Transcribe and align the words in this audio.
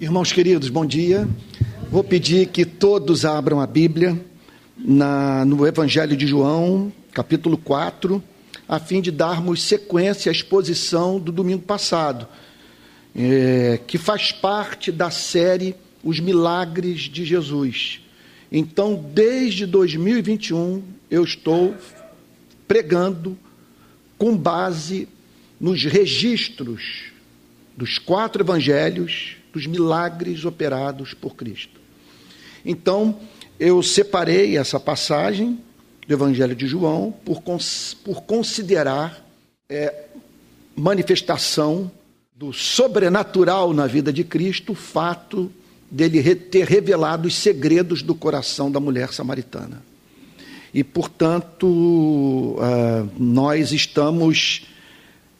Irmãos 0.00 0.32
queridos, 0.32 0.70
bom 0.70 0.86
dia. 0.86 1.28
Vou 1.90 2.02
pedir 2.02 2.46
que 2.46 2.64
todos 2.64 3.26
abram 3.26 3.60
a 3.60 3.66
Bíblia 3.66 4.18
na, 4.74 5.44
no 5.44 5.66
Evangelho 5.66 6.16
de 6.16 6.26
João, 6.26 6.90
capítulo 7.12 7.58
4, 7.58 8.24
a 8.66 8.80
fim 8.80 9.02
de 9.02 9.10
darmos 9.10 9.62
sequência 9.62 10.30
à 10.30 10.32
exposição 10.32 11.20
do 11.20 11.30
domingo 11.30 11.60
passado, 11.60 12.26
é, 13.14 13.78
que 13.86 13.98
faz 13.98 14.32
parte 14.32 14.90
da 14.90 15.10
série 15.10 15.76
Os 16.02 16.18
Milagres 16.18 17.02
de 17.02 17.22
Jesus. 17.26 18.00
Então, 18.50 19.04
desde 19.12 19.66
2021, 19.66 20.82
eu 21.10 21.22
estou 21.24 21.74
pregando 22.66 23.36
com 24.16 24.34
base 24.34 25.06
nos 25.60 25.84
registros 25.84 27.12
dos 27.76 27.98
quatro 27.98 28.42
evangelhos 28.42 29.36
dos 29.52 29.66
milagres 29.66 30.44
operados 30.44 31.14
por 31.14 31.34
Cristo. 31.34 31.80
Então, 32.64 33.18
eu 33.58 33.82
separei 33.82 34.56
essa 34.56 34.78
passagem 34.78 35.58
do 36.06 36.14
Evangelho 36.14 36.54
de 36.54 36.66
João 36.66 37.12
por, 37.24 37.42
por 38.04 38.22
considerar 38.22 39.24
é, 39.68 40.06
manifestação 40.74 41.90
do 42.34 42.52
sobrenatural 42.52 43.72
na 43.72 43.86
vida 43.86 44.12
de 44.12 44.24
Cristo 44.24 44.72
o 44.72 44.74
fato 44.74 45.52
dele 45.90 46.34
ter 46.34 46.66
revelado 46.66 47.28
os 47.28 47.34
segredos 47.34 48.02
do 48.02 48.14
coração 48.14 48.70
da 48.70 48.80
mulher 48.80 49.12
samaritana. 49.12 49.82
E, 50.72 50.84
portanto, 50.84 51.66
uh, 51.66 53.10
nós 53.18 53.72
estamos 53.72 54.62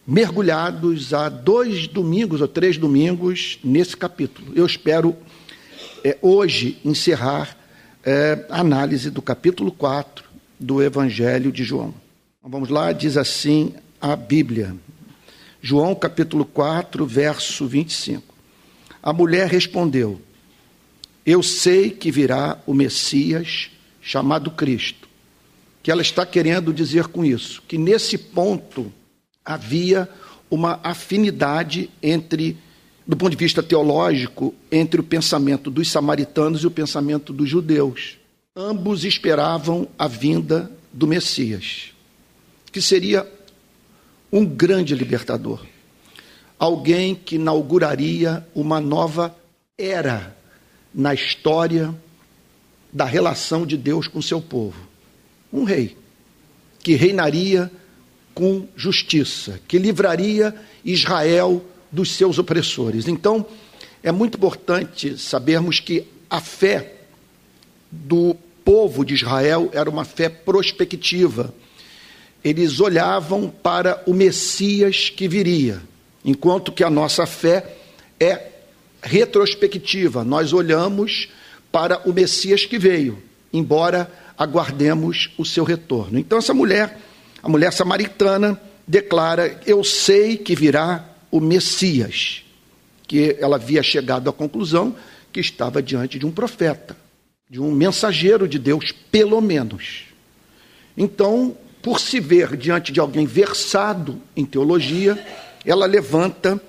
mergulhados 0.06 1.12
há 1.14 1.28
dois 1.28 1.86
domingos 1.86 2.40
ou 2.40 2.48
três 2.48 2.76
domingos 2.76 3.58
nesse 3.62 3.96
capítulo. 3.96 4.52
Eu 4.54 4.66
espero 4.66 5.16
é, 6.04 6.16
hoje 6.22 6.78
encerrar 6.84 7.56
é, 8.04 8.44
a 8.48 8.60
análise 8.60 9.10
do 9.10 9.22
capítulo 9.22 9.70
4 9.72 10.24
do 10.58 10.82
Evangelho 10.82 11.52
de 11.52 11.64
João. 11.64 11.94
Então, 12.38 12.50
vamos 12.50 12.68
lá, 12.68 12.92
diz 12.92 13.16
assim 13.16 13.74
a 14.00 14.16
Bíblia. 14.16 14.74
João 15.60 15.94
capítulo 15.94 16.44
4, 16.44 17.04
verso 17.06 17.66
25. 17.66 18.34
A 19.02 19.12
mulher 19.12 19.48
respondeu: 19.48 20.20
Eu 21.24 21.42
sei 21.42 21.90
que 21.90 22.10
virá 22.10 22.58
o 22.66 22.72
Messias 22.72 23.70
chamado 24.00 24.50
Cristo. 24.50 25.08
Que 25.82 25.90
ela 25.90 26.02
está 26.02 26.26
querendo 26.26 26.72
dizer 26.72 27.08
com 27.08 27.24
isso? 27.24 27.62
Que 27.66 27.78
nesse 27.78 28.18
ponto 28.18 28.92
havia 29.52 30.08
uma 30.48 30.78
afinidade 30.82 31.90
entre, 32.00 32.56
do 33.06 33.16
ponto 33.16 33.30
de 33.30 33.36
vista 33.36 33.62
teológico, 33.62 34.54
entre 34.70 35.00
o 35.00 35.04
pensamento 35.04 35.70
dos 35.70 35.90
samaritanos 35.90 36.62
e 36.62 36.66
o 36.66 36.70
pensamento 36.70 37.32
dos 37.32 37.48
judeus. 37.48 38.16
Ambos 38.54 39.04
esperavam 39.04 39.88
a 39.98 40.06
vinda 40.06 40.70
do 40.92 41.06
Messias, 41.06 41.92
que 42.70 42.80
seria 42.80 43.26
um 44.32 44.44
grande 44.44 44.94
libertador, 44.94 45.64
alguém 46.56 47.14
que 47.14 47.34
inauguraria 47.34 48.46
uma 48.54 48.80
nova 48.80 49.34
era 49.76 50.36
na 50.94 51.12
história 51.12 51.92
da 52.92 53.04
relação 53.04 53.66
de 53.66 53.76
Deus 53.76 54.06
com 54.06 54.22
seu 54.22 54.40
povo. 54.40 54.88
Um 55.52 55.64
rei 55.64 55.96
que 56.82 56.94
reinaria 56.94 57.70
com 58.40 58.66
justiça, 58.74 59.60
que 59.68 59.76
livraria 59.76 60.54
Israel 60.82 61.62
dos 61.92 62.12
seus 62.12 62.38
opressores. 62.38 63.06
Então, 63.06 63.44
é 64.02 64.10
muito 64.10 64.38
importante 64.38 65.18
sabermos 65.18 65.78
que 65.78 66.06
a 66.30 66.40
fé 66.40 66.94
do 67.90 68.34
povo 68.64 69.04
de 69.04 69.12
Israel 69.12 69.68
era 69.74 69.90
uma 69.90 70.06
fé 70.06 70.30
prospectiva. 70.30 71.52
Eles 72.42 72.80
olhavam 72.80 73.50
para 73.50 74.02
o 74.06 74.14
Messias 74.14 75.10
que 75.10 75.28
viria, 75.28 75.82
enquanto 76.24 76.72
que 76.72 76.82
a 76.82 76.88
nossa 76.88 77.26
fé 77.26 77.76
é 78.18 78.52
retrospectiva. 79.02 80.24
Nós 80.24 80.54
olhamos 80.54 81.28
para 81.70 82.08
o 82.08 82.12
Messias 82.14 82.64
que 82.64 82.78
veio, 82.78 83.22
embora 83.52 84.10
aguardemos 84.38 85.28
o 85.36 85.44
seu 85.44 85.62
retorno. 85.62 86.18
Então, 86.18 86.38
essa 86.38 86.54
mulher 86.54 87.09
a 87.42 87.48
mulher 87.48 87.72
samaritana 87.72 88.60
declara: 88.86 89.60
Eu 89.66 89.82
sei 89.84 90.36
que 90.36 90.54
virá 90.54 91.04
o 91.30 91.40
Messias, 91.40 92.42
que 93.06 93.36
ela 93.40 93.56
havia 93.56 93.82
chegado 93.82 94.28
à 94.28 94.32
conclusão 94.32 94.94
que 95.32 95.40
estava 95.40 95.82
diante 95.82 96.18
de 96.18 96.26
um 96.26 96.32
profeta, 96.32 96.96
de 97.48 97.60
um 97.60 97.70
mensageiro 97.70 98.48
de 98.48 98.58
Deus, 98.58 98.92
pelo 99.10 99.40
menos. 99.40 100.04
Então, 100.96 101.56
por 101.80 102.00
se 102.00 102.20
ver 102.20 102.56
diante 102.56 102.92
de 102.92 103.00
alguém 103.00 103.26
versado 103.26 104.20
em 104.36 104.44
teologia, 104.44 105.24
ela 105.64 105.86
levanta 105.86 106.60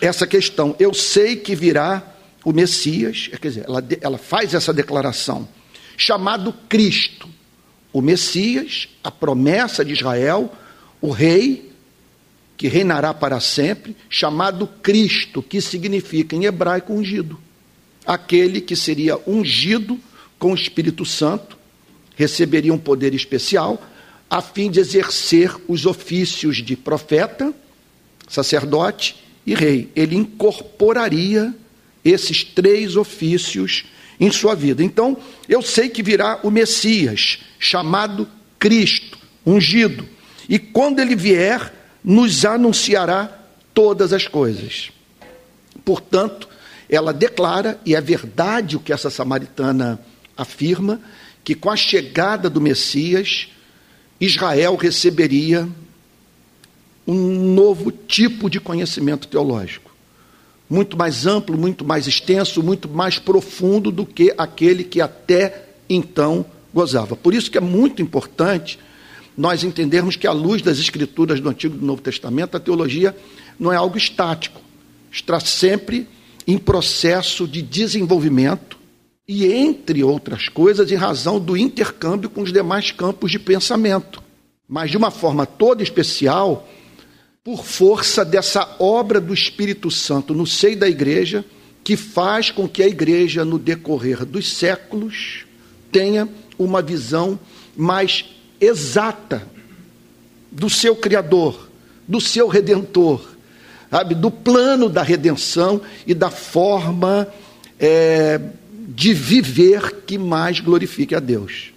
essa 0.00 0.26
questão. 0.26 0.74
Eu 0.78 0.94
sei 0.94 1.36
que 1.36 1.54
virá 1.54 2.02
o 2.44 2.52
Messias, 2.52 3.28
quer 3.28 3.48
dizer, 3.48 3.64
ela, 3.66 3.84
ela 4.00 4.18
faz 4.18 4.54
essa 4.54 4.72
declaração, 4.72 5.46
chamado 5.96 6.54
Cristo 6.68 7.28
o 7.92 8.00
Messias, 8.00 8.88
a 9.02 9.10
promessa 9.10 9.84
de 9.84 9.92
Israel, 9.92 10.52
o 11.00 11.10
rei 11.10 11.70
que 12.56 12.68
reinará 12.68 13.14
para 13.14 13.40
sempre, 13.40 13.96
chamado 14.08 14.66
Cristo, 14.66 15.42
que 15.42 15.60
significa 15.60 16.36
em 16.36 16.44
hebraico 16.44 16.92
ungido. 16.92 17.40
Aquele 18.06 18.60
que 18.60 18.76
seria 18.76 19.18
ungido 19.26 19.98
com 20.38 20.52
o 20.52 20.54
Espírito 20.54 21.04
Santo, 21.04 21.56
receberia 22.16 22.74
um 22.74 22.78
poder 22.78 23.14
especial, 23.14 23.82
a 24.28 24.42
fim 24.42 24.70
de 24.70 24.78
exercer 24.78 25.54
os 25.66 25.86
ofícios 25.86 26.58
de 26.58 26.76
profeta, 26.76 27.52
sacerdote 28.28 29.16
e 29.46 29.54
rei. 29.54 29.90
Ele 29.96 30.14
incorporaria 30.16 31.54
esses 32.04 32.44
três 32.44 32.94
ofícios 32.94 33.86
em 34.20 34.30
sua 34.30 34.54
vida. 34.54 34.84
Então, 34.84 35.16
eu 35.48 35.62
sei 35.62 35.88
que 35.88 36.02
virá 36.02 36.40
o 36.42 36.50
Messias, 36.50 37.38
chamado 37.58 38.28
Cristo, 38.58 39.18
ungido, 39.46 40.06
e 40.46 40.58
quando 40.58 41.00
ele 41.00 41.16
vier, 41.16 41.72
nos 42.04 42.44
anunciará 42.44 43.38
todas 43.72 44.12
as 44.12 44.28
coisas. 44.28 44.90
Portanto, 45.84 46.48
ela 46.88 47.12
declara, 47.12 47.80
e 47.86 47.94
é 47.94 48.00
verdade 48.00 48.76
o 48.76 48.80
que 48.80 48.92
essa 48.92 49.08
samaritana 49.08 49.98
afirma, 50.36 51.00
que 51.42 51.54
com 51.54 51.70
a 51.70 51.76
chegada 51.76 52.50
do 52.50 52.60
Messias, 52.60 53.48
Israel 54.20 54.76
receberia 54.76 55.66
um 57.06 57.54
novo 57.54 57.90
tipo 57.90 58.50
de 58.50 58.60
conhecimento 58.60 59.26
teológico 59.26 59.89
muito 60.70 60.96
mais 60.96 61.26
amplo, 61.26 61.58
muito 61.58 61.84
mais 61.84 62.06
extenso, 62.06 62.62
muito 62.62 62.88
mais 62.88 63.18
profundo 63.18 63.90
do 63.90 64.06
que 64.06 64.32
aquele 64.38 64.84
que 64.84 65.00
até 65.00 65.64
então 65.88 66.46
gozava. 66.72 67.16
Por 67.16 67.34
isso 67.34 67.50
que 67.50 67.58
é 67.58 67.60
muito 67.60 68.00
importante 68.00 68.78
nós 69.36 69.64
entendermos 69.64 70.14
que, 70.14 70.28
à 70.28 70.32
luz 70.32 70.62
das 70.62 70.78
escrituras 70.78 71.40
do 71.40 71.48
Antigo 71.48 71.74
e 71.74 71.78
do 71.78 71.84
Novo 71.84 72.00
Testamento, 72.00 72.56
a 72.56 72.60
teologia 72.60 73.16
não 73.58 73.72
é 73.72 73.76
algo 73.76 73.98
estático, 73.98 74.60
está 75.10 75.40
sempre 75.40 76.06
em 76.46 76.56
processo 76.56 77.48
de 77.48 77.62
desenvolvimento 77.62 78.78
e, 79.26 79.46
entre 79.46 80.04
outras 80.04 80.48
coisas, 80.48 80.92
em 80.92 80.96
razão 80.96 81.40
do 81.40 81.56
intercâmbio 81.56 82.30
com 82.30 82.42
os 82.42 82.52
demais 82.52 82.92
campos 82.92 83.30
de 83.30 83.38
pensamento. 83.38 84.22
Mas, 84.68 84.90
de 84.90 84.96
uma 84.96 85.10
forma 85.10 85.46
toda 85.46 85.82
especial, 85.82 86.68
por 87.42 87.64
força 87.64 88.22
dessa 88.22 88.76
obra 88.78 89.18
do 89.18 89.32
Espírito 89.32 89.90
Santo 89.90 90.34
no 90.34 90.46
seio 90.46 90.76
da 90.76 90.86
igreja, 90.86 91.42
que 91.82 91.96
faz 91.96 92.50
com 92.50 92.68
que 92.68 92.82
a 92.82 92.86
igreja, 92.86 93.46
no 93.46 93.58
decorrer 93.58 94.26
dos 94.26 94.52
séculos, 94.52 95.46
tenha 95.90 96.28
uma 96.58 96.82
visão 96.82 97.40
mais 97.74 98.26
exata 98.60 99.48
do 100.52 100.68
seu 100.68 100.94
Criador, 100.94 101.70
do 102.06 102.20
seu 102.20 102.46
Redentor, 102.46 103.26
sabe? 103.90 104.14
do 104.14 104.30
plano 104.30 104.90
da 104.90 105.02
redenção 105.02 105.80
e 106.06 106.12
da 106.12 106.28
forma 106.28 107.26
é, 107.78 108.38
de 108.86 109.14
viver 109.14 110.02
que 110.06 110.18
mais 110.18 110.60
glorifique 110.60 111.14
a 111.14 111.20
Deus. 111.20 111.72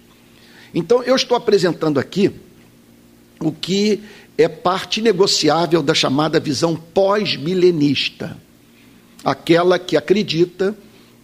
Então, 0.74 1.02
eu 1.02 1.16
estou 1.16 1.36
apresentando 1.36 1.98
aqui 1.98 2.30
o 3.40 3.50
que 3.50 4.02
é 4.36 4.48
parte 4.48 5.00
negociável 5.00 5.82
da 5.82 5.94
chamada 5.94 6.40
visão 6.40 6.74
pós-milenista, 6.74 8.36
aquela 9.24 9.78
que 9.78 9.96
acredita 9.96 10.76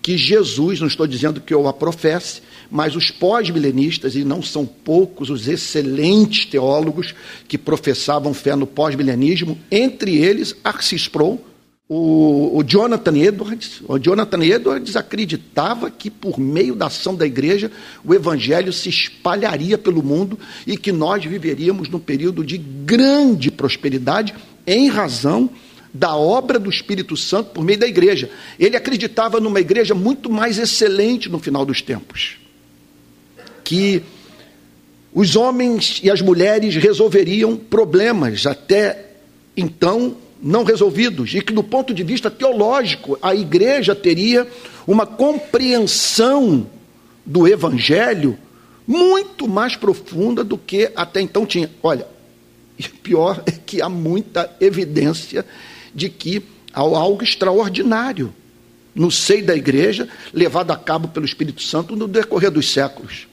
que 0.02 0.16
Jesus, 0.16 0.80
não 0.80 0.86
estou 0.86 1.06
dizendo 1.06 1.40
que 1.40 1.52
eu 1.52 1.68
a 1.68 1.72
professe, 1.72 2.40
mas 2.70 2.96
os 2.96 3.10
pós-milenistas, 3.10 4.14
e 4.14 4.24
não 4.24 4.42
são 4.42 4.64
poucos 4.64 5.28
os 5.28 5.46
excelentes 5.48 6.46
teólogos 6.46 7.14
que 7.46 7.58
professavam 7.58 8.32
fé 8.32 8.54
no 8.54 8.66
pós-milenismo, 8.66 9.58
entre 9.70 10.16
eles 10.16 10.56
Arcis 10.64 11.02
Sproul, 11.02 11.44
O, 11.92 12.56
o, 12.56 12.62
Jonathan 12.62 13.18
Edwards, 13.18 13.82
o 13.88 13.98
Jonathan 13.98 14.44
Edwards 14.44 14.94
acreditava 14.94 15.90
que 15.90 16.08
por 16.08 16.38
meio 16.38 16.76
da 16.76 16.86
ação 16.86 17.16
da 17.16 17.26
igreja 17.26 17.68
o 18.04 18.14
evangelho 18.14 18.72
se 18.72 18.88
espalharia 18.88 19.76
pelo 19.76 20.00
mundo 20.00 20.38
e 20.64 20.76
que 20.76 20.92
nós 20.92 21.24
viveríamos 21.24 21.88
num 21.88 21.98
período 21.98 22.44
de 22.44 22.58
grande 22.58 23.50
prosperidade 23.50 24.32
em 24.64 24.88
razão 24.88 25.50
da 25.92 26.14
obra 26.14 26.60
do 26.60 26.70
Espírito 26.70 27.16
Santo 27.16 27.50
por 27.50 27.64
meio 27.64 27.80
da 27.80 27.88
igreja. 27.88 28.30
Ele 28.56 28.76
acreditava 28.76 29.40
numa 29.40 29.58
igreja 29.58 29.92
muito 29.92 30.30
mais 30.30 30.58
excelente 30.58 31.28
no 31.28 31.40
final 31.40 31.66
dos 31.66 31.82
tempos. 31.82 32.36
Que 33.64 34.00
os 35.12 35.34
homens 35.34 35.98
e 36.04 36.08
as 36.08 36.22
mulheres 36.22 36.76
resolveriam 36.76 37.56
problemas 37.56 38.46
até 38.46 39.06
então 39.56 40.16
não 40.42 40.64
resolvidos, 40.64 41.34
e 41.34 41.42
que, 41.42 41.52
do 41.52 41.62
ponto 41.62 41.92
de 41.92 42.02
vista 42.02 42.30
teológico, 42.30 43.18
a 43.20 43.34
igreja 43.34 43.94
teria 43.94 44.46
uma 44.86 45.04
compreensão 45.06 46.66
do 47.24 47.46
evangelho 47.46 48.38
muito 48.86 49.46
mais 49.46 49.76
profunda 49.76 50.42
do 50.42 50.56
que 50.56 50.90
até 50.96 51.20
então 51.20 51.44
tinha. 51.44 51.70
Olha, 51.82 52.06
e 52.78 52.88
pior 52.88 53.42
é 53.46 53.52
que 53.52 53.82
há 53.82 53.88
muita 53.88 54.50
evidência 54.60 55.44
de 55.94 56.08
que 56.08 56.42
há 56.72 56.80
algo 56.80 57.22
extraordinário 57.22 58.32
no 58.94 59.10
seio 59.10 59.44
da 59.44 59.54
igreja, 59.54 60.08
levado 60.32 60.72
a 60.72 60.76
cabo 60.76 61.08
pelo 61.08 61.26
Espírito 61.26 61.62
Santo 61.62 61.94
no 61.94 62.08
decorrer 62.08 62.50
dos 62.50 62.72
séculos. 62.72 63.28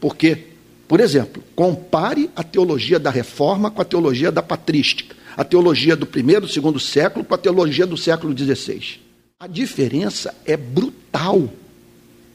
Porque, 0.00 0.44
por 0.88 1.00
exemplo, 1.00 1.42
compare 1.54 2.30
a 2.34 2.42
teologia 2.42 2.98
da 2.98 3.10
reforma 3.10 3.70
com 3.70 3.82
a 3.82 3.84
teologia 3.84 4.32
da 4.32 4.42
patrística 4.42 5.14
a 5.36 5.44
teologia 5.44 5.94
do 5.94 6.06
primeiro, 6.06 6.48
segundo 6.48 6.80
século 6.80 7.24
com 7.24 7.34
a 7.34 7.38
teologia 7.38 7.86
do 7.86 7.96
século 7.96 8.36
XVI. 8.36 9.00
A 9.38 9.46
diferença 9.46 10.34
é 10.46 10.56
brutal. 10.56 11.50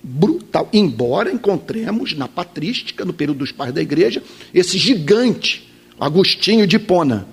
Brutal. 0.04 0.70
Embora 0.72 1.32
encontremos 1.32 2.14
na 2.14 2.28
patrística, 2.28 3.04
no 3.04 3.12
período 3.12 3.40
dos 3.40 3.52
pais 3.52 3.74
da 3.74 3.82
igreja, 3.82 4.22
esse 4.54 4.78
gigante, 4.78 5.68
Agostinho 6.00 6.68
de 6.68 6.76
Hipona. 6.76 7.28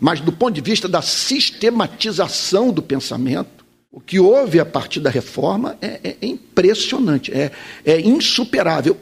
Mas 0.00 0.20
do 0.20 0.30
ponto 0.30 0.54
de 0.54 0.60
vista 0.60 0.88
da 0.88 1.02
sistematização 1.02 2.72
do 2.72 2.80
pensamento, 2.80 3.64
o 3.90 4.00
que 4.00 4.20
houve 4.20 4.60
a 4.60 4.66
partir 4.66 5.00
da 5.00 5.10
reforma 5.10 5.76
é, 5.82 6.00
é, 6.04 6.26
impressionante, 6.26 7.32
é, 7.32 7.50
é 7.84 8.00
insuperável. 8.00 8.96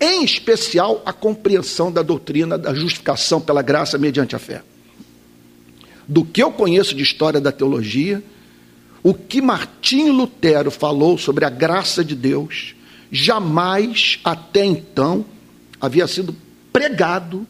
Em 0.00 0.24
especial 0.24 1.02
a 1.06 1.12
compreensão 1.12 1.92
da 1.92 2.02
doutrina 2.02 2.58
da 2.58 2.74
justificação 2.74 3.40
pela 3.40 3.62
graça 3.62 3.96
mediante 3.96 4.34
a 4.34 4.38
fé 4.38 4.62
do 6.06 6.24
que 6.24 6.42
eu 6.42 6.52
conheço 6.52 6.94
de 6.94 7.02
história 7.02 7.40
da 7.40 7.50
teologia, 7.50 8.22
o 9.02 9.14
que 9.14 9.40
Martinho 9.40 10.12
Lutero 10.12 10.70
falou 10.70 11.16
sobre 11.16 11.44
a 11.44 11.50
graça 11.50 12.04
de 12.04 12.14
Deus, 12.14 12.74
jamais 13.10 14.18
até 14.24 14.64
então 14.64 15.24
havia 15.80 16.06
sido 16.06 16.34
pregado 16.72 17.46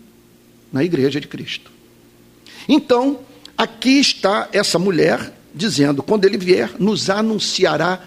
na 0.72 0.84
igreja 0.84 1.20
de 1.20 1.28
Cristo. 1.28 1.70
Então, 2.68 3.20
aqui 3.56 3.98
está 3.98 4.48
essa 4.52 4.78
mulher 4.78 5.32
dizendo: 5.54 6.02
quando 6.02 6.24
ele 6.24 6.36
vier, 6.36 6.74
nos 6.78 7.08
anunciará 7.08 8.02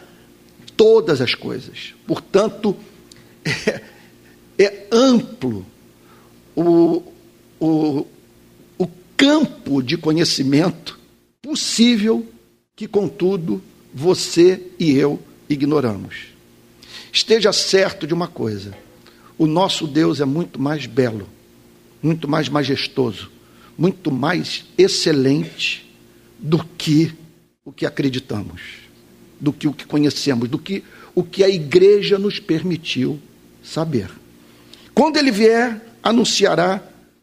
todas 0.77 1.19
as 1.19 1.33
coisas. 1.33 1.93
Portanto, 2.05 2.75
é, 3.43 3.81
é 4.57 4.87
amplo 4.91 5.65
o, 6.55 7.03
o, 7.59 8.05
campo 9.19 9.83
de 9.83 9.97
conhecimento 9.97 10.97
possível 11.41 12.25
que, 12.73 12.87
contudo, 12.87 13.61
você 13.93 14.61
e 14.79 14.93
eu 14.93 15.21
ignoramos. 15.49 16.27
Esteja 17.11 17.51
certo 17.51 18.07
de 18.07 18.13
uma 18.13 18.29
coisa: 18.29 18.73
o 19.37 19.45
nosso 19.45 19.85
Deus 19.85 20.21
é 20.21 20.25
muito 20.25 20.61
mais 20.61 20.85
belo, 20.85 21.27
muito 22.01 22.29
mais 22.29 22.47
majestoso, 22.47 23.29
muito 23.77 24.09
mais 24.09 24.63
excelente 24.77 25.85
do 26.37 26.63
que 26.63 27.13
o 27.65 27.73
que 27.73 27.85
acreditamos, 27.85 28.61
do 29.37 29.51
que 29.51 29.67
o 29.67 29.73
que 29.73 29.85
conhecemos, 29.85 30.47
do 30.47 30.57
que 30.57 30.81
o 31.13 31.23
que 31.23 31.43
a 31.43 31.49
igreja 31.49 32.17
nos 32.17 32.39
permitiu 32.39 33.19
saber. 33.61 34.09
Quando 34.93 35.17
ele 35.17 35.29
vier, 35.29 35.81
anunciará 36.01 36.81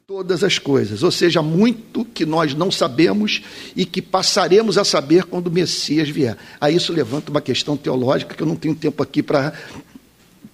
todas 0.08 0.44
as 0.44 0.56
coisas, 0.56 1.02
ou 1.02 1.10
seja, 1.10 1.42
muito 1.42 2.04
que 2.04 2.24
nós 2.24 2.54
não 2.54 2.70
sabemos 2.70 3.42
e 3.74 3.84
que 3.84 4.00
passaremos 4.00 4.78
a 4.78 4.84
saber 4.84 5.24
quando 5.24 5.48
o 5.48 5.50
Messias 5.50 6.08
vier. 6.08 6.38
Aí 6.60 6.76
isso 6.76 6.92
levanta 6.92 7.28
uma 7.28 7.40
questão 7.40 7.76
teológica 7.76 8.32
que 8.32 8.40
eu 8.40 8.46
não 8.46 8.54
tenho 8.54 8.76
tempo 8.76 9.02
aqui 9.02 9.20
para, 9.20 9.52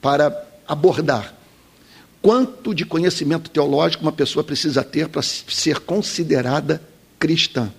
para 0.01 0.43
abordar. 0.67 1.35
Quanto 2.23 2.75
de 2.75 2.87
conhecimento 2.87 3.51
teológico 3.51 4.03
uma 4.03 4.11
pessoa 4.11 4.43
precisa 4.43 4.83
ter 4.83 5.07
para 5.09 5.21
ser 5.21 5.81
considerada 5.81 6.81
cristã? 7.19 7.71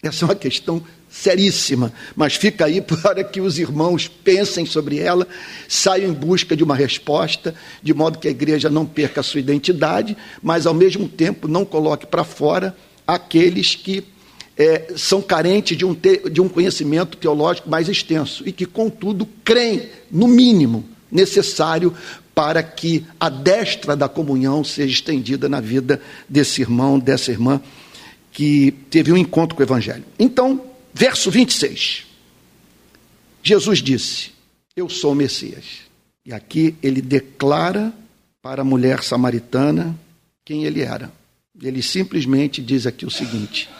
Essa 0.00 0.24
é 0.24 0.26
uma 0.26 0.34
questão 0.36 0.80
seríssima, 1.10 1.92
mas 2.14 2.36
fica 2.36 2.66
aí 2.66 2.80
para 3.02 3.24
que 3.24 3.40
os 3.40 3.58
irmãos 3.58 4.06
pensem 4.06 4.64
sobre 4.64 4.98
ela, 4.98 5.26
saiam 5.68 6.10
em 6.10 6.14
busca 6.14 6.56
de 6.56 6.62
uma 6.62 6.76
resposta, 6.76 7.54
de 7.82 7.92
modo 7.92 8.18
que 8.18 8.28
a 8.28 8.30
igreja 8.30 8.70
não 8.70 8.86
perca 8.86 9.20
a 9.20 9.24
sua 9.24 9.40
identidade, 9.40 10.16
mas 10.40 10.66
ao 10.66 10.74
mesmo 10.74 11.08
tempo 11.08 11.48
não 11.48 11.64
coloque 11.64 12.06
para 12.06 12.22
fora 12.22 12.76
aqueles 13.06 13.74
que 13.74 14.04
é, 14.56 14.92
são 14.96 15.20
carentes 15.20 15.76
de 15.76 15.84
um, 15.84 15.94
te, 15.94 16.30
de 16.30 16.40
um 16.40 16.48
conhecimento 16.48 17.16
teológico 17.16 17.68
mais 17.68 17.88
extenso 17.88 18.42
e 18.46 18.52
que, 18.52 18.66
contudo, 18.66 19.28
creem, 19.44 19.88
no 20.10 20.28
mínimo, 20.28 20.84
necessário 21.10 21.92
para 22.34 22.62
que 22.62 23.04
a 23.18 23.28
destra 23.28 23.96
da 23.96 24.08
comunhão 24.08 24.62
seja 24.62 24.92
estendida 24.92 25.48
na 25.48 25.60
vida 25.60 26.00
desse 26.28 26.60
irmão, 26.60 26.98
dessa 26.98 27.32
irmã 27.32 27.60
que 28.38 28.70
teve 28.70 29.10
um 29.12 29.16
encontro 29.16 29.56
com 29.56 29.62
o 29.62 29.66
Evangelho. 29.66 30.04
Então, 30.16 30.68
Verso 30.98 31.30
26. 31.30 32.06
Jesus 33.40 33.80
disse: 33.80 34.32
Eu 34.74 34.88
sou 34.88 35.12
o 35.12 35.14
Messias. 35.14 35.82
E 36.26 36.32
aqui 36.32 36.74
ele 36.82 37.00
declara 37.00 37.94
para 38.42 38.62
a 38.62 38.64
mulher 38.64 39.04
samaritana 39.04 39.96
quem 40.44 40.64
ele 40.64 40.82
era. 40.82 41.12
Ele 41.62 41.82
simplesmente 41.82 42.60
diz 42.60 42.84
aqui 42.84 43.06
o 43.06 43.10
seguinte: 43.12 43.70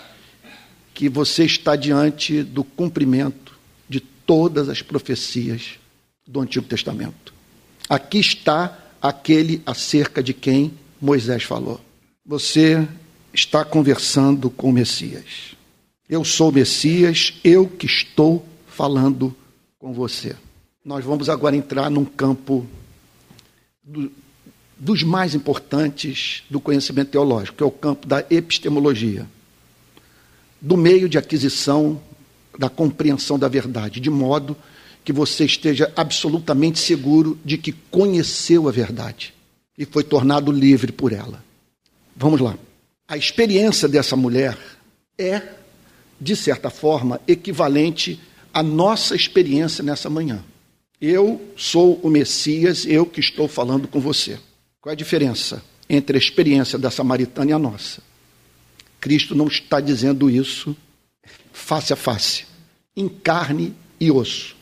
que 0.95 1.09
você 1.09 1.45
está 1.45 1.75
diante 1.75 2.45
do 2.45 2.63
cumprimento 2.63 3.59
de 3.89 3.99
todas 3.99 4.69
as 4.69 4.81
profecias 4.81 5.79
do 6.25 6.41
Antigo 6.41 6.67
Testamento. 6.67 7.35
Aqui 7.89 8.21
está 8.21 8.79
aquele 9.03 9.61
acerca 9.67 10.23
de 10.23 10.33
quem 10.33 10.73
Moisés 11.01 11.43
falou. 11.43 11.81
Você 12.25 12.87
está 13.33 13.65
conversando 13.65 14.51
com 14.51 14.71
o 14.71 14.73
Messias. 14.73 15.57
Eu 16.09 16.25
sou 16.25 16.51
o 16.51 16.53
Messias, 16.53 17.35
eu 17.45 17.67
que 17.67 17.87
estou 17.87 18.45
falando 18.67 19.35
com 19.79 19.93
você. 19.93 20.35
Nós 20.85 21.05
vamos 21.05 21.29
agora 21.29 21.55
entrar 21.55 21.91
num 21.91 22.05
campo 22.05 22.67
do, 23.85 24.11
dos 24.79 25.03
mais 25.03 25.35
importantes 25.35 26.45
do 26.49 26.61
conhecimento 26.61 27.11
teológico, 27.11 27.59
que 27.59 27.63
é 27.63 27.67
o 27.67 27.71
campo 27.71 28.07
da 28.07 28.25
epistemologia, 28.31 29.27
do 30.61 30.77
meio 30.77 31.09
de 31.09 31.19
aquisição 31.19 32.01
da 32.59 32.69
compreensão 32.69 33.39
da 33.39 33.49
verdade, 33.49 34.01
de 34.01 34.11
modo 34.11 34.57
que 35.05 35.13
você 35.13 35.45
esteja 35.45 35.93
absolutamente 35.97 36.79
seguro 36.79 37.39
de 37.45 37.57
que 37.57 37.73
conheceu 37.73 38.69
a 38.69 38.73
verdade 38.73 39.33
e 39.77 39.85
foi 39.85 40.03
tornado 40.03 40.51
livre 40.51 40.91
por 40.91 41.13
ela. 41.13 41.43
Vamos 42.17 42.41
lá. 42.41 42.59
A 43.09 43.17
experiência 43.17 43.89
dessa 43.89 44.15
mulher 44.15 44.57
é 45.17 45.59
de 46.21 46.35
certa 46.35 46.69
forma, 46.69 47.21
equivalente 47.27 48.21
à 48.53 48.63
nossa 48.63 49.15
experiência 49.15 49.85
nessa 49.85 50.11
manhã. 50.11 50.45
Eu 51.01 51.41
sou 51.57 52.01
o 52.03 52.11
Messias, 52.11 52.85
eu 52.85 53.07
que 53.07 53.21
estou 53.21 53.47
falando 53.47 53.87
com 53.87 54.01
você. 54.01 54.39
Qual 54.81 54.91
é 54.91 54.95
a 54.95 54.97
diferença 54.97 55.63
entre 55.89 56.17
a 56.17 56.21
experiência 56.21 56.79
da 56.79 56.91
samaritana 56.91 57.51
e 57.51 57.55
a 57.55 57.59
nossa? 57.59 58.03
Cristo 59.01 59.35
não 59.35 59.47
está 59.47 59.81
dizendo 59.81 60.29
isso 60.29 60.77
face 61.53 61.93
a 61.93 61.97
face, 61.97 62.47
em 62.97 63.09
carne 63.09 63.75
e 64.01 64.11
osso, 64.11 64.57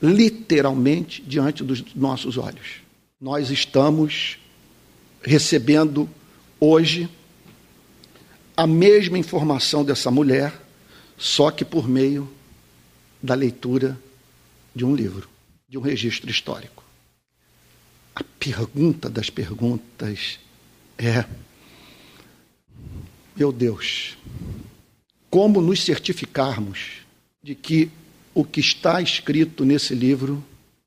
literalmente 0.00 1.20
diante 1.20 1.62
dos 1.62 1.84
nossos 1.94 2.38
olhos. 2.38 2.80
Nós 3.20 3.50
estamos 3.50 4.38
recebendo 5.22 6.08
hoje 6.58 7.08
a 8.56 8.66
mesma 8.66 9.18
informação 9.18 9.84
dessa 9.84 10.10
mulher 10.10 10.52
só 11.18 11.50
que 11.50 11.64
por 11.64 11.88
meio 11.88 12.30
da 13.22 13.34
leitura 13.34 13.98
de 14.74 14.84
um 14.84 14.94
livro, 14.94 15.28
de 15.68 15.78
um 15.78 15.80
registro 15.80 16.30
histórico. 16.30 16.84
A 18.14 18.22
pergunta 18.38 19.08
das 19.08 19.30
perguntas 19.30 20.38
é: 20.98 21.24
meu 23.34 23.52
Deus, 23.52 24.16
como 25.30 25.60
nos 25.60 25.82
certificarmos 25.82 26.98
de 27.42 27.54
que 27.54 27.90
o 28.34 28.44
que 28.44 28.60
está 28.60 29.00
escrito 29.00 29.64
nesse 29.64 29.94
livro 29.94 30.44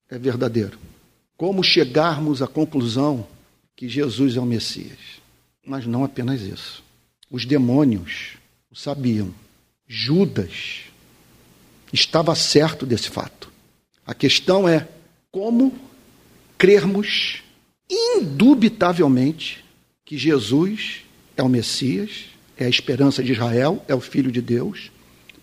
é 0.10 0.18
verdadeiro. 0.18 0.78
Como 1.36 1.64
chegarmos 1.64 2.42
à 2.42 2.48
conclusão 2.48 3.28
que 3.76 3.88
Jesus 3.88 4.36
é 4.36 4.40
o 4.40 4.46
Messias. 4.46 5.00
Mas 5.66 5.86
não 5.86 6.04
apenas 6.04 6.42
isso. 6.42 6.84
Os 7.30 7.46
demônios 7.46 8.38
o 8.72 8.76
sabiam. 8.76 9.34
Judas 9.88 10.82
estava 11.92 12.36
certo 12.36 12.86
desse 12.86 13.10
fato. 13.10 13.52
A 14.06 14.14
questão 14.14 14.68
é 14.68 14.88
como 15.32 15.78
crermos 16.58 17.42
indubitavelmente 17.90 19.64
que 20.06 20.18
Jesus 20.18 21.02
é 21.36 21.44
o 21.44 21.50
Messias, 21.50 22.26
é 22.58 22.66
a 22.66 22.70
esperança 22.70 23.24
de 23.24 23.32
Israel, 23.32 23.84
é 23.88 23.96
o 23.96 24.02
Filho 24.02 24.32
de 24.32 24.42
Deus. 24.42 24.92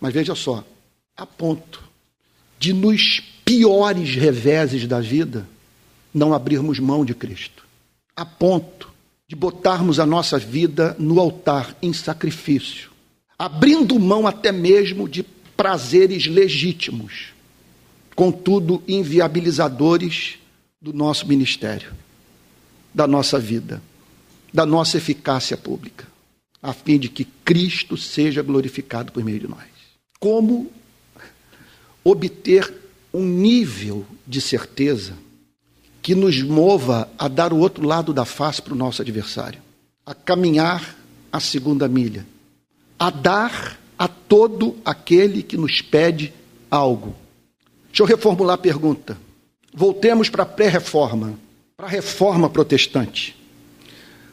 Mas 0.00 0.12
veja 0.12 0.35
só, 0.35 0.64
a 1.16 1.25
ponto 1.25 1.83
de 2.59 2.73
nos 2.73 3.21
piores 3.45 4.14
reveses 4.14 4.87
da 4.87 5.00
vida 5.00 5.49
não 6.12 6.35
abrirmos 6.35 6.78
mão 6.78 7.05
de 7.05 7.14
Cristo, 7.14 7.64
a 8.14 8.25
ponto 8.25 8.93
de 9.28 9.35
botarmos 9.35 9.99
a 9.99 10.06
nossa 10.06 10.38
vida 10.38 10.95
no 10.99 11.18
altar 11.18 11.76
em 11.83 11.92
sacrifício, 11.92 12.90
abrindo 13.38 13.99
mão 13.99 14.26
até 14.26 14.52
mesmo 14.52 15.09
de 15.09 15.23
prazeres 15.56 16.26
legítimos, 16.26 17.33
contudo 18.14 18.83
inviabilizadores 18.87 20.38
do 20.80 20.92
nosso 20.92 21.26
ministério, 21.26 21.92
da 22.95 23.06
nossa 23.06 23.38
vida, 23.38 23.83
da 24.52 24.64
nossa 24.64 24.97
eficácia 24.99 25.56
pública, 25.56 26.06
a 26.62 26.73
fim 26.73 26.99
de 26.99 27.09
que 27.09 27.25
Cristo 27.25 27.97
seja 27.97 28.42
glorificado 28.42 29.12
por 29.12 29.25
meio 29.25 29.40
de 29.40 29.49
nós. 29.49 29.66
Como 30.21 30.71
obter 32.04 32.73
um 33.12 33.25
nível 33.25 34.06
de 34.26 34.40
certeza 34.40 35.14
que 36.07 36.15
nos 36.15 36.41
mova 36.41 37.11
a 37.19 37.27
dar 37.27 37.53
o 37.53 37.59
outro 37.59 37.85
lado 37.85 38.15
da 38.15 38.25
face 38.25 38.63
para 38.63 38.73
o 38.73 38.77
nosso 38.77 39.03
adversário, 39.03 39.61
a 40.07 40.15
caminhar 40.15 40.97
a 41.33 41.41
segunda 41.41 41.89
milha, 41.89 42.25
a 42.97 43.11
dar 43.11 43.77
a 43.99 44.07
todo 44.07 44.77
aquele 44.85 45.43
que 45.43 45.57
nos 45.57 45.83
pede 45.83 46.33
algo. 46.71 47.13
Deixa 47.89 48.05
eu 48.05 48.07
reformular 48.07 48.55
a 48.55 48.59
pergunta. 48.59 49.19
Voltemos 49.75 50.29
para 50.31 50.45
a 50.45 50.47
pré-reforma, 50.47 51.37
para 51.77 51.89
a 51.89 51.91
reforma 51.91 52.49
protestante, 52.49 53.37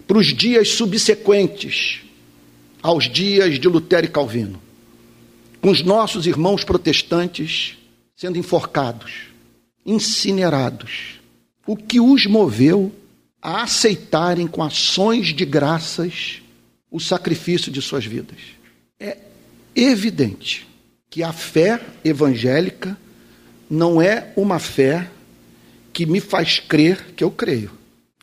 para 0.06 0.20
os 0.20 0.28
dias 0.28 0.74
subsequentes 0.74 2.02
aos 2.84 3.10
dias 3.12 3.60
de 3.60 3.68
Lutero 3.68 4.06
e 4.06 4.10
Calvino 4.10 4.62
com 5.60 5.72
os 5.72 5.82
nossos 5.82 6.28
irmãos 6.28 6.64
protestantes 6.64 7.80
sendo 8.16 8.38
enforcados, 8.38 9.30
incinerados. 9.84 11.23
O 11.66 11.78
que 11.78 12.00
os 12.00 12.26
moveu 12.26 12.92
a 13.42 13.64
aceitarem 13.64 14.48
com 14.48 14.62
ações 14.62 15.28
de 15.28 15.46
graças 15.46 16.42
o 16.92 17.00
sacrifício 17.00 17.72
de 17.72 17.82
suas 17.82 18.06
vidas? 18.06 18.38
É 19.00 19.18
evidente 19.76 20.68
que 21.10 21.24
a 21.24 21.32
fé 21.32 21.80
evangélica 22.04 22.98
não 23.70 24.02
é 24.02 24.34
uma 24.36 24.60
fé 24.60 25.10
que 25.94 26.06
me 26.06 26.20
faz 26.20 26.60
crer 26.60 27.14
que 27.16 27.24
eu 27.24 27.32
creio. 27.32 27.72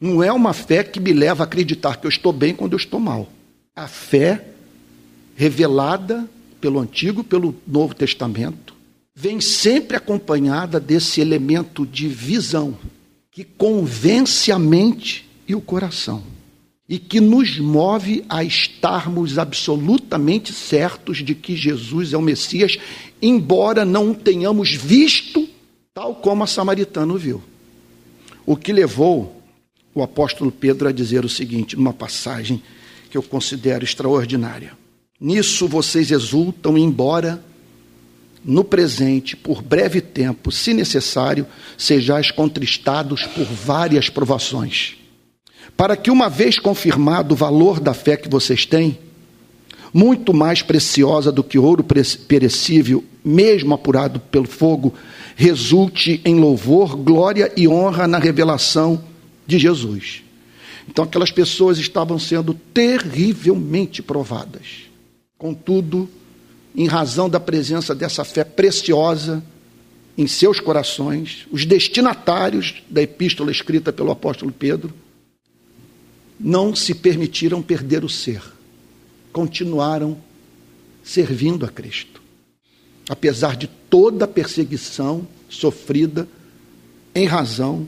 Não 0.00 0.22
é 0.22 0.30
uma 0.32 0.52
fé 0.52 0.82
que 0.84 1.00
me 1.00 1.12
leva 1.12 1.42
a 1.42 1.46
acreditar 1.46 1.96
que 1.96 2.06
eu 2.06 2.10
estou 2.10 2.32
bem 2.32 2.54
quando 2.54 2.72
eu 2.72 2.78
estou 2.78 3.00
mal. 3.00 3.30
A 3.74 3.88
fé 3.88 4.44
revelada 5.34 6.28
pelo 6.60 6.78
Antigo, 6.78 7.24
pelo 7.24 7.54
Novo 7.66 7.94
Testamento, 7.94 8.74
vem 9.14 9.40
sempre 9.40 9.96
acompanhada 9.96 10.78
desse 10.78 11.20
elemento 11.20 11.86
de 11.86 12.06
visão 12.06 12.76
que 13.30 13.44
convence 13.44 14.50
a 14.50 14.58
mente 14.58 15.28
e 15.46 15.54
o 15.54 15.60
coração 15.60 16.22
e 16.88 16.98
que 16.98 17.20
nos 17.20 17.56
move 17.58 18.24
a 18.28 18.42
estarmos 18.42 19.38
absolutamente 19.38 20.52
certos 20.52 21.18
de 21.18 21.36
que 21.36 21.54
Jesus 21.54 22.12
é 22.12 22.16
o 22.16 22.22
Messias, 22.22 22.76
embora 23.22 23.84
não 23.84 24.12
tenhamos 24.12 24.74
visto 24.74 25.48
tal 25.94 26.16
como 26.16 26.42
a 26.42 26.48
samaritana 26.48 27.16
viu. 27.16 27.40
O 28.44 28.56
que 28.56 28.72
levou 28.72 29.40
o 29.94 30.02
apóstolo 30.02 30.50
Pedro 30.50 30.88
a 30.88 30.92
dizer 30.92 31.24
o 31.24 31.28
seguinte, 31.28 31.76
numa 31.76 31.92
passagem 31.92 32.60
que 33.08 33.16
eu 33.16 33.22
considero 33.22 33.84
extraordinária. 33.84 34.76
Nisso 35.20 35.68
vocês 35.68 36.10
exultam, 36.10 36.76
embora 36.76 37.44
no 38.44 38.64
presente, 38.64 39.36
por 39.36 39.62
breve 39.62 40.00
tempo, 40.00 40.50
se 40.50 40.72
necessário, 40.72 41.46
sejais 41.76 42.30
contristados 42.30 43.26
por 43.26 43.44
várias 43.44 44.08
provações, 44.08 44.96
para 45.76 45.96
que, 45.96 46.10
uma 46.10 46.28
vez 46.28 46.58
confirmado 46.58 47.34
o 47.34 47.36
valor 47.36 47.80
da 47.80 47.94
fé 47.94 48.16
que 48.16 48.28
vocês 48.28 48.64
têm, 48.64 48.98
muito 49.92 50.32
mais 50.32 50.62
preciosa 50.62 51.32
do 51.32 51.42
que 51.42 51.58
ouro 51.58 51.84
perecível, 52.28 53.04
mesmo 53.24 53.74
apurado 53.74 54.20
pelo 54.20 54.46
fogo, 54.46 54.94
resulte 55.36 56.20
em 56.24 56.36
louvor, 56.36 56.96
glória 56.96 57.52
e 57.56 57.66
honra 57.66 58.06
na 58.06 58.18
revelação 58.18 59.02
de 59.46 59.58
Jesus. 59.58 60.22
Então, 60.88 61.04
aquelas 61.04 61.30
pessoas 61.30 61.78
estavam 61.78 62.18
sendo 62.18 62.54
terrivelmente 62.54 64.02
provadas 64.02 64.90
Contudo, 65.40 66.06
em 66.80 66.86
razão 66.86 67.28
da 67.28 67.38
presença 67.38 67.94
dessa 67.94 68.24
fé 68.24 68.42
preciosa 68.42 69.44
em 70.16 70.26
seus 70.26 70.60
corações, 70.60 71.46
os 71.50 71.66
destinatários 71.66 72.82
da 72.88 73.02
epístola 73.02 73.50
escrita 73.50 73.92
pelo 73.92 74.10
apóstolo 74.10 74.50
Pedro 74.50 74.90
não 76.38 76.74
se 76.74 76.94
permitiram 76.94 77.60
perder 77.60 78.02
o 78.02 78.08
ser, 78.08 78.40
continuaram 79.30 80.16
servindo 81.04 81.66
a 81.66 81.68
Cristo, 81.68 82.22
apesar 83.10 83.56
de 83.56 83.66
toda 83.66 84.24
a 84.24 84.28
perseguição 84.28 85.28
sofrida 85.50 86.26
em 87.14 87.26
razão 87.26 87.86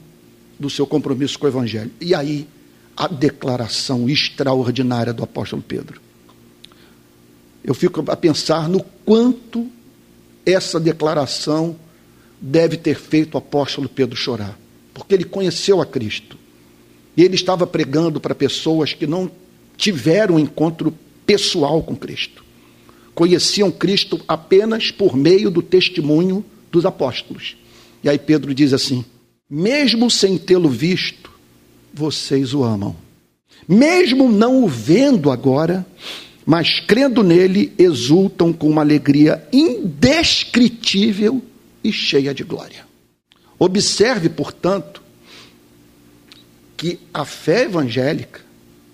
do 0.60 0.68
seu 0.68 0.86
compromisso 0.86 1.38
com 1.38 1.46
o 1.46 1.48
Evangelho. 1.48 1.90
E 1.98 2.14
aí, 2.14 2.46
a 2.94 3.08
declaração 3.08 4.06
extraordinária 4.06 5.14
do 5.14 5.24
apóstolo 5.24 5.62
Pedro 5.66 6.01
eu 7.64 7.74
fico 7.74 8.04
a 8.10 8.16
pensar 8.16 8.68
no 8.68 8.82
quanto 9.04 9.68
essa 10.44 10.80
declaração 10.80 11.76
deve 12.40 12.76
ter 12.76 12.96
feito 12.96 13.34
o 13.34 13.38
apóstolo 13.38 13.88
Pedro 13.88 14.16
chorar, 14.16 14.58
porque 14.92 15.14
ele 15.14 15.24
conheceu 15.24 15.80
a 15.80 15.86
Cristo. 15.86 16.36
E 17.16 17.22
ele 17.22 17.34
estava 17.34 17.66
pregando 17.66 18.20
para 18.20 18.34
pessoas 18.34 18.94
que 18.94 19.06
não 19.06 19.30
tiveram 19.76 20.36
um 20.36 20.38
encontro 20.38 20.96
pessoal 21.26 21.82
com 21.82 21.94
Cristo. 21.94 22.44
Conheciam 23.14 23.70
Cristo 23.70 24.20
apenas 24.26 24.90
por 24.90 25.14
meio 25.14 25.50
do 25.50 25.62
testemunho 25.62 26.44
dos 26.70 26.86
apóstolos. 26.86 27.56
E 28.02 28.08
aí 28.08 28.18
Pedro 28.18 28.54
diz 28.54 28.72
assim: 28.72 29.04
mesmo 29.48 30.10
sem 30.10 30.38
tê-lo 30.38 30.68
visto, 30.68 31.30
vocês 31.92 32.54
o 32.54 32.64
amam. 32.64 32.96
Mesmo 33.68 34.32
não 34.32 34.64
o 34.64 34.68
vendo 34.68 35.30
agora, 35.30 35.86
mas 36.44 36.80
crendo 36.80 37.22
nele, 37.22 37.72
exultam 37.78 38.52
com 38.52 38.68
uma 38.68 38.82
alegria 38.82 39.46
indescritível 39.52 41.42
e 41.82 41.92
cheia 41.92 42.34
de 42.34 42.42
glória. 42.42 42.84
Observe, 43.58 44.28
portanto, 44.28 45.02
que 46.76 46.98
a 47.14 47.24
fé 47.24 47.62
evangélica, 47.62 48.40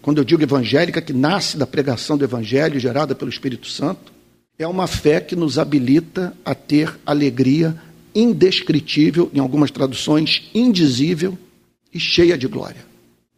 quando 0.02 0.18
eu 0.18 0.24
digo 0.24 0.42
evangélica, 0.42 1.00
que 1.00 1.12
nasce 1.12 1.56
da 1.56 1.66
pregação 1.66 2.18
do 2.18 2.24
evangelho 2.24 2.78
gerada 2.78 3.14
pelo 3.14 3.30
Espírito 3.30 3.66
Santo, 3.66 4.12
é 4.58 4.66
uma 4.66 4.86
fé 4.86 5.20
que 5.20 5.36
nos 5.36 5.58
habilita 5.58 6.36
a 6.44 6.54
ter 6.54 6.98
alegria 7.06 7.80
indescritível, 8.14 9.30
em 9.32 9.38
algumas 9.38 9.70
traduções, 9.70 10.50
indizível 10.52 11.38
e 11.94 12.00
cheia 12.00 12.36
de 12.36 12.46
glória. 12.46 12.84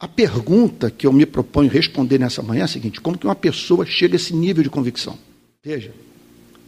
A 0.01 0.09
pergunta 0.09 0.91
que 0.91 1.07
eu 1.07 1.13
me 1.13 1.27
proponho 1.27 1.71
responder 1.71 2.19
nessa 2.19 2.43
manhã 2.43 2.63
é 2.63 2.65
a 2.65 2.69
seguinte: 2.69 3.03
como 3.03 3.19
que 3.19 3.27
uma 3.27 3.35
pessoa 3.35 3.85
chega 3.85 4.15
a 4.15 4.17
esse 4.17 4.35
nível 4.35 4.63
de 4.63 4.71
convicção? 4.71 5.19
Veja, 5.63 5.93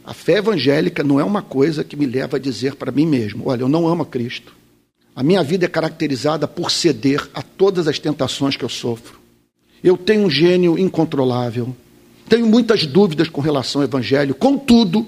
a 0.04 0.12
fé 0.12 0.34
evangélica 0.34 1.02
não 1.02 1.18
é 1.18 1.24
uma 1.24 1.40
coisa 1.40 1.82
que 1.82 1.96
me 1.96 2.04
leva 2.04 2.36
a 2.36 2.40
dizer 2.40 2.74
para 2.74 2.92
mim 2.92 3.06
mesmo: 3.06 3.44
olha, 3.46 3.62
eu 3.62 3.70
não 3.70 3.88
amo 3.88 4.02
a 4.02 4.06
Cristo. 4.06 4.54
A 5.16 5.22
minha 5.22 5.42
vida 5.42 5.64
é 5.64 5.68
caracterizada 5.68 6.46
por 6.46 6.70
ceder 6.70 7.26
a 7.32 7.40
todas 7.40 7.88
as 7.88 7.98
tentações 7.98 8.54
que 8.54 8.64
eu 8.64 8.68
sofro. 8.68 9.18
Eu 9.82 9.96
tenho 9.96 10.24
um 10.26 10.30
gênio 10.30 10.78
incontrolável. 10.78 11.74
Tenho 12.28 12.46
muitas 12.46 12.86
dúvidas 12.86 13.28
com 13.28 13.40
relação 13.40 13.80
ao 13.80 13.88
Evangelho. 13.88 14.34
Contudo, 14.34 15.06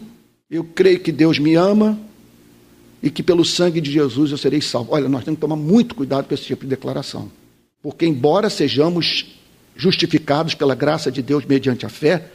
eu 0.51 0.65
creio 0.65 1.01
que 1.01 1.13
Deus 1.13 1.39
me 1.39 1.55
ama 1.55 1.99
e 3.03 3.11
que 3.11 3.23
pelo 3.23 3.45
sangue 3.45 3.81
de 3.81 3.91
Jesus 3.91 4.31
eu 4.31 4.39
serei 4.39 4.61
salvo. 4.61 4.93
Olha, 4.93 5.09
nós 5.09 5.25
temos 5.25 5.37
que 5.37 5.43
tomar 5.43 5.57
muito 5.57 5.95
cuidado 5.95 6.27
com 6.27 6.35
esse 6.35 6.45
tipo 6.45 6.65
de 6.65 6.71
declaração. 6.71 7.31
Porque, 7.85 8.07
embora 8.07 8.49
sejamos 8.49 9.27
justificados 9.77 10.55
pela 10.55 10.75
graça 10.75 11.13
de 11.13 11.21
Deus 11.21 11.45
mediante 11.45 11.85
a 11.85 11.91
fé, 11.91 12.31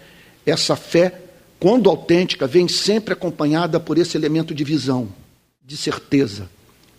essa 0.46 0.76
fé 0.76 1.22
quando 1.60 1.90
autêntica, 1.90 2.46
vem 2.46 2.68
sempre 2.68 3.14
acompanhada 3.14 3.80
por 3.80 3.98
esse 3.98 4.16
elemento 4.16 4.54
de 4.54 4.64
visão, 4.64 5.10
de 5.66 5.76
certeza, 5.76 6.48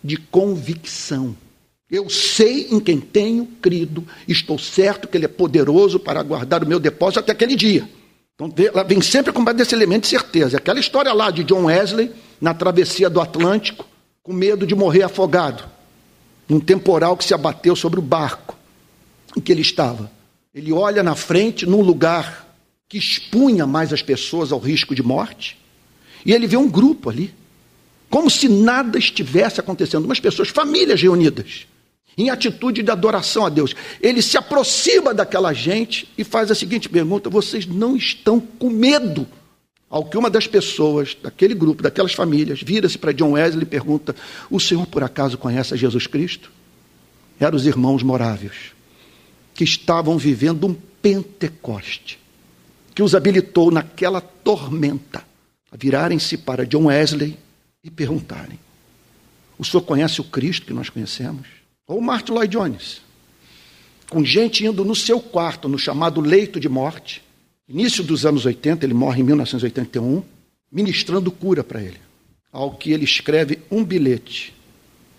de 0.03 0.17
convicção. 0.17 1.33
Eu 1.89 2.09
sei 2.09 2.67
em 2.69 2.79
quem 2.81 2.99
tenho 2.99 3.45
crido, 3.61 4.05
estou 4.27 4.59
certo 4.59 5.07
que 5.07 5.17
Ele 5.17 5.25
é 5.25 5.29
poderoso 5.29 5.97
para 5.97 6.21
guardar 6.21 6.61
o 6.61 6.67
meu 6.67 6.79
depósito 6.79 7.21
até 7.21 7.31
aquele 7.31 7.55
dia. 7.55 7.87
Então, 8.35 8.53
ela 8.57 8.83
vem 8.83 9.01
sempre 9.01 9.29
acompanhada 9.29 9.63
desse 9.63 9.73
elemento 9.73 10.03
de 10.03 10.09
certeza. 10.09 10.57
Aquela 10.57 10.79
história 10.79 11.13
lá 11.13 11.31
de 11.31 11.45
John 11.45 11.67
Wesley, 11.67 12.11
na 12.41 12.53
travessia 12.53 13.09
do 13.09 13.21
Atlântico, 13.21 13.87
com 14.21 14.33
medo 14.33 14.67
de 14.67 14.75
morrer 14.75 15.03
afogado, 15.03 15.63
num 16.51 16.59
temporal 16.59 17.15
que 17.15 17.23
se 17.23 17.33
abateu 17.33 17.77
sobre 17.77 17.97
o 17.97 18.03
barco 18.03 18.57
em 19.37 19.39
que 19.39 19.53
ele 19.53 19.61
estava. 19.61 20.11
Ele 20.53 20.73
olha 20.73 21.01
na 21.01 21.15
frente, 21.15 21.65
num 21.65 21.79
lugar 21.79 22.45
que 22.89 22.97
expunha 22.97 23.65
mais 23.65 23.93
as 23.93 24.01
pessoas 24.01 24.51
ao 24.51 24.59
risco 24.59 24.93
de 24.93 25.01
morte, 25.01 25.57
e 26.25 26.33
ele 26.33 26.47
vê 26.47 26.57
um 26.57 26.69
grupo 26.69 27.09
ali, 27.09 27.33
como 28.09 28.29
se 28.29 28.49
nada 28.49 28.99
estivesse 28.99 29.61
acontecendo, 29.61 30.03
umas 30.03 30.19
pessoas, 30.19 30.49
famílias 30.49 31.01
reunidas, 31.01 31.67
em 32.17 32.29
atitude 32.29 32.83
de 32.83 32.91
adoração 32.91 33.45
a 33.45 33.49
Deus. 33.49 33.73
Ele 34.01 34.21
se 34.21 34.37
aproxima 34.37 35.13
daquela 35.13 35.53
gente 35.53 36.05
e 36.17 36.23
faz 36.25 36.51
a 36.51 36.55
seguinte 36.55 36.89
pergunta: 36.89 37.29
vocês 37.29 37.65
não 37.65 37.95
estão 37.95 38.41
com 38.41 38.69
medo? 38.69 39.25
Ao 39.91 40.05
que 40.05 40.17
uma 40.17 40.29
das 40.29 40.47
pessoas 40.47 41.15
daquele 41.21 41.53
grupo, 41.53 41.83
daquelas 41.83 42.13
famílias, 42.13 42.63
vira-se 42.63 42.97
para 42.97 43.13
John 43.13 43.33
Wesley 43.33 43.63
e 43.63 43.65
pergunta: 43.65 44.15
O 44.49 44.59
senhor 44.59 44.87
por 44.87 45.03
acaso 45.03 45.37
conhece 45.37 45.77
Jesus 45.77 46.07
Cristo? 46.07 46.49
Eram 47.39 47.57
os 47.57 47.67
irmãos 47.67 48.01
morávios, 48.01 48.71
que 49.53 49.63
estavam 49.63 50.17
vivendo 50.17 50.65
um 50.65 50.73
Pentecoste 50.73 52.21
que 52.93 53.01
os 53.01 53.15
habilitou 53.15 53.71
naquela 53.71 54.21
tormenta 54.21 55.25
a 55.71 55.77
virarem-se 55.77 56.37
para 56.37 56.65
John 56.65 56.85
Wesley 56.85 57.37
e 57.83 57.89
perguntarem: 57.89 58.59
O 59.57 59.65
senhor 59.65 59.81
conhece 59.83 60.21
o 60.21 60.25
Cristo 60.25 60.65
que 60.65 60.73
nós 60.73 60.89
conhecemos? 60.89 61.47
Ou 61.87 62.01
Martin 62.01 62.33
Lloyd 62.33 62.51
Jones, 62.51 63.01
com 64.09 64.23
gente 64.23 64.65
indo 64.65 64.83
no 64.85 64.95
seu 64.95 65.19
quarto, 65.19 65.67
no 65.67 65.79
chamado 65.79 66.21
leito 66.21 66.59
de 66.59 66.69
morte, 66.69 67.23
início 67.71 68.03
dos 68.03 68.25
anos 68.25 68.45
80, 68.45 68.85
ele 68.85 68.93
morre 68.93 69.21
em 69.21 69.23
1981, 69.23 70.23
ministrando 70.71 71.31
cura 71.31 71.63
para 71.63 71.81
ele. 71.81 71.97
Ao 72.51 72.71
que 72.71 72.91
ele 72.91 73.05
escreve 73.05 73.59
um 73.71 73.83
bilhete 73.83 74.53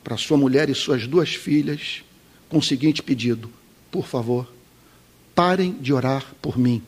para 0.04 0.16
sua 0.16 0.36
mulher 0.36 0.68
e 0.68 0.74
suas 0.74 1.06
duas 1.06 1.34
filhas, 1.34 2.02
com 2.48 2.58
o 2.58 2.62
seguinte 2.62 3.02
pedido: 3.02 3.50
Por 3.90 4.06
favor, 4.06 4.52
parem 5.34 5.72
de 5.72 5.92
orar 5.92 6.34
por 6.40 6.58
mim 6.58 6.82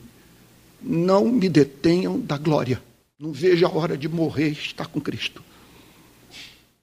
não 0.85 1.25
me 1.25 1.49
detenham 1.49 2.19
da 2.19 2.37
glória. 2.37 2.81
Não 3.19 3.31
vejo 3.31 3.65
a 3.65 3.69
hora 3.69 3.97
de 3.97 4.07
morrer 4.07 4.49
e 4.49 4.53
estar 4.53 4.85
com 4.85 5.01
Cristo. 5.01 5.43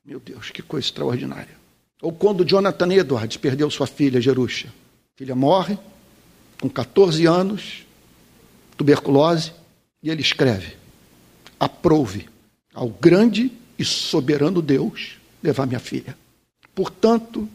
Meu 0.04 0.18
Deus, 0.18 0.50
que 0.50 0.60
coisa 0.60 0.86
extraordinária. 0.86 1.56
Ou 2.00 2.12
quando 2.12 2.44
Jonathan 2.44 2.92
Edwards 2.92 3.36
perdeu 3.36 3.70
sua 3.70 3.86
filha, 3.86 4.20
Jerusha. 4.20 4.68
A 5.14 5.18
filha 5.18 5.36
morre, 5.36 5.78
com 6.60 6.68
14 6.68 7.24
anos, 7.26 7.86
tuberculose, 8.82 9.52
e 10.02 10.10
ele 10.10 10.20
escreve: 10.20 10.74
Aprove 11.58 12.28
ao 12.74 12.88
grande 12.88 13.52
e 13.78 13.84
soberano 13.84 14.60
Deus 14.60 15.18
levar 15.40 15.66
minha 15.66 15.78
filha. 15.78 16.16
Portanto, 16.74 17.48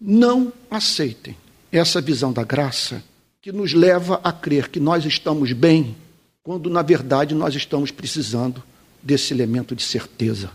não 0.00 0.50
aceitem 0.70 1.36
essa 1.70 2.00
visão 2.00 2.32
da 2.32 2.42
graça 2.42 3.04
que 3.42 3.52
nos 3.52 3.74
leva 3.74 4.20
a 4.24 4.32
crer 4.32 4.68
que 4.68 4.80
nós 4.80 5.04
estamos 5.04 5.52
bem, 5.52 5.94
quando 6.42 6.70
na 6.70 6.82
verdade 6.82 7.34
nós 7.34 7.54
estamos 7.54 7.90
precisando 7.90 8.62
desse 9.02 9.34
elemento 9.34 9.76
de 9.76 9.82
certeza, 9.82 10.50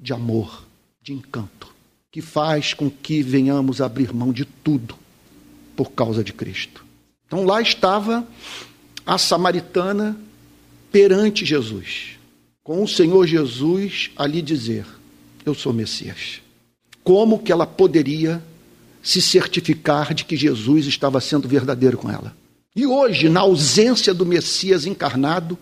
de 0.00 0.12
amor, 0.12 0.64
de 1.00 1.12
encanto, 1.12 1.72
que 2.10 2.20
faz 2.20 2.74
com 2.74 2.90
que 2.90 3.22
venhamos 3.22 3.80
abrir 3.80 4.12
mão 4.12 4.32
de 4.32 4.44
tudo 4.44 4.96
por 5.76 5.92
causa 5.92 6.24
de 6.24 6.32
Cristo. 6.32 6.84
Então 7.26 7.44
lá 7.44 7.60
estava 7.60 8.26
a 9.08 9.16
samaritana 9.16 10.14
perante 10.92 11.46
Jesus, 11.46 12.18
com 12.62 12.84
o 12.84 12.86
Senhor 12.86 13.26
Jesus 13.26 14.10
a 14.14 14.26
lhe 14.26 14.42
dizer: 14.42 14.84
Eu 15.46 15.54
sou 15.54 15.72
Messias. 15.72 16.42
Como 17.02 17.38
que 17.38 17.50
ela 17.50 17.66
poderia 17.66 18.42
se 19.02 19.22
certificar 19.22 20.12
de 20.12 20.26
que 20.26 20.36
Jesus 20.36 20.84
estava 20.84 21.22
sendo 21.22 21.48
verdadeiro 21.48 21.96
com 21.96 22.10
ela. 22.10 22.36
E 22.76 22.86
hoje, 22.86 23.30
na 23.30 23.40
ausência 23.40 24.12
do 24.12 24.26
Messias 24.26 24.84
encarnado, 24.84 25.56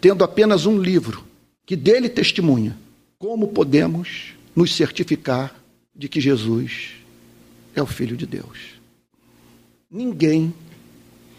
tendo 0.00 0.24
apenas 0.24 0.66
um 0.66 0.76
livro 0.76 1.24
que 1.64 1.76
dele 1.76 2.08
testemunha, 2.08 2.76
como 3.16 3.48
podemos 3.48 4.34
nos 4.56 4.74
certificar 4.74 5.54
de 5.94 6.08
que 6.08 6.20
Jesus 6.20 6.94
é 7.76 7.80
o 7.80 7.86
Filho 7.86 8.16
de 8.16 8.26
Deus? 8.26 8.80
Ninguém 9.88 10.52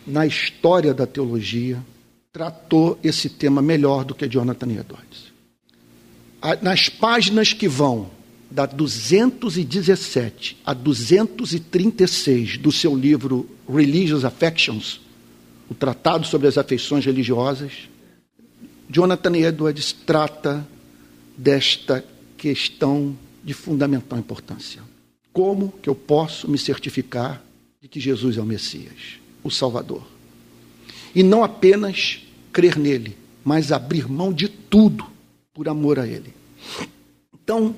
na 0.10 0.26
história 0.26 0.94
da 0.94 1.06
teologia 1.06 1.84
tratou 2.32 3.00
esse 3.04 3.30
tema 3.30 3.62
melhor 3.62 4.04
do 4.04 4.16
que 4.16 4.28
Jonathan 4.28 4.72
Edwards. 4.72 5.32
Nas 6.62 6.90
páginas 6.90 7.54
que 7.54 7.68
vão 7.68 8.10
da 8.50 8.66
217 8.66 10.58
a 10.66 10.74
236 10.74 12.58
do 12.58 12.72
seu 12.72 12.96
livro 12.96 13.48
Religious 13.68 14.26
Affections, 14.26 15.02
o 15.70 15.76
Tratado 15.76 16.26
sobre 16.26 16.48
as 16.48 16.58
Afeições 16.58 17.06
Religiosas, 17.06 17.90
Jonathan 18.90 19.38
Edwards 19.38 19.94
trata 19.94 20.68
desta 21.38 22.04
questão 22.38 23.16
de 23.44 23.54
fundamental 23.54 24.18
importância. 24.18 24.82
Como 25.32 25.72
que 25.82 25.90
eu 25.90 25.96
posso 25.96 26.50
me 26.50 26.58
certificar 26.58 27.44
de 27.82 27.88
que 27.88 28.00
Jesus 28.00 28.38
é 28.38 28.42
o 28.42 28.46
Messias, 28.46 29.20
o 29.50 29.52
Salvador? 29.52 30.04
E 31.14 31.22
não 31.22 31.44
apenas 31.44 32.22
crer 32.54 32.78
nele, 32.78 33.18
mas 33.44 33.72
abrir 33.72 34.08
mão 34.08 34.32
de 34.32 34.48
tudo 34.48 35.06
por 35.54 35.68
amor 35.68 36.00
a 36.00 36.08
ele. 36.08 36.34
Então, 37.34 37.76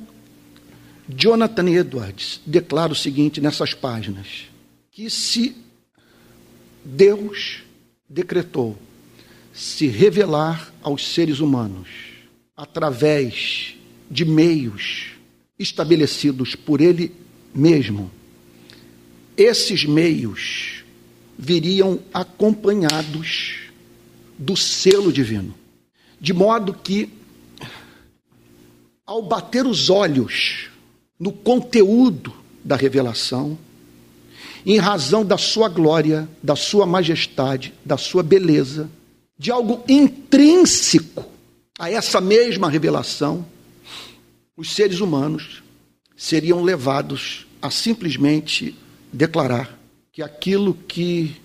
Jonathan 1.08 1.70
Edwards 1.70 2.42
declara 2.46 2.92
o 2.92 2.96
seguinte 2.96 3.42
nessas 3.42 3.74
páginas: 3.74 4.44
que 4.92 5.10
se 5.10 5.56
Deus 6.84 7.64
decretou 8.10 8.78
se 9.54 9.88
revelar 9.88 10.74
aos 10.82 11.08
seres 11.14 11.40
humanos 11.40 11.88
através 12.56 13.76
de 14.10 14.26
meios 14.26 15.12
estabelecidos 15.58 16.56
por 16.56 16.82
Ele 16.82 17.12
mesmo, 17.54 18.12
esses 19.38 19.86
meios 19.86 20.81
viriam 21.41 21.99
acompanhados 22.13 23.62
do 24.38 24.56
selo 24.56 25.12
divino, 25.12 25.56
de 26.19 26.34
modo 26.34 26.71
que, 26.71 27.10
ao 29.04 29.23
bater 29.23 29.65
os 29.65 29.89
olhos 29.89 30.69
no 31.19 31.32
conteúdo 31.32 32.32
da 32.63 32.75
revelação, 32.75 33.58
em 34.63 34.77
razão 34.77 35.25
da 35.25 35.36
sua 35.36 35.67
glória, 35.67 36.30
da 36.43 36.56
sua 36.56 36.86
majestade, 36.86 37.73
da 37.84 37.97
sua 37.97 38.21
beleza, 38.21 38.88
de 39.36 39.49
algo 39.49 39.84
intrínseco 39.89 41.25
a 41.80 41.89
essa 41.89 42.21
mesma 42.21 42.69
revelação, 42.69 43.43
os 44.56 44.75
seres 44.75 44.99
humanos 44.99 45.63
seriam 46.15 46.62
levados 46.62 47.47
a 47.60 47.71
simplesmente 47.71 48.75
declarar 49.12 49.81
que 50.22 50.24
aquilo 50.24 50.76
que 50.76 51.36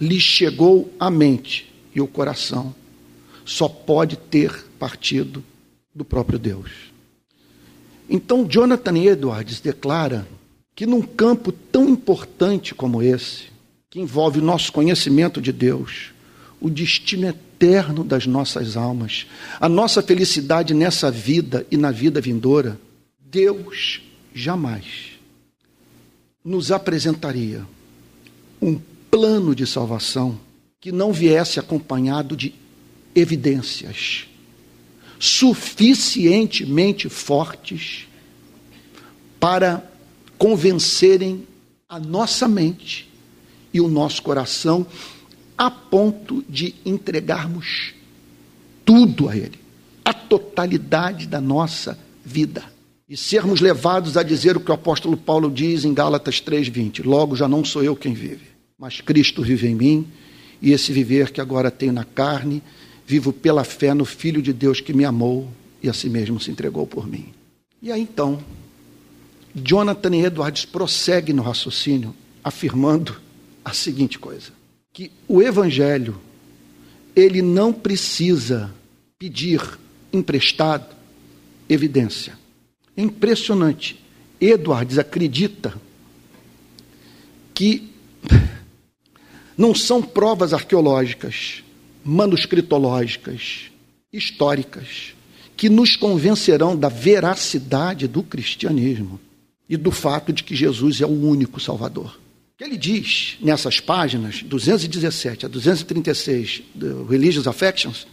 lhes 0.00 0.22
chegou 0.22 0.92
à 0.98 1.08
mente 1.08 1.72
e 1.94 2.00
ao 2.00 2.08
coração 2.08 2.74
só 3.44 3.68
pode 3.68 4.16
ter 4.16 4.66
partido 4.80 5.44
do 5.94 6.04
próprio 6.04 6.36
Deus. 6.36 6.72
Então, 8.10 8.44
Jonathan 8.44 8.98
Edwards 8.98 9.60
declara 9.60 10.26
que 10.74 10.86
num 10.86 11.02
campo 11.02 11.52
tão 11.52 11.88
importante 11.88 12.74
como 12.74 13.00
esse, 13.00 13.44
que 13.88 14.00
envolve 14.00 14.40
o 14.40 14.44
nosso 14.44 14.72
conhecimento 14.72 15.40
de 15.40 15.52
Deus, 15.52 16.10
o 16.60 16.68
destino 16.68 17.28
eterno 17.28 18.02
das 18.02 18.26
nossas 18.26 18.76
almas, 18.76 19.28
a 19.60 19.68
nossa 19.68 20.02
felicidade 20.02 20.74
nessa 20.74 21.12
vida 21.12 21.64
e 21.70 21.76
na 21.76 21.92
vida 21.92 22.20
vindoura, 22.20 22.76
Deus 23.20 24.02
jamais 24.34 25.12
nos 26.44 26.72
apresentaria 26.72 27.64
um 28.60 28.78
plano 29.10 29.54
de 29.54 29.66
salvação 29.66 30.38
que 30.80 30.92
não 30.92 31.12
viesse 31.12 31.58
acompanhado 31.58 32.36
de 32.36 32.54
evidências 33.14 34.26
suficientemente 35.18 37.08
fortes 37.08 38.06
para 39.40 39.82
convencerem 40.38 41.46
a 41.88 41.98
nossa 41.98 42.46
mente 42.46 43.10
e 43.72 43.80
o 43.80 43.88
nosso 43.88 44.22
coração 44.22 44.86
a 45.56 45.70
ponto 45.70 46.44
de 46.48 46.74
entregarmos 46.84 47.94
tudo 48.84 49.28
a 49.28 49.36
Ele, 49.36 49.58
a 50.04 50.12
totalidade 50.12 51.26
da 51.26 51.40
nossa 51.40 51.98
vida. 52.24 52.75
E 53.08 53.16
sermos 53.16 53.60
levados 53.60 54.16
a 54.16 54.22
dizer 54.24 54.56
o 54.56 54.60
que 54.60 54.70
o 54.70 54.74
apóstolo 54.74 55.16
Paulo 55.16 55.48
diz 55.48 55.84
em 55.84 55.94
Gálatas 55.94 56.40
3,20: 56.40 57.04
Logo 57.04 57.36
já 57.36 57.46
não 57.46 57.64
sou 57.64 57.84
eu 57.84 57.94
quem 57.94 58.12
vive, 58.12 58.46
mas 58.76 59.00
Cristo 59.00 59.42
vive 59.42 59.68
em 59.68 59.76
mim, 59.76 60.06
e 60.60 60.72
esse 60.72 60.92
viver 60.92 61.30
que 61.30 61.40
agora 61.40 61.70
tenho 61.70 61.92
na 61.92 62.04
carne, 62.04 62.60
vivo 63.06 63.32
pela 63.32 63.62
fé 63.62 63.94
no 63.94 64.04
Filho 64.04 64.42
de 64.42 64.52
Deus 64.52 64.80
que 64.80 64.92
me 64.92 65.04
amou 65.04 65.48
e 65.80 65.88
a 65.88 65.92
si 65.92 66.10
mesmo 66.10 66.40
se 66.40 66.50
entregou 66.50 66.84
por 66.84 67.06
mim. 67.06 67.32
E 67.80 67.92
aí 67.92 68.00
então, 68.00 68.40
Jonathan 69.54 70.16
Edwards 70.16 70.64
prossegue 70.64 71.32
no 71.32 71.42
raciocínio, 71.42 72.12
afirmando 72.42 73.16
a 73.64 73.72
seguinte 73.72 74.18
coisa: 74.18 74.50
que 74.92 75.12
o 75.28 75.40
Evangelho 75.40 76.20
ele 77.14 77.40
não 77.40 77.72
precisa 77.72 78.74
pedir 79.16 79.60
emprestado 80.12 80.92
evidência. 81.68 82.45
É 82.96 83.02
impressionante. 83.02 84.02
Edwards 84.40 84.98
acredita 84.98 85.74
que 87.54 87.90
não 89.56 89.74
são 89.74 90.02
provas 90.02 90.52
arqueológicas, 90.52 91.62
manuscritológicas, 92.04 93.70
históricas, 94.12 95.14
que 95.56 95.68
nos 95.68 95.96
convencerão 95.96 96.76
da 96.76 96.88
veracidade 96.88 98.06
do 98.06 98.22
cristianismo 98.22 99.18
e 99.68 99.76
do 99.76 99.90
fato 99.90 100.32
de 100.32 100.44
que 100.44 100.54
Jesus 100.54 101.00
é 101.00 101.06
o 101.06 101.22
único 101.26 101.58
Salvador. 101.58 102.18
O 102.54 102.58
que 102.58 102.64
ele 102.64 102.76
diz 102.76 103.36
nessas 103.40 103.80
páginas, 103.80 104.42
217 104.42 105.46
a 105.46 105.48
236 105.48 106.62
do 106.74 107.04
Religious 107.06 107.46
Affections, 107.46 108.06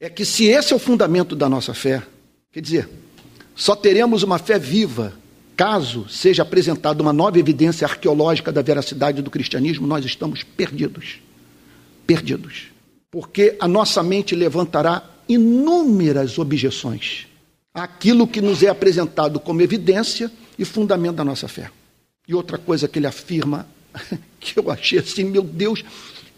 é 0.00 0.10
que 0.10 0.24
se 0.24 0.46
esse 0.46 0.72
é 0.72 0.76
o 0.76 0.78
fundamento 0.78 1.34
da 1.34 1.48
nossa 1.48 1.72
fé, 1.72 2.02
quer 2.52 2.60
dizer, 2.60 2.88
só 3.56 3.74
teremos 3.74 4.22
uma 4.22 4.38
fé 4.38 4.58
viva 4.58 5.14
caso 5.56 6.06
seja 6.08 6.42
apresentada 6.42 7.02
uma 7.02 7.12
nova 7.12 7.38
evidência 7.38 7.86
arqueológica 7.86 8.52
da 8.52 8.60
veracidade 8.60 9.22
do 9.22 9.30
cristianismo, 9.30 9.86
nós 9.86 10.04
estamos 10.04 10.42
perdidos. 10.42 11.18
Perdidos. 12.06 12.66
Porque 13.10 13.56
a 13.58 13.66
nossa 13.66 14.02
mente 14.02 14.34
levantará 14.34 15.02
inúmeras 15.26 16.38
objeções 16.38 17.26
àquilo 17.72 18.28
que 18.28 18.40
nos 18.40 18.62
é 18.62 18.68
apresentado 18.68 19.40
como 19.40 19.62
evidência 19.62 20.30
e 20.58 20.64
fundamento 20.64 21.16
da 21.16 21.24
nossa 21.24 21.48
fé. 21.48 21.70
E 22.28 22.34
outra 22.34 22.58
coisa 22.58 22.86
que 22.86 22.98
ele 22.98 23.06
afirma, 23.06 23.66
que 24.38 24.58
eu 24.58 24.70
achei 24.70 24.98
assim, 24.98 25.24
meu 25.24 25.42
Deus, 25.42 25.82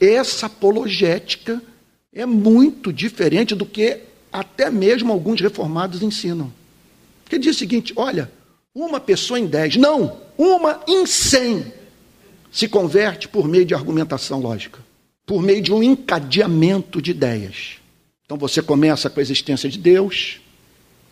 essa 0.00 0.46
apologética 0.46 1.60
é 2.12 2.24
muito 2.24 2.92
diferente 2.92 3.54
do 3.54 3.66
que 3.66 4.00
até 4.32 4.70
mesmo 4.70 5.12
alguns 5.12 5.40
reformados 5.40 6.02
ensinam. 6.02 6.52
Ele 7.30 7.42
diz 7.42 7.56
o 7.56 7.58
seguinte: 7.58 7.92
olha, 7.96 8.30
uma 8.74 9.00
pessoa 9.00 9.38
em 9.38 9.46
dez, 9.46 9.76
não, 9.76 10.18
uma 10.36 10.80
em 10.86 11.06
cem 11.06 11.72
se 12.50 12.68
converte 12.68 13.28
por 13.28 13.46
meio 13.46 13.64
de 13.64 13.74
argumentação 13.74 14.40
lógica, 14.40 14.78
por 15.26 15.42
meio 15.42 15.60
de 15.60 15.72
um 15.72 15.82
encadeamento 15.82 17.00
de 17.02 17.10
ideias. 17.10 17.76
Então 18.24 18.36
você 18.36 18.62
começa 18.62 19.08
com 19.08 19.20
a 19.20 19.22
existência 19.22 19.68
de 19.68 19.78
Deus. 19.78 20.40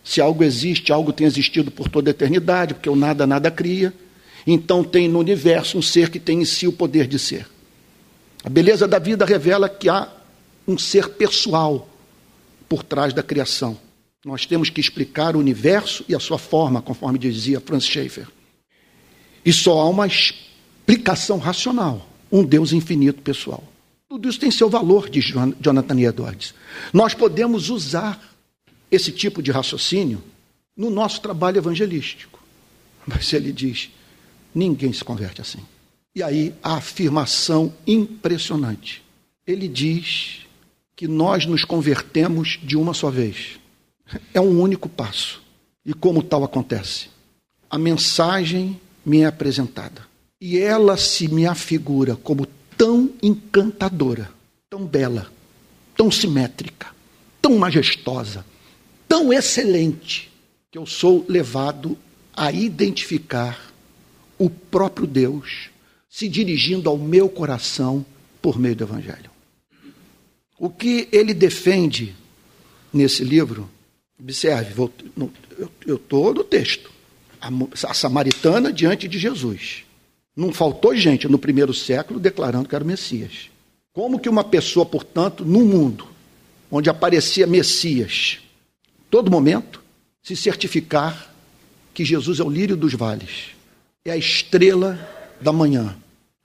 Se 0.03 0.21
algo 0.21 0.43
existe, 0.43 0.91
algo 0.91 1.11
tem 1.11 1.27
existido 1.27 1.69
por 1.69 1.89
toda 1.89 2.09
a 2.09 2.11
eternidade, 2.11 2.73
porque 2.73 2.89
o 2.89 2.95
nada 2.95 3.27
nada 3.27 3.51
cria. 3.51 3.93
Então 4.45 4.83
tem 4.83 5.09
no 5.09 5.19
universo 5.19 5.77
um 5.77 5.81
ser 5.81 6.09
que 6.09 6.19
tem 6.19 6.41
em 6.41 6.45
si 6.45 6.67
o 6.67 6.71
poder 6.71 7.07
de 7.07 7.19
ser. 7.19 7.47
A 8.43 8.49
beleza 8.49 8.87
da 8.87 8.99
vida 8.99 9.25
revela 9.25 9.67
que 9.67 9.89
há 9.89 10.07
um 10.67 10.77
ser 10.77 11.09
pessoal 11.09 11.89
por 12.69 12.83
trás 12.83 13.13
da 13.13 13.23
criação. 13.23 13.77
Nós 14.27 14.45
temos 14.45 14.69
que 14.69 14.81
explicar 14.81 15.37
o 15.37 15.39
universo 15.39 16.03
e 16.05 16.13
a 16.13 16.19
sua 16.19 16.37
forma, 16.37 16.81
conforme 16.81 17.17
dizia 17.17 17.61
Francis 17.61 17.89
Schaeffer. 17.89 18.27
E 19.45 19.53
só 19.53 19.79
há 19.79 19.87
uma 19.87 20.05
explicação 20.05 21.37
racional, 21.37 22.05
um 22.29 22.43
Deus 22.43 22.73
infinito 22.73 23.21
pessoal. 23.21 23.63
Tudo 24.09 24.27
isso 24.27 24.37
tem 24.37 24.51
seu 24.51 24.69
valor, 24.69 25.09
diz 25.09 25.33
Jonathan 25.61 26.01
Edwards. 26.01 26.53
Nós 26.91 27.13
podemos 27.13 27.69
usar 27.69 28.21
esse 28.91 29.13
tipo 29.13 29.41
de 29.41 29.49
raciocínio 29.49 30.21
no 30.75 30.89
nosso 30.89 31.21
trabalho 31.21 31.59
evangelístico. 31.59 32.43
Mas 33.05 33.31
ele 33.31 33.53
diz: 33.53 33.89
ninguém 34.53 34.91
se 34.91 35.05
converte 35.05 35.39
assim. 35.39 35.61
E 36.13 36.21
aí 36.21 36.53
a 36.61 36.73
afirmação 36.73 37.73
impressionante. 37.87 39.01
Ele 39.47 39.69
diz 39.69 40.39
que 40.97 41.07
nós 41.07 41.45
nos 41.45 41.63
convertemos 41.63 42.59
de 42.61 42.75
uma 42.75 42.93
só 42.93 43.09
vez. 43.09 43.57
É 44.33 44.41
um 44.41 44.61
único 44.61 44.87
passo. 44.87 45.41
E 45.85 45.93
como 45.93 46.21
tal 46.23 46.43
acontece? 46.43 47.09
A 47.69 47.77
mensagem 47.77 48.79
me 49.05 49.21
é 49.21 49.25
apresentada. 49.25 50.05
E 50.39 50.57
ela 50.57 50.97
se 50.97 51.27
me 51.27 51.45
afigura 51.45 52.15
como 52.15 52.45
tão 52.77 53.11
encantadora, 53.23 54.29
tão 54.69 54.85
bela, 54.85 55.31
tão 55.95 56.11
simétrica, 56.11 56.87
tão 57.41 57.57
majestosa, 57.57 58.45
tão 59.07 59.33
excelente, 59.33 60.31
que 60.69 60.77
eu 60.77 60.85
sou 60.85 61.25
levado 61.27 61.97
a 62.35 62.51
identificar 62.51 63.73
o 64.37 64.49
próprio 64.49 65.07
Deus 65.07 65.69
se 66.09 66.27
dirigindo 66.27 66.89
ao 66.89 66.97
meu 66.97 67.29
coração 67.29 68.05
por 68.41 68.59
meio 68.59 68.75
do 68.75 68.83
Evangelho. 68.83 69.31
O 70.59 70.69
que 70.69 71.07
ele 71.11 71.33
defende 71.33 72.15
nesse 72.91 73.23
livro, 73.23 73.69
observe, 74.19 74.73
vou, 74.73 74.91
no, 75.15 75.31
eu 75.85 75.95
estou 75.95 76.33
no 76.33 76.43
texto, 76.43 76.91
a, 77.39 77.49
a 77.89 77.93
samaritana 77.93 78.71
diante 78.71 79.07
de 79.07 79.17
Jesus. 79.17 79.83
Não 80.35 80.53
faltou 80.53 80.95
gente 80.95 81.27
no 81.27 81.39
primeiro 81.39 81.73
século 81.73 82.19
declarando 82.19 82.67
que 82.67 82.75
era 82.75 82.83
o 82.83 82.87
Messias. 82.87 83.49
Como 83.93 84.19
que 84.19 84.29
uma 84.29 84.43
pessoa, 84.43 84.85
portanto, 84.85 85.43
no 85.43 85.65
mundo 85.65 86.07
onde 86.69 86.89
aparecia 86.89 87.47
Messias, 87.47 88.39
todo 89.09 89.31
momento, 89.31 89.81
se 90.21 90.35
certificar 90.35 91.33
que 91.93 92.03
Jesus 92.05 92.39
é 92.39 92.43
o 92.43 92.49
lírio 92.49 92.75
dos 92.75 92.93
vales, 92.93 93.55
é 94.05 94.11
a 94.11 94.17
estrela 94.17 94.99
da 95.41 95.51
manhã, 95.51 95.95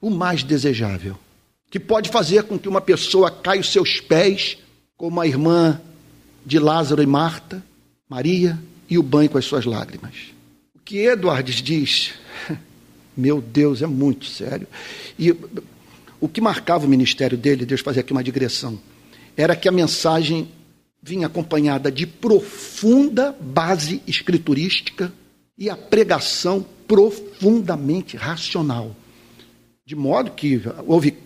o 0.01 0.09
mais 0.09 0.43
desejável, 0.43 1.19
que 1.71 1.81
pode 1.81 2.09
fazer 2.09 2.45
com 2.45 2.59
que 2.59 2.69
uma 2.69 2.81
pessoa 2.81 3.31
caia 3.31 3.61
os 3.61 3.71
seus 3.71 4.01
pés, 4.01 4.59
como 4.97 5.21
a 5.21 5.27
irmã 5.27 5.81
de 6.45 6.59
Lázaro 6.59 7.03
e 7.03 7.07
Marta, 7.07 7.63
Maria, 8.09 8.59
e 8.89 8.99
o 8.99 9.03
banho 9.03 9.31
com 9.31 9.39
as 9.39 9.45
suas 9.45 9.65
lágrimas. 9.65 10.15
O 10.75 10.81
que 10.85 10.99
Edwards 10.99 11.63
diz 11.63 12.13
meu 13.17 13.41
Deus, 13.41 13.83
é 13.83 13.87
muito 13.87 14.27
sério. 14.27 14.67
E 15.19 15.35
o 16.21 16.29
que 16.29 16.41
marcava 16.41 16.87
o 16.87 16.89
ministério 16.89 17.37
dele, 17.37 17.67
Deus 17.67 17.81
fazer 17.81 18.01
aqui 18.01 18.13
uma 18.13 18.25
digressão, 18.25 18.79
era 19.37 19.57
que 19.57 19.69
a 19.69 19.73
mensagem 19.73 20.49
vinha 21.03 21.27
acompanhada 21.27 21.91
de 21.91 22.07
profunda 22.07 23.37
base 23.41 24.01
escriturística 24.07 25.13
e 25.59 25.69
a 25.69 25.77
pregação 25.77 26.65
profundamente 26.87 28.17
racional. 28.17 28.95
De 29.85 29.97
modo 29.97 30.31
que 30.31 30.63
houve 30.87 31.17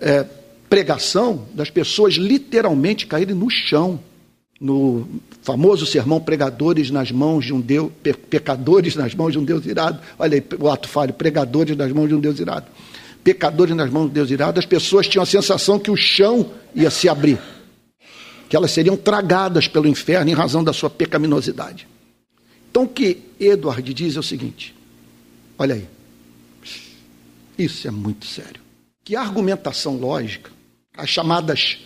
é, 0.00 0.26
pregação 0.68 1.46
das 1.54 1.70
pessoas 1.70 2.14
literalmente 2.14 3.06
caírem 3.06 3.34
no 3.34 3.50
chão 3.50 4.00
no 4.60 5.06
famoso 5.42 5.84
sermão 5.84 6.20
pregadores 6.20 6.90
nas 6.90 7.10
mãos 7.10 7.44
de 7.44 7.52
um 7.52 7.60
Deus, 7.60 7.92
pecadores 8.30 8.96
nas 8.96 9.14
mãos 9.14 9.32
de 9.32 9.38
um 9.38 9.44
Deus 9.44 9.66
irado. 9.66 10.00
Olha 10.18 10.36
aí 10.36 10.44
o 10.58 10.70
ato 10.70 10.88
falho, 10.88 11.12
pregadores 11.12 11.76
nas 11.76 11.92
mãos 11.92 12.08
de 12.08 12.14
um 12.14 12.20
Deus 12.20 12.40
irado. 12.40 12.66
Pecadores 13.22 13.76
nas 13.76 13.90
mãos 13.90 14.04
de 14.04 14.10
um 14.10 14.14
Deus 14.14 14.30
irado, 14.30 14.58
as 14.58 14.66
pessoas 14.66 15.06
tinham 15.06 15.22
a 15.22 15.26
sensação 15.26 15.78
que 15.78 15.90
o 15.90 15.96
chão 15.96 16.52
ia 16.74 16.90
se 16.90 17.08
abrir, 17.08 17.38
que 18.48 18.56
elas 18.56 18.70
seriam 18.70 18.96
tragadas 18.96 19.68
pelo 19.68 19.88
inferno 19.88 20.30
em 20.30 20.34
razão 20.34 20.64
da 20.64 20.72
sua 20.72 20.88
pecaminosidade. 20.88 21.86
Então 22.70 22.84
o 22.84 22.88
que 22.88 23.18
Edward 23.38 23.92
diz 23.92 24.16
é 24.16 24.20
o 24.20 24.22
seguinte: 24.22 24.74
olha 25.58 25.74
aí, 25.74 25.86
isso 27.58 27.86
é 27.86 27.90
muito 27.90 28.26
sério. 28.26 28.60
Que 29.04 29.14
argumentação 29.14 29.96
lógica, 29.96 30.50
as 30.96 31.08
chamadas 31.08 31.78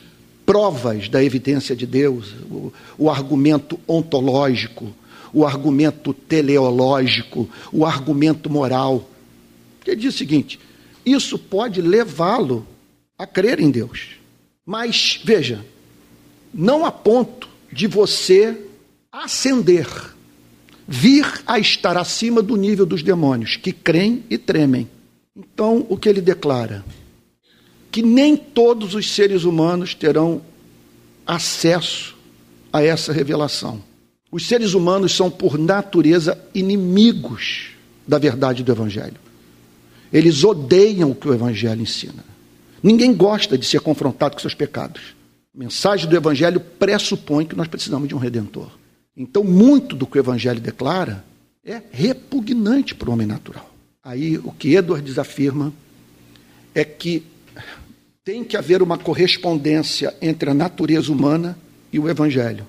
provas 0.47 1.09
da 1.09 1.23
evidência 1.23 1.77
de 1.77 1.87
Deus, 1.87 2.35
o, 2.51 2.73
o 2.99 3.11
argumento 3.11 3.79
ontológico, 3.87 4.95
o 5.33 5.47
argumento 5.47 6.13
teleológico, 6.13 7.49
o 7.73 7.87
argumento 7.87 8.51
moral. 8.51 9.09
Ele 9.87 9.97
diz 9.97 10.15
o 10.15 10.19
seguinte: 10.19 10.59
isso 11.05 11.39
pode 11.39 11.81
levá-lo 11.81 12.67
a 13.19 13.27
crer 13.27 13.61
em 13.61 13.71
Deus. 13.71 14.17
Mas, 14.65 15.21
veja, 15.25 15.65
não 16.53 16.85
a 16.85 16.93
ponto 16.93 17.49
de 17.73 17.87
você 17.87 18.57
ascender, 19.13 19.89
vir 20.87 21.27
a 21.47 21.59
estar 21.59 21.97
acima 21.97 22.43
do 22.43 22.57
nível 22.57 22.85
dos 22.85 23.03
demônios, 23.03 23.57
que 23.57 23.73
creem 23.73 24.25
e 24.29 24.37
tremem. 24.37 24.89
Então, 25.37 25.87
o 25.89 25.97
que 25.97 26.09
ele 26.09 26.21
declara? 26.21 26.85
Que 27.91 28.03
nem 28.03 28.37
todos 28.37 28.95
os 28.95 29.13
seres 29.13 29.45
humanos 29.45 29.95
terão 29.95 30.43
acesso 31.27 32.17
a 32.73 32.83
essa 32.83 33.13
revelação. 33.13 33.83
Os 34.31 34.47
seres 34.47 34.75
humanos 34.75 35.15
são, 35.15 35.31
por 35.31 35.59
natureza, 35.59 36.39
inimigos 36.55 37.71
da 38.07 38.19
verdade 38.19 38.63
do 38.63 38.71
Evangelho. 38.71 39.17
Eles 40.13 40.45
odeiam 40.45 41.11
o 41.11 41.15
que 41.15 41.29
o 41.29 41.35
Evangelho 41.35 41.83
ensina. 41.83 42.25
Ninguém 42.83 43.13
gosta 43.13 43.59
de 43.59 43.67
ser 43.67 43.81
confrontado 43.81 44.35
com 44.35 44.41
seus 44.41 44.55
pecados. 44.55 45.15
A 45.55 45.59
mensagem 45.59 46.09
do 46.09 46.17
Evangelho 46.17 46.61
pressupõe 46.61 47.45
que 47.45 47.57
nós 47.57 47.69
precisamos 47.69 48.09
de 48.09 48.15
um 48.15 48.19
redentor. 48.19 48.71
Então, 49.17 49.43
muito 49.43 49.97
do 49.97 50.07
que 50.07 50.19
o 50.19 50.21
Evangelho 50.21 50.61
declara 50.61 51.25
é 51.65 51.83
repugnante 51.91 52.95
para 52.95 53.11
o 53.11 53.13
homem 53.13 53.27
natural. 53.27 53.69
Aí, 54.03 54.39
o 54.39 54.53
que 54.53 54.75
Edwards 54.75 55.19
afirma 55.19 55.73
é 56.75 56.85
que 56.85 57.23
tem 58.25 58.45
que 58.45 58.57
haver 58.57 58.83
uma 58.83 58.99
correspondência 58.99 60.15
entre 60.21 60.51
a 60.51 60.55
natureza 60.55 61.11
humana 61.11 61.59
e 61.93 61.99
o 61.99 62.09
Evangelho. 62.09 62.67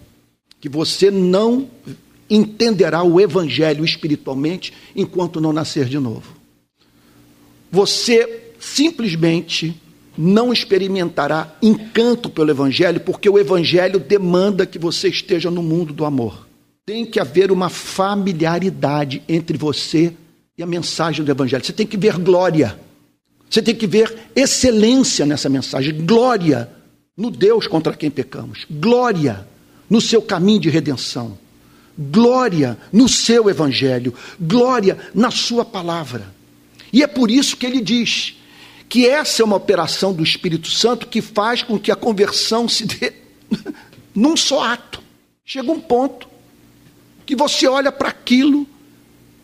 Que 0.60 0.70
você 0.70 1.12
não 1.12 1.70
entenderá 2.30 3.04
o 3.04 3.20
Evangelho 3.20 3.84
espiritualmente 3.84 4.74
enquanto 4.96 5.42
não 5.42 5.52
nascer 5.52 5.86
de 5.86 6.00
novo. 6.00 6.36
Você 7.70 8.54
simplesmente 8.60 9.76
não 10.18 10.54
experimentará 10.54 11.56
encanto 11.62 12.30
pelo 12.30 12.52
Evangelho, 12.52 13.00
porque 13.02 13.30
o 13.30 13.40
Evangelho 13.40 14.00
demanda 14.00 14.66
que 14.66 14.80
você 14.80 15.10
esteja 15.10 15.50
no 15.50 15.64
mundo 15.64 15.94
do 15.94 16.06
amor. 16.06 16.48
Tem 16.86 17.06
que 17.06 17.20
haver 17.20 17.52
uma 17.52 17.70
familiaridade 17.70 19.22
entre 19.28 19.58
você 19.58 20.14
e 20.58 20.64
a 20.64 20.68
mensagem 20.68 21.24
do 21.26 21.32
Evangelho. 21.32 21.64
Você 21.64 21.74
tem 21.74 21.88
que 21.88 21.98
ver 21.98 22.18
glória. 22.18 22.80
Você 23.52 23.62
tem 23.62 23.76
que 23.76 23.86
ver 23.86 24.30
excelência 24.34 25.26
nessa 25.26 25.50
mensagem. 25.50 26.06
Glória 26.06 26.72
no 27.18 27.30
Deus 27.30 27.68
contra 27.68 27.94
quem 27.94 28.10
pecamos. 28.10 28.66
Glória 28.72 29.46
no 29.90 30.00
seu 30.00 30.22
caminho 30.22 30.62
de 30.62 30.70
redenção. 30.70 31.38
Glória 31.98 32.78
no 32.94 33.10
seu 33.10 33.50
Evangelho. 33.50 34.14
Glória 34.40 34.98
na 35.14 35.30
sua 35.30 35.66
palavra. 35.66 36.34
E 36.94 37.04
é 37.04 37.08
por 37.08 37.30
isso 37.30 37.58
que 37.58 37.66
ele 37.66 37.82
diz 37.82 38.38
que 38.88 39.06
essa 39.06 39.42
é 39.42 39.46
uma 39.46 39.58
operação 39.58 40.14
do 40.14 40.24
Espírito 40.24 40.72
Santo 40.72 41.08
que 41.08 41.22
faz 41.22 41.62
com 41.62 41.78
que 41.78 41.92
a 41.92 41.96
conversão 41.96 42.70
se 42.70 42.86
dê 42.86 43.12
num 44.16 44.38
só 44.38 44.64
ato. 44.64 45.04
Chega 45.44 45.70
um 45.70 45.80
ponto 45.82 46.26
que 47.26 47.36
você 47.36 47.68
olha 47.68 47.92
para 47.92 48.08
aquilo 48.08 48.66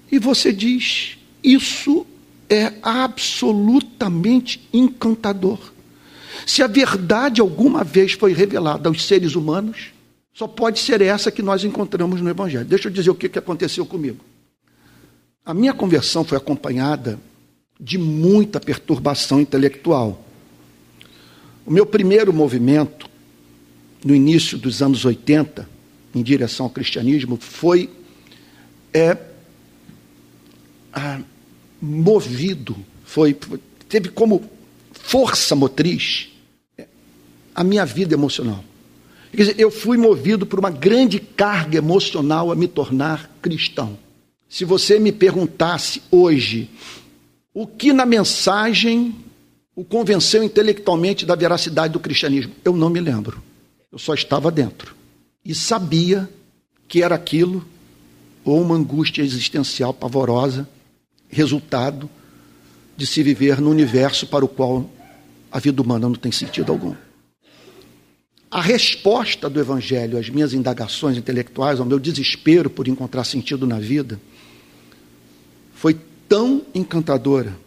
e 0.10 0.18
você 0.18 0.54
diz: 0.54 1.18
Isso 1.44 2.06
é 2.50 2.74
absolutamente 2.82 4.68
encantador. 4.72 5.60
Se 6.46 6.64
a 6.64 6.68
verdade 6.68 7.42
alguma 7.42 7.84
vez 7.84 8.14
foi 8.14 8.34
revelada 8.34 8.88
aos 8.88 9.06
seres 9.06 9.36
humanos, 9.36 9.92
só 10.34 10.48
pode 10.48 10.80
ser 10.80 11.02
essa 11.02 11.32
que 11.32 11.42
nós 11.42 11.64
encontramos 11.64 12.22
no 12.22 12.30
Evangelho. 12.30 12.66
Deixa 12.66 12.88
eu 12.88 12.92
dizer 12.92 13.10
o 13.10 13.16
que 13.16 13.38
aconteceu 13.40 13.86
comigo. 13.86 14.24
A 15.44 15.54
minha 15.54 15.74
conversão 15.74 16.24
foi 16.24 16.38
acompanhada 16.38 17.20
de 17.80 17.98
muita 17.98 18.60
perturbação 18.60 19.40
intelectual. 19.40 20.24
O 21.66 21.72
meu 21.72 21.86
primeiro 21.86 22.32
movimento, 22.34 23.10
no 24.04 24.16
início 24.16 24.58
dos 24.58 24.82
anos 24.82 25.06
80, 25.06 25.68
em 26.14 26.24
direção 26.24 26.66
ao 26.66 26.70
cristianismo, 26.70 27.38
foi 27.38 27.90
é, 28.94 29.18
movido, 31.82 32.76
foi, 33.04 33.34
teve 33.88 34.10
como 34.10 34.44
força 34.92 35.56
motriz 35.56 36.30
a 37.54 37.64
minha 37.64 37.86
vida 37.86 38.14
emocional. 38.14 38.64
Quer 39.32 39.38
dizer, 39.38 39.56
eu 39.60 39.70
fui 39.70 39.98
movido 39.98 40.46
por 40.46 40.60
uma 40.60 40.70
grande 40.70 41.20
carga 41.20 41.78
emocional 41.78 42.52
a 42.52 42.56
me 42.56 42.68
tornar 42.68 43.30
cristão. 43.42 43.98
Se 44.50 44.64
você 44.64 45.00
me 45.00 45.12
perguntasse 45.12 46.02
hoje 46.10 46.70
o 47.54 47.68
que 47.68 47.92
na 47.92 48.06
mensagem 48.06 49.16
o 49.76 49.84
convenceu 49.84 50.44
intelectualmente 50.44 51.26
da 51.26 51.36
veracidade 51.36 51.94
do 51.94 52.00
cristianismo? 52.00 52.54
Eu 52.64 52.76
não 52.76 52.90
me 52.90 53.00
lembro. 53.00 53.44
Eu 53.92 54.00
só 54.00 54.14
estava 54.14 54.50
dentro. 54.50 54.96
E 55.46 55.54
sabia 55.54 56.30
que 56.88 57.04
era 57.04 57.16
aquilo 57.16 57.66
ou 58.44 58.62
uma 58.62 58.76
angústia 58.76 59.22
existencial 59.22 59.94
pavorosa, 59.94 60.68
resultado 61.30 62.10
de 62.96 63.06
se 63.06 63.22
viver 63.22 63.62
no 63.62 63.70
universo 63.70 64.28
para 64.28 64.44
o 64.44 64.48
qual 64.48 64.90
a 65.52 65.60
vida 65.60 65.82
humana 65.82 66.08
não 66.08 66.16
tem 66.16 66.32
sentido 66.32 66.72
algum. 66.72 66.96
A 68.50 68.62
resposta 68.62 69.50
do 69.50 69.60
Evangelho 69.60 70.18
às 70.18 70.30
minhas 70.30 70.54
indagações 70.54 71.18
intelectuais, 71.18 71.80
ao 71.80 71.86
meu 71.86 72.00
desespero 72.00 72.70
por 72.70 72.88
encontrar 72.88 73.24
sentido 73.24 73.68
na 73.68 73.80
vida, 73.80 74.20
foi 75.74 76.00
tão 76.28 76.66
encantadora. 76.74 77.58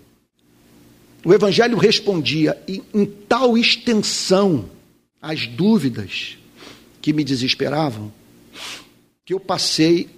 O 1.24 1.34
Evangelho 1.34 1.76
respondia 1.76 2.60
em, 2.66 2.82
em 2.94 3.04
tal 3.04 3.58
extensão 3.58 4.70
às 5.20 5.46
dúvidas 5.46 6.38
que 7.00 7.12
me 7.12 7.22
desesperavam, 7.22 8.12
que 9.24 9.34
eu 9.34 9.40
passei 9.40 10.08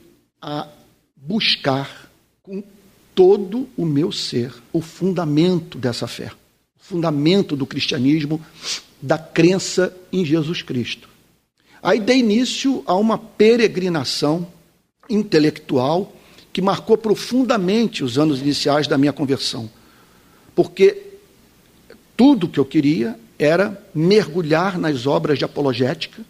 a 0.41 0.69
buscar 1.17 2.11
com 2.43 2.63
todo 3.15 3.69
o 3.77 3.85
meu 3.85 4.11
ser 4.11 4.53
o 4.73 4.81
fundamento 4.81 5.79
dessa 5.79 6.07
fé, 6.07 6.31
o 6.81 6.85
fundamento 6.85 7.57
do 7.57 7.67
cristianismo, 7.67 8.41
da 9.01 9.19
crença 9.19 9.95
em 10.13 10.25
Jesus 10.25 10.63
Cristo. 10.63 11.09
Aí 11.83 11.99
dei 11.99 12.19
início 12.19 12.83
a 12.87 12.95
uma 12.95 13.19
peregrinação 13.19 14.47
intelectual 15.11 16.15
que 16.53 16.63
marcou 16.63 16.97
profundamente 16.97 18.05
os 18.05 18.19
anos 18.19 18.41
iniciais 18.41 18.87
da 18.87 18.97
minha 18.97 19.13
conversão. 19.13 19.69
Porque 20.55 21.03
tudo 22.17 22.49
que 22.49 22.61
eu 22.61 22.65
queria 22.65 23.19
era 23.39 23.83
mergulhar 23.95 24.79
nas 24.79 25.07
obras 25.07 25.39
de 25.39 25.45
apologética, 25.45 26.23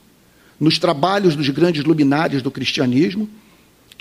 nos 0.58 0.78
trabalhos 0.78 1.36
dos 1.36 1.48
grandes 1.50 1.84
luminares 1.84 2.40
do 2.40 2.50
cristianismo, 2.50 3.28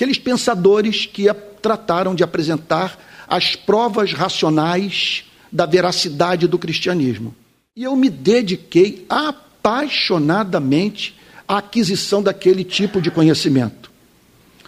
aqueles 0.02 0.18
pensadores 0.18 1.06
que 1.06 1.32
trataram 1.62 2.16
de 2.16 2.24
apresentar 2.24 2.98
as 3.28 3.56
provas 3.56 4.14
racionais 4.14 5.26
da 5.52 5.68
veracidade 5.68 6.48
do 6.48 6.58
cristianismo. 6.58 7.36
E 7.76 7.84
eu 7.84 7.96
me 7.96 8.10
dediquei 8.10 9.06
apaixonadamente 9.08 11.16
à 11.48 11.60
aquisição 11.60 12.24
daquele 12.24 12.64
tipo 12.64 13.00
de 13.00 13.12
conhecimento 13.12 13.92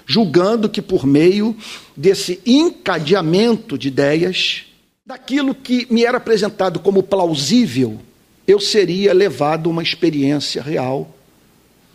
julgando 0.06 0.69
que 0.69 0.82
por 0.82 1.06
meio 1.06 1.56
desse 1.96 2.41
encadeamento 2.46 3.78
de 3.78 3.88
ideias, 3.88 4.65
daquilo 5.06 5.56
que 5.56 5.88
me 5.89 6.04
era 6.04 6.17
apresentado 6.17 6.78
como 6.80 7.02
plausível, 7.02 8.02
eu 8.46 8.60
seria 8.60 9.13
levado 9.13 9.69
a 9.69 9.72
uma 9.72 9.82
experiência 9.82 10.62
real 10.62 11.15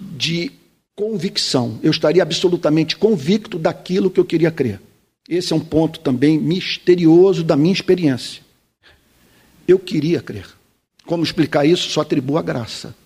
de 0.01 0.51
convicção. 0.99 1.79
Eu 1.81 1.93
estaria 1.93 2.21
absolutamente 2.21 2.97
convicto 2.97 3.57
daquilo 3.57 4.11
que 4.11 4.19
eu 4.19 4.25
queria 4.25 4.51
crer. 4.51 4.81
Esse 5.29 5.53
é 5.53 5.57
um 5.57 5.61
ponto 5.61 6.01
também 6.01 6.37
misterioso 6.37 7.45
da 7.45 7.57
minha 7.57 7.73
experiência. 7.73 8.43
Eu 9.69 9.79
queria 9.79 10.21
crer. 10.21 10.49
Como 11.07 11.23
explicar 11.23 11.65
isso? 11.65 11.89
Só 11.89 12.01
atribuo 12.01 12.37
a 12.37 12.43
graça. 12.43 12.97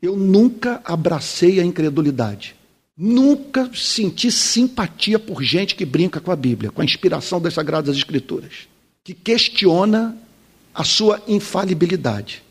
Eu 0.00 0.16
nunca 0.16 0.80
abracei 0.82 1.60
a 1.60 1.64
incredulidade. 1.64 2.56
Nunca 2.96 3.70
senti 3.74 4.32
simpatia 4.32 5.18
por 5.18 5.42
gente 5.42 5.74
que 5.74 5.84
brinca 5.84 6.20
com 6.20 6.32
a 6.32 6.36
Bíblia, 6.36 6.70
com 6.70 6.80
a 6.80 6.84
inspiração 6.86 7.38
das 7.38 7.52
Sagradas 7.52 7.94
Escrituras, 7.94 8.66
que 9.04 9.12
questiona 9.12 10.16
a 10.74 10.84
sua 10.84 11.22
infalibilidade. 11.28 12.42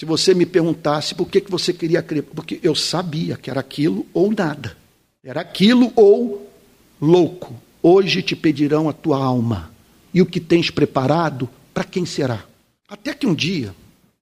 Se 0.00 0.06
você 0.06 0.32
me 0.32 0.46
perguntasse 0.46 1.14
por 1.14 1.28
que, 1.28 1.42
que 1.42 1.50
você 1.50 1.74
queria 1.74 2.02
crer, 2.02 2.22
porque 2.22 2.58
eu 2.62 2.74
sabia 2.74 3.36
que 3.36 3.50
era 3.50 3.60
aquilo 3.60 4.06
ou 4.14 4.32
nada. 4.32 4.74
Era 5.22 5.42
aquilo 5.42 5.92
ou 5.94 6.50
louco. 6.98 7.54
Hoje 7.82 8.22
te 8.22 8.34
pedirão 8.34 8.88
a 8.88 8.94
tua 8.94 9.22
alma. 9.22 9.70
E 10.14 10.22
o 10.22 10.24
que 10.24 10.40
tens 10.40 10.70
preparado, 10.70 11.50
para 11.74 11.84
quem 11.84 12.06
será? 12.06 12.46
Até 12.88 13.12
que 13.12 13.26
um 13.26 13.34
dia 13.34 13.74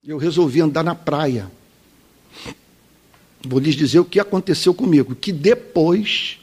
eu 0.04 0.18
resolvi 0.18 0.60
andar 0.60 0.82
na 0.82 0.96
praia 0.96 1.48
vou 3.46 3.60
lhes 3.60 3.76
dizer 3.76 4.00
o 4.00 4.04
que 4.04 4.18
aconteceu 4.18 4.74
comigo, 4.74 5.14
que 5.14 5.30
depois 5.30 6.40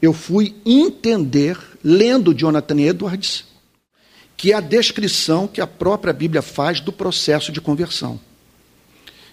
eu 0.00 0.12
fui 0.12 0.54
entender, 0.64 1.58
lendo 1.82 2.32
Jonathan 2.32 2.78
Edwards, 2.78 3.44
que 4.36 4.52
é 4.52 4.54
a 4.54 4.60
descrição 4.60 5.48
que 5.48 5.60
a 5.60 5.66
própria 5.66 6.12
Bíblia 6.12 6.42
faz 6.42 6.80
do 6.80 6.92
processo 6.92 7.50
de 7.50 7.60
conversão. 7.60 8.20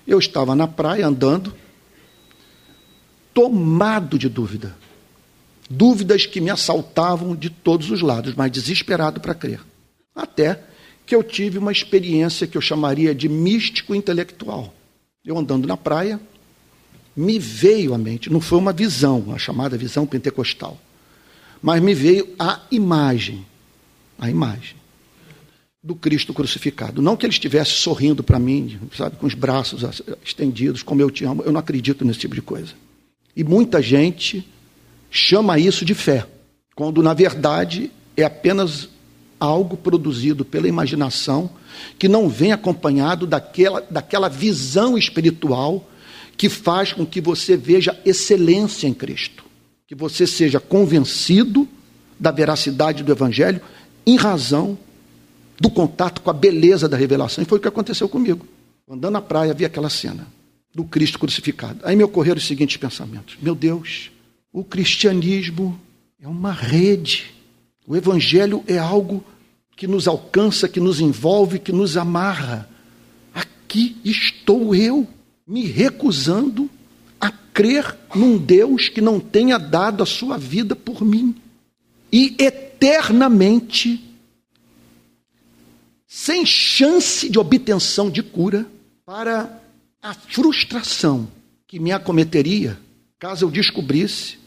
Eu 0.08 0.20
estava 0.20 0.56
na 0.56 0.68
praia 0.68 1.08
andando, 1.08 1.54
tomado 3.34 4.20
de 4.20 4.30
dúvida. 4.30 4.76
Dúvidas 5.70 6.26
que 6.26 6.39
me 6.39 6.50
assaltavam 6.50 7.36
de 7.36 7.50
todos 7.50 7.89
os 7.89 8.02
lados, 8.02 8.36
mas 8.36 8.52
desesperado 8.52 9.20
para 9.20 9.34
crer. 9.34 9.62
Até 10.15 10.63
que 11.06 11.15
eu 11.15 11.24
tive 11.24 11.58
uma 11.58 11.72
experiência 11.72 12.48
que 12.48 12.58
eu 12.58 12.62
chamaria 12.62 13.13
de 13.15 13.28
místico 13.28 13.96
intelectual. 13.96 14.74
Eu 15.24 15.38
andando 15.38 15.68
na 15.68 15.76
praia, 15.76 16.20
me 17.15 17.39
veio 17.39 17.94
à 17.94 17.98
mente, 17.98 18.32
não 18.32 18.41
foi 18.41 18.60
uma 18.60 18.74
visão, 18.74 19.34
a 19.34 19.38
chamada 19.38 19.78
visão 19.78 20.06
pentecostal, 20.06 20.78
mas 21.62 21.82
me 21.82 21.94
veio 21.94 22.36
a 22.38 22.62
imagem, 22.70 23.46
a 24.20 24.30
imagem 24.30 24.85
do 25.86 25.93
Cristo 25.93 26.34
crucificado. 26.34 27.00
Não 27.00 27.15
que 27.15 27.28
ele 27.28 27.34
estivesse 27.34 27.74
sorrindo 27.74 28.24
para 28.24 28.39
mim, 28.39 28.80
sabe, 28.98 29.17
com 29.17 29.28
os 29.28 29.36
braços 29.36 30.02
estendidos, 30.26 30.82
como 30.82 31.00
eu 31.00 31.12
te 31.12 31.24
amo, 31.26 31.43
eu 31.43 31.52
não 31.52 31.60
acredito 31.60 32.04
nesse 32.04 32.17
tipo 32.17 32.34
de 32.34 32.41
coisa. 32.41 32.74
E 33.36 33.43
muita 33.43 33.84
gente 33.84 34.43
chama 35.12 35.60
isso 35.60 35.86
de 35.86 35.93
fé, 35.93 36.26
quando 36.76 37.04
na 37.04 37.13
verdade 37.13 37.91
é 38.17 38.24
apenas 38.24 38.89
algo 39.39 39.78
produzido 39.78 40.43
pela 40.43 40.67
imaginação 40.67 41.52
que 42.00 42.08
não 42.08 42.28
vem 42.28 42.52
acompanhado 42.52 43.28
daquela, 43.28 43.82
daquela 43.82 44.28
visão 44.28 44.98
espiritual 44.98 45.88
que 46.36 46.50
faz 46.50 46.93
com 46.93 47.06
que 47.06 47.21
você 47.21 47.56
veja 47.56 47.95
excelência 48.04 48.88
em 48.88 48.93
Cristo, 48.93 49.43
que 49.86 49.93
você 49.93 50.26
seja 50.26 50.60
convencido 50.60 51.67
da 52.19 52.32
veracidade 52.32 53.04
do 53.04 53.12
Evangelho 53.12 53.62
em 54.04 54.15
razão 54.15 54.76
do 55.60 55.70
contato 55.70 56.22
com 56.22 56.30
a 56.30 56.34
beleza 56.34 56.88
da 56.88 56.98
revelação. 56.98 57.44
E 57.44 57.48
foi 57.48 57.58
o 57.58 57.62
que 57.62 57.68
aconteceu 57.68 58.10
comigo. 58.10 58.46
Andando 58.89 59.13
na 59.13 59.22
praia, 59.22 59.54
vi 59.54 59.65
aquela 59.65 59.89
cena 59.89 60.28
do 60.74 60.84
Cristo 60.84 61.18
crucificado. 61.18 61.80
Aí 61.84 61.96
me 61.96 62.04
ocorreram 62.04 62.38
os 62.38 62.46
seguintes 62.46 62.78
pensamentos: 62.78 63.38
Meu 63.41 63.56
Deus, 63.56 64.12
o 64.52 64.63
cristianismo 64.63 65.80
é 66.22 66.28
uma 66.28 66.52
rede. 66.52 67.34
O 67.88 67.96
Evangelho 67.96 68.63
é 68.68 68.78
algo 68.78 69.24
que 69.76 69.88
nos 69.88 70.08
alcança, 70.08 70.68
que 70.68 70.80
nos 70.80 71.00
envolve, 71.00 71.60
que 71.60 71.72
nos 71.72 71.98
amarra. 71.98 72.70
Aqui 73.34 73.98
estou 74.04 74.76
eu, 74.76 75.08
me 75.48 75.65
recusando 75.65 76.70
a 77.20 77.32
crer 77.32 77.96
num 78.13 78.38
Deus 78.38 78.89
que 78.89 79.02
não 79.02 79.20
tenha 79.20 79.58
dado 79.58 80.04
a 80.04 80.06
sua 80.06 80.38
vida 80.38 80.76
por 80.76 81.04
mim. 81.04 81.36
E 82.12 82.36
eternamente, 82.39 84.05
sem 86.15 86.45
chance 86.45 87.28
de 87.28 87.38
obtenção 87.38 88.10
de 88.10 88.23
cura, 88.23 88.65
para 89.06 89.62
a 90.01 90.13
frustração 90.13 91.28
que 91.67 91.78
me 91.78 91.91
acometeria 91.91 92.80
caso 93.19 93.45
eu 93.45 93.51
descobrisse 93.51 94.38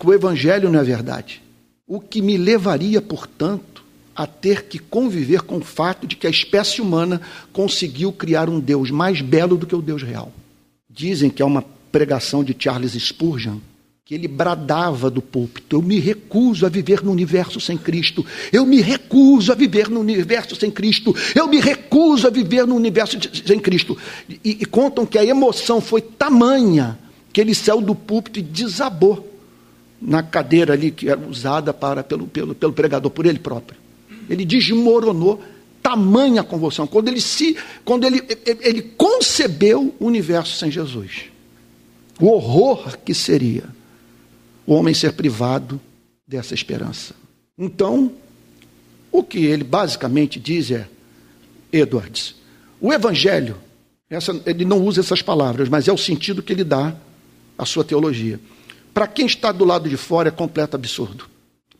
que 0.00 0.06
o 0.06 0.14
Evangelho 0.14 0.70
não 0.70 0.80
é 0.80 0.82
verdade. 0.82 1.42
O 1.86 2.00
que 2.00 2.22
me 2.22 2.38
levaria, 2.38 3.02
portanto, 3.02 3.84
a 4.16 4.26
ter 4.26 4.64
que 4.64 4.78
conviver 4.78 5.42
com 5.42 5.58
o 5.58 5.62
fato 5.62 6.06
de 6.06 6.16
que 6.16 6.26
a 6.26 6.30
espécie 6.30 6.80
humana 6.80 7.20
conseguiu 7.52 8.10
criar 8.10 8.48
um 8.48 8.58
Deus 8.58 8.90
mais 8.90 9.20
belo 9.20 9.58
do 9.58 9.66
que 9.66 9.76
o 9.76 9.82
Deus 9.82 10.02
real. 10.02 10.32
Dizem 10.88 11.28
que 11.28 11.42
é 11.42 11.44
uma 11.44 11.62
pregação 11.92 12.42
de 12.42 12.56
Charles 12.58 12.92
Spurgeon, 12.92 13.58
que 14.04 14.14
ele 14.14 14.28
bradava 14.28 15.10
do 15.10 15.22
púlpito: 15.22 15.76
Eu 15.76 15.82
me 15.82 15.98
recuso 15.98 16.66
a 16.66 16.68
viver 16.68 17.02
no 17.02 17.10
universo 17.10 17.60
sem 17.60 17.76
Cristo, 17.76 18.24
eu 18.52 18.66
me 18.66 18.80
recuso 18.80 19.52
a 19.52 19.54
viver 19.54 19.88
no 19.88 20.00
universo 20.00 20.56
sem 20.56 20.70
Cristo, 20.70 21.14
eu 21.34 21.46
me 21.48 21.60
recuso 21.60 22.26
a 22.26 22.30
viver 22.30 22.66
no 22.66 22.74
universo 22.74 23.18
sem 23.46 23.58
Cristo. 23.58 23.96
E, 24.28 24.58
e 24.60 24.64
contam 24.64 25.06
que 25.06 25.18
a 25.18 25.24
emoção 25.24 25.80
foi 25.80 26.00
tamanha 26.00 26.98
que 27.32 27.40
ele 27.40 27.54
saiu 27.54 27.80
do 27.80 27.94
púlpito 27.94 28.38
e 28.38 28.42
desabou 28.42 29.28
na 30.00 30.22
cadeira 30.22 30.74
ali 30.74 30.90
que 30.90 31.08
era 31.08 31.20
usada 31.20 31.72
para, 31.72 32.02
pelo, 32.02 32.26
pelo, 32.26 32.54
pelo 32.54 32.72
pregador, 32.72 33.10
por 33.10 33.24
ele 33.24 33.38
próprio 33.38 33.82
ele 34.28 34.44
desmoronou 34.44 35.42
tamanha 35.82 36.42
convulsão, 36.44 36.86
quando 36.86 37.08
ele 37.08 37.20
se, 37.20 37.56
quando 37.84 38.04
ele, 38.04 38.22
ele 38.46 38.82
concebeu 38.82 39.94
o 39.98 40.06
universo 40.06 40.56
sem 40.56 40.70
Jesus. 40.70 41.24
O 42.20 42.26
horror 42.28 42.98
que 43.04 43.12
seria 43.12 43.64
o 44.66 44.74
homem 44.74 44.94
ser 44.94 45.12
privado 45.12 45.80
dessa 46.26 46.54
esperança. 46.54 47.14
Então, 47.58 48.12
o 49.10 49.22
que 49.22 49.44
ele 49.44 49.64
basicamente 49.64 50.40
diz 50.40 50.70
é, 50.70 50.88
Edwards, 51.72 52.34
o 52.80 52.92
evangelho, 52.92 53.56
essa, 54.08 54.40
ele 54.46 54.64
não 54.64 54.82
usa 54.82 55.00
essas 55.00 55.22
palavras, 55.22 55.68
mas 55.68 55.88
é 55.88 55.92
o 55.92 55.98
sentido 55.98 56.42
que 56.42 56.52
ele 56.52 56.64
dá 56.64 56.94
à 57.56 57.64
sua 57.64 57.84
teologia. 57.84 58.40
Para 58.92 59.06
quem 59.06 59.26
está 59.26 59.52
do 59.52 59.64
lado 59.64 59.88
de 59.88 59.96
fora 59.96 60.28
é 60.28 60.32
completo 60.32 60.76
absurdo. 60.76 61.26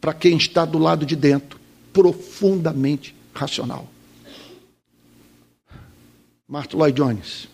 Para 0.00 0.14
quem 0.14 0.36
está 0.36 0.64
do 0.64 0.78
lado 0.78 1.04
de 1.04 1.14
dentro 1.14 1.60
profundamente 1.92 3.14
racional. 3.34 3.88
Martin 6.48 6.76
Lloyd 6.76 6.96
Jones. 6.96 7.48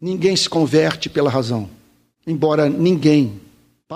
Ninguém 0.00 0.36
se 0.36 0.48
converte 0.48 1.08
pela 1.08 1.30
razão, 1.30 1.70
embora 2.26 2.68
ninguém 2.68 3.40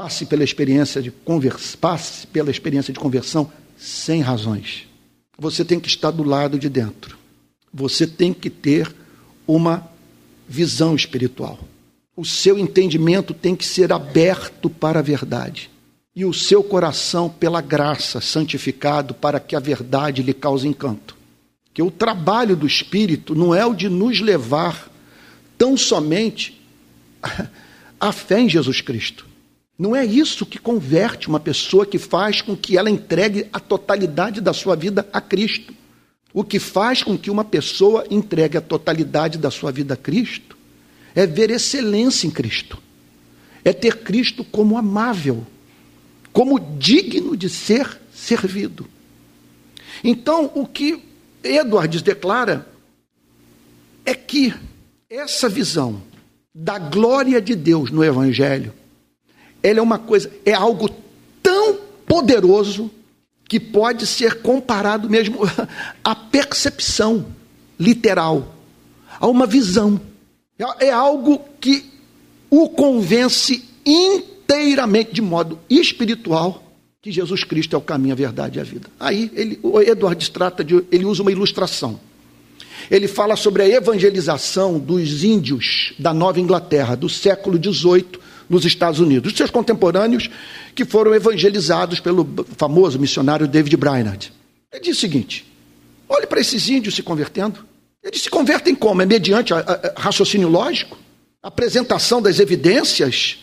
passe 0.00 0.26
pela 0.26 0.44
experiência 0.44 1.02
de 1.02 1.11
convers... 1.11 1.74
passe 1.74 2.24
pela 2.28 2.52
experiência 2.52 2.94
de 2.94 3.00
conversão 3.00 3.50
sem 3.76 4.20
razões. 4.20 4.87
Você 5.37 5.64
tem 5.64 5.80
que 5.80 5.88
estar 5.88 6.12
do 6.12 6.22
lado 6.22 6.56
de 6.56 6.68
dentro. 6.68 7.18
Você 7.74 8.06
tem 8.06 8.32
que 8.32 8.48
ter 8.48 8.94
uma 9.44 9.90
visão 10.48 10.94
espiritual. 10.94 11.58
O 12.16 12.24
seu 12.24 12.56
entendimento 12.56 13.34
tem 13.34 13.56
que 13.56 13.66
ser 13.66 13.92
aberto 13.92 14.70
para 14.70 15.00
a 15.00 15.02
verdade 15.02 15.68
e 16.14 16.24
o 16.24 16.32
seu 16.32 16.62
coração 16.62 17.28
pela 17.28 17.61
graça 17.61 18.20
santificado 18.20 19.14
para 19.14 19.40
que 19.40 19.56
a 19.56 19.61
verdade 19.61 20.22
lhe 20.22 20.32
cause 20.32 20.68
encanto. 20.68 21.16
Que 21.74 21.82
o 21.82 21.90
trabalho 21.90 22.54
do 22.54 22.68
Espírito 22.68 23.34
não 23.34 23.52
é 23.52 23.66
o 23.66 23.74
de 23.74 23.88
nos 23.88 24.20
levar 24.20 24.88
tão 25.58 25.76
somente 25.76 26.56
à 27.98 28.12
fé 28.12 28.38
em 28.38 28.48
Jesus 28.48 28.80
Cristo. 28.80 29.27
Não 29.78 29.94
é 29.94 30.04
isso 30.04 30.44
que 30.44 30.58
converte 30.58 31.28
uma 31.28 31.38
pessoa 31.38 31.86
que 31.86 31.98
faz 31.98 32.42
com 32.42 32.56
que 32.56 32.76
ela 32.76 32.90
entregue 32.90 33.46
a 33.52 33.60
totalidade 33.60 34.40
da 34.40 34.52
sua 34.52 34.74
vida 34.74 35.08
a 35.12 35.20
Cristo. 35.20 35.72
O 36.34 36.42
que 36.42 36.58
faz 36.58 37.04
com 37.04 37.16
que 37.16 37.30
uma 37.30 37.44
pessoa 37.44 38.04
entregue 38.10 38.58
a 38.58 38.60
totalidade 38.60 39.38
da 39.38 39.50
sua 39.50 39.70
vida 39.70 39.94
a 39.94 39.96
Cristo 39.96 40.56
é 41.14 41.26
ver 41.26 41.50
excelência 41.50 42.26
em 42.26 42.30
Cristo, 42.30 42.78
é 43.64 43.72
ter 43.72 43.98
Cristo 44.02 44.44
como 44.44 44.76
amável, 44.76 45.46
como 46.32 46.58
digno 46.58 47.36
de 47.36 47.48
ser 47.48 48.00
servido. 48.12 48.86
Então, 50.02 50.50
o 50.54 50.66
que 50.66 51.02
Edwards 51.42 52.02
declara 52.02 52.68
é 54.04 54.14
que 54.14 54.54
essa 55.08 55.48
visão 55.48 56.02
da 56.54 56.78
glória 56.78 57.40
de 57.40 57.54
Deus 57.54 57.90
no 57.90 58.04
Evangelho, 58.04 58.72
ela 59.62 59.78
é 59.78 59.82
uma 59.82 59.98
coisa, 59.98 60.30
é 60.44 60.52
algo 60.52 60.90
tão 61.42 61.78
poderoso 62.06 62.90
que 63.48 63.58
pode 63.58 64.06
ser 64.06 64.42
comparado 64.42 65.08
mesmo 65.08 65.40
à 66.04 66.14
percepção 66.14 67.26
literal, 67.78 68.54
a 69.18 69.26
uma 69.26 69.46
visão. 69.46 70.00
É, 70.80 70.90
algo 70.90 71.40
que 71.60 71.84
o 72.50 72.68
convence 72.68 73.64
inteiramente 73.86 75.12
de 75.12 75.22
modo 75.22 75.58
espiritual, 75.70 76.64
que 77.00 77.12
Jesus 77.12 77.44
Cristo 77.44 77.76
é 77.76 77.78
o 77.78 77.82
caminho, 77.82 78.12
a 78.12 78.16
verdade 78.16 78.58
e 78.58 78.60
a 78.60 78.64
vida. 78.64 78.88
Aí 78.98 79.30
ele, 79.34 79.58
o 79.62 79.80
Edward 79.80 80.30
trata 80.30 80.64
de, 80.64 80.84
ele 80.90 81.04
usa 81.04 81.22
uma 81.22 81.30
ilustração. 81.30 82.00
Ele 82.90 83.06
fala 83.06 83.36
sobre 83.36 83.62
a 83.62 83.68
evangelização 83.68 84.78
dos 84.78 85.22
índios 85.22 85.94
da 85.98 86.12
Nova 86.12 86.40
Inglaterra, 86.40 86.96
do 86.96 87.08
século 87.08 87.56
XVIII, 87.56 88.18
nos 88.48 88.64
Estados 88.64 89.00
Unidos, 89.00 89.32
os 89.32 89.37
seus 89.37 89.50
contemporâneos 89.50 90.30
que 90.74 90.84
foram 90.84 91.14
evangelizados 91.14 92.00
pelo 92.00 92.26
famoso 92.56 92.98
missionário 92.98 93.46
David 93.46 93.76
Brainerd. 93.76 94.32
Ele 94.72 94.82
diz 94.82 94.96
o 94.96 95.00
seguinte: 95.00 95.46
olhe 96.08 96.26
para 96.26 96.40
esses 96.40 96.68
índios 96.68 96.94
se 96.94 97.02
convertendo. 97.02 97.66
Eles 98.02 98.22
se 98.22 98.30
convertem 98.30 98.74
como? 98.74 99.02
É 99.02 99.06
mediante 99.06 99.52
a, 99.52 99.58
a, 99.58 99.92
a 99.96 100.00
raciocínio 100.00 100.48
lógico? 100.48 100.96
Apresentação 101.42 102.22
das 102.22 102.38
evidências 102.38 103.38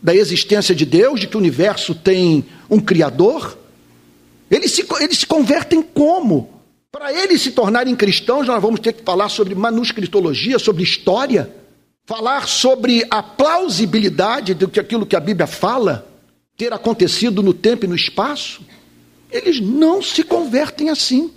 da 0.00 0.14
existência 0.14 0.74
de 0.74 0.86
Deus, 0.86 1.20
de 1.20 1.26
que 1.26 1.36
o 1.36 1.40
universo 1.40 1.94
tem 1.94 2.44
um 2.70 2.78
Criador, 2.78 3.58
eles 4.50 4.72
se, 4.72 4.86
eles 5.00 5.18
se 5.18 5.26
convertem 5.26 5.82
como? 5.82 6.62
Para 6.90 7.12
eles 7.12 7.42
se 7.42 7.50
tornarem 7.50 7.94
cristãos, 7.94 8.46
nós 8.46 8.62
vamos 8.62 8.80
ter 8.80 8.92
que 8.92 9.02
falar 9.02 9.28
sobre 9.28 9.54
manuscritologia, 9.54 10.58
sobre 10.58 10.82
história, 10.82 11.52
falar 12.08 12.48
sobre 12.48 13.06
a 13.10 13.22
plausibilidade 13.22 14.54
do 14.54 14.66
que 14.66 14.80
aquilo 14.80 15.04
que 15.04 15.14
a 15.14 15.20
Bíblia 15.20 15.46
fala 15.46 16.10
ter 16.56 16.72
acontecido 16.72 17.42
no 17.42 17.52
tempo 17.52 17.84
e 17.84 17.88
no 17.88 17.94
espaço. 17.94 18.62
Eles 19.30 19.60
não 19.60 20.00
se 20.00 20.22
convertem 20.22 20.88
assim. 20.88 21.30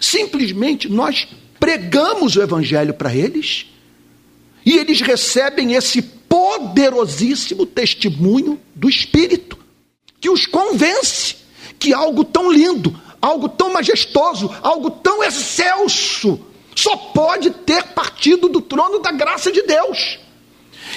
Simplesmente 0.00 0.88
nós 0.88 1.26
pregamos 1.58 2.36
o 2.36 2.40
Evangelho 2.40 2.94
para 2.94 3.12
eles 3.12 3.66
e 4.64 4.78
eles 4.78 5.00
recebem 5.00 5.74
esse 5.74 6.00
poderosíssimo 6.00 7.66
testemunho 7.66 8.56
do 8.76 8.88
Espírito, 8.88 9.58
que 10.20 10.30
os 10.30 10.46
convence 10.46 11.34
que 11.76 11.92
algo 11.92 12.22
tão 12.22 12.52
lindo, 12.52 12.96
algo 13.20 13.48
tão 13.48 13.72
majestoso, 13.72 14.48
algo 14.62 14.92
tão 14.92 15.24
excelso, 15.24 16.38
só 16.78 16.96
pode 16.96 17.50
ter 17.50 17.82
partido 17.88 18.48
do 18.48 18.60
trono 18.60 19.00
da 19.00 19.10
graça 19.10 19.50
de 19.50 19.62
Deus. 19.62 20.20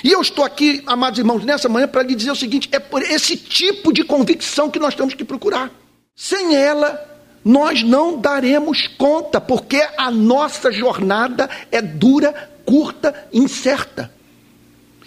E 0.04 0.12
eu 0.12 0.22
estou 0.22 0.46
aqui, 0.46 0.84
amados 0.86 1.18
irmãos, 1.18 1.44
nessa 1.44 1.68
manhã 1.68 1.88
para 1.88 2.04
lhe 2.04 2.14
dizer 2.14 2.30
o 2.30 2.36
seguinte: 2.36 2.70
é 2.72 2.80
por 2.80 3.02
esse 3.02 3.36
tipo 3.36 3.92
de 3.92 4.04
convicção 4.04 4.70
que 4.70 4.78
nós 4.78 4.94
temos 4.94 5.16
que 5.16 5.24
procurar. 5.24 5.72
Sem 6.16 6.56
ela, 6.56 7.04
nós 7.44 7.82
não 7.82 8.20
daremos 8.20 8.88
conta, 8.88 9.42
porque 9.42 9.82
a 9.98 10.12
nossa 10.12 10.72
jornada 10.72 11.50
é 11.72 11.82
dura, 11.82 12.52
curta, 12.64 13.28
incerta. 13.34 14.14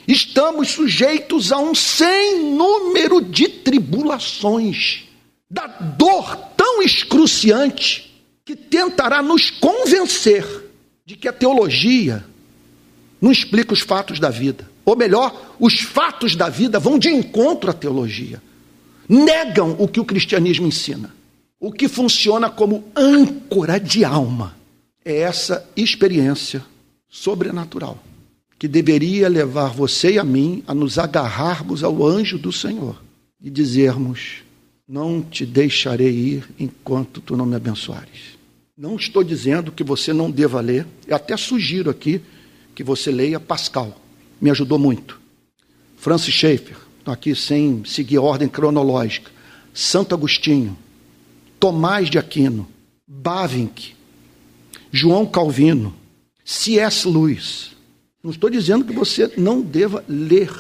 Estamos 0.09 0.71
sujeitos 0.71 1.53
a 1.53 1.59
um 1.59 1.73
sem 1.73 2.51
número 2.51 3.23
de 3.23 3.49
tribulações, 3.49 5.05
da 5.49 5.67
dor 5.69 6.37
tão 6.57 6.83
excruciante 6.83 8.13
que 8.45 8.57
tentará 8.57 9.23
nos 9.23 9.51
convencer 9.51 10.64
de 11.05 11.17
que 11.17 11.29
a 11.29 11.33
teologia 11.33 12.25
não 13.21 13.31
explica 13.31 13.73
os 13.73 13.81
fatos 13.81 14.19
da 14.19 14.31
vida. 14.31 14.71
Ou 14.85 14.97
melhor, 14.97 15.55
os 15.59 15.81
fatos 15.81 16.37
da 16.37 16.49
vida 16.49 16.79
vão 16.79 16.99
de 16.99 17.09
encontro 17.09 17.71
à 17.71 17.73
teologia. 17.73 18.43
Negam 19.09 19.77
o 19.79 19.89
que 19.89 20.01
o 20.01 20.05
cristianismo 20.05 20.67
ensina. 20.67 21.15
O 21.59 21.73
que 21.73 21.89
funciona 21.89 22.51
como 22.51 22.85
âncora 22.95 23.81
de 23.81 24.05
alma 24.05 24.57
é 25.05 25.21
essa 25.21 25.69
experiência 25.77 26.65
sobrenatural 27.09 27.99
que 28.59 28.69
deveria 28.69 29.29
levar 29.29 29.69
você 29.69 30.13
e 30.13 30.19
a 30.19 30.25
mim 30.25 30.63
a 30.67 30.75
nos 30.75 30.99
agarrarmos 30.99 31.85
ao 31.85 32.07
anjo 32.07 32.39
do 32.39 32.53
Senhor 32.53 33.03
e 33.43 33.51
dizermos: 33.51 34.43
Não 34.89 35.23
te 35.23 35.45
deixarei 35.45 36.11
ir 36.11 36.49
enquanto 36.59 37.21
tu 37.21 37.37
não 37.37 37.47
me 37.47 37.57
abençoares. 37.57 38.34
Não 38.77 38.97
estou 38.97 39.23
dizendo 39.23 39.71
que 39.71 39.85
você 39.85 40.13
não 40.13 40.29
deva 40.29 40.61
ler, 40.61 40.85
eu 41.07 41.15
até 41.15 41.37
sugiro 41.37 41.89
aqui 41.89 42.21
que 42.75 42.83
você 42.83 43.13
leia 43.13 43.39
Pascal, 43.39 43.97
me 44.41 44.51
ajudou 44.51 44.81
muito. 44.81 45.21
Francis 45.97 46.35
Schaeffer, 46.35 46.77
aqui 47.07 47.37
sem 47.37 47.85
seguir 47.85 48.17
a 48.17 48.23
ordem 48.23 48.49
cronológica. 48.49 49.31
Santo 49.73 50.13
Agostinho, 50.13 50.77
Tomás 51.61 52.11
de 52.11 52.19
Aquino, 52.19 52.67
Bavinck, 53.07 53.95
João 54.91 55.25
Calvino, 55.25 55.95
C.S. 56.45 57.07
Lewis. 57.07 57.77
Não 58.25 58.33
estou 58.33 58.51
dizendo 58.51 58.85
que 58.85 58.93
você 58.93 59.33
não 59.37 59.61
deva 59.61 60.05
ler 60.09 60.53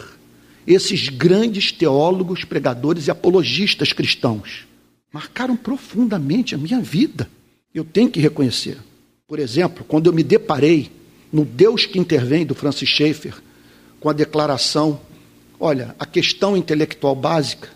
esses 0.64 1.08
grandes 1.08 1.72
teólogos, 1.72 2.44
pregadores 2.44 3.08
e 3.08 3.10
apologistas 3.10 3.92
cristãos. 3.92 4.66
Marcaram 5.12 5.56
profundamente 5.56 6.54
a 6.54 6.58
minha 6.58 6.80
vida. 6.80 7.28
Eu 7.74 7.84
tenho 7.84 8.08
que 8.08 8.20
reconhecer. 8.20 8.78
Por 9.26 9.38
exemplo, 9.38 9.84
quando 9.86 10.06
eu 10.06 10.12
me 10.12 10.22
deparei 10.22 10.92
no 11.32 11.44
Deus 11.44 11.84
que 11.84 11.98
intervém 11.98 12.46
do 12.46 12.54
Francis 12.54 12.88
Schaeffer, 12.88 13.34
com 13.98 14.08
a 14.08 14.12
declaração: 14.12 15.00
olha, 15.58 15.94
a 15.98 16.06
questão 16.06 16.56
intelectual 16.56 17.16
básica 17.16 17.70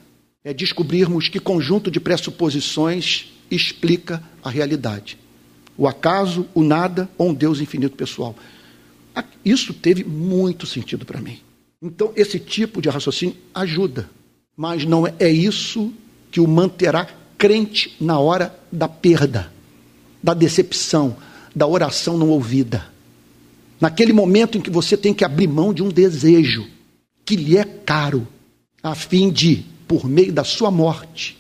é 0.44 0.54
descobrirmos 0.54 1.28
que 1.28 1.40
conjunto 1.40 1.90
de 1.90 1.98
pressuposições 1.98 3.32
explica 3.50 4.22
a 4.42 4.48
realidade. 4.48 5.18
O 5.76 5.88
acaso, 5.88 6.46
o 6.54 6.62
nada 6.62 7.08
ou 7.18 7.30
um 7.30 7.34
Deus 7.34 7.60
infinito 7.60 7.96
pessoal. 7.96 8.36
Isso 9.44 9.74
teve 9.74 10.04
muito 10.04 10.66
sentido 10.66 11.04
para 11.04 11.20
mim. 11.20 11.38
Então, 11.82 12.12
esse 12.14 12.38
tipo 12.38 12.82
de 12.82 12.88
raciocínio 12.88 13.36
ajuda, 13.54 14.08
mas 14.56 14.84
não 14.84 15.06
é 15.06 15.30
isso 15.30 15.92
que 16.30 16.40
o 16.40 16.46
manterá 16.46 17.08
crente 17.36 17.96
na 18.00 18.18
hora 18.18 18.56
da 18.70 18.88
perda, 18.88 19.52
da 20.22 20.34
decepção, 20.34 21.16
da 21.54 21.66
oração 21.66 22.16
não 22.16 22.30
ouvida. 22.30 22.86
Naquele 23.80 24.12
momento 24.12 24.58
em 24.58 24.60
que 24.60 24.70
você 24.70 24.96
tem 24.96 25.14
que 25.14 25.24
abrir 25.24 25.46
mão 25.46 25.72
de 25.72 25.82
um 25.82 25.88
desejo 25.88 26.66
que 27.24 27.36
lhe 27.36 27.56
é 27.56 27.64
caro, 27.64 28.26
a 28.82 28.94
fim 28.94 29.30
de 29.30 29.64
por 29.86 30.08
meio 30.08 30.32
da 30.32 30.44
sua 30.44 30.70
morte, 30.70 31.38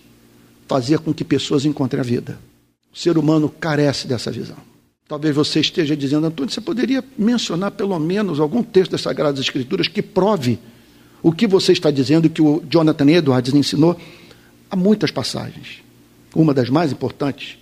fazer 0.66 0.98
com 0.98 1.12
que 1.12 1.24
pessoas 1.24 1.64
encontrem 1.64 2.00
a 2.00 2.04
vida. 2.04 2.38
O 2.92 2.98
ser 2.98 3.18
humano 3.18 3.48
carece 3.48 4.06
dessa 4.06 4.30
visão. 4.30 4.56
Talvez 5.08 5.34
você 5.34 5.60
esteja 5.60 5.96
dizendo, 5.96 6.26
Antônio, 6.26 6.52
você 6.52 6.60
poderia 6.60 7.02
mencionar 7.16 7.70
pelo 7.70 7.98
menos 7.98 8.38
algum 8.38 8.62
texto 8.62 8.92
das 8.92 9.00
Sagradas 9.00 9.40
Escrituras 9.40 9.88
que 9.88 10.02
prove 10.02 10.58
o 11.22 11.32
que 11.32 11.46
você 11.46 11.72
está 11.72 11.90
dizendo 11.90 12.28
que 12.28 12.42
o 12.42 12.62
Jonathan 12.68 13.10
Edwards 13.10 13.54
ensinou? 13.54 13.98
Há 14.70 14.76
muitas 14.76 15.10
passagens. 15.10 15.82
Uma 16.34 16.52
das 16.52 16.68
mais 16.68 16.92
importantes, 16.92 17.58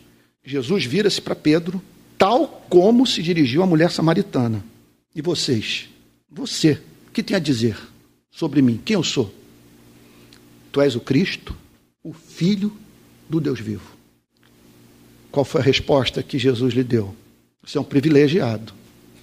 Jesus 0.46 0.84
vira-se 0.84 1.20
para 1.20 1.34
Pedro, 1.34 1.82
tal 2.16 2.64
como 2.70 3.04
se 3.04 3.20
dirigiu 3.20 3.64
à 3.64 3.66
mulher 3.66 3.90
samaritana. 3.90 4.64
E 5.12 5.20
vocês? 5.20 5.88
Você, 6.30 6.80
o 7.08 7.10
que 7.10 7.22
tem 7.22 7.36
a 7.36 7.40
dizer 7.40 7.76
sobre 8.30 8.62
mim? 8.62 8.80
Quem 8.84 8.94
eu 8.94 9.02
sou? 9.02 9.34
Tu 10.70 10.80
és 10.80 10.94
o 10.94 11.00
Cristo, 11.00 11.56
o 12.02 12.12
Filho 12.12 12.72
do 13.28 13.40
Deus 13.40 13.58
vivo. 13.58 13.96
Qual 15.32 15.44
foi 15.44 15.60
a 15.60 15.64
resposta 15.64 16.22
que 16.22 16.38
Jesus 16.38 16.72
lhe 16.72 16.84
deu? 16.84 17.14
Você 17.64 17.76
é 17.76 17.80
um 17.80 17.84
privilegiado. 17.84 18.72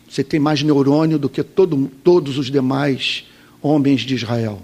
Você 0.10 0.24
tem 0.24 0.40
mais 0.40 0.62
neurônio 0.62 1.18
do 1.18 1.30
que 1.30 1.42
todo, 1.42 1.90
todos 2.04 2.38
os 2.38 2.52
demais 2.52 3.26
homens 3.62 4.02
de 4.02 4.14
Israel. 4.14 4.62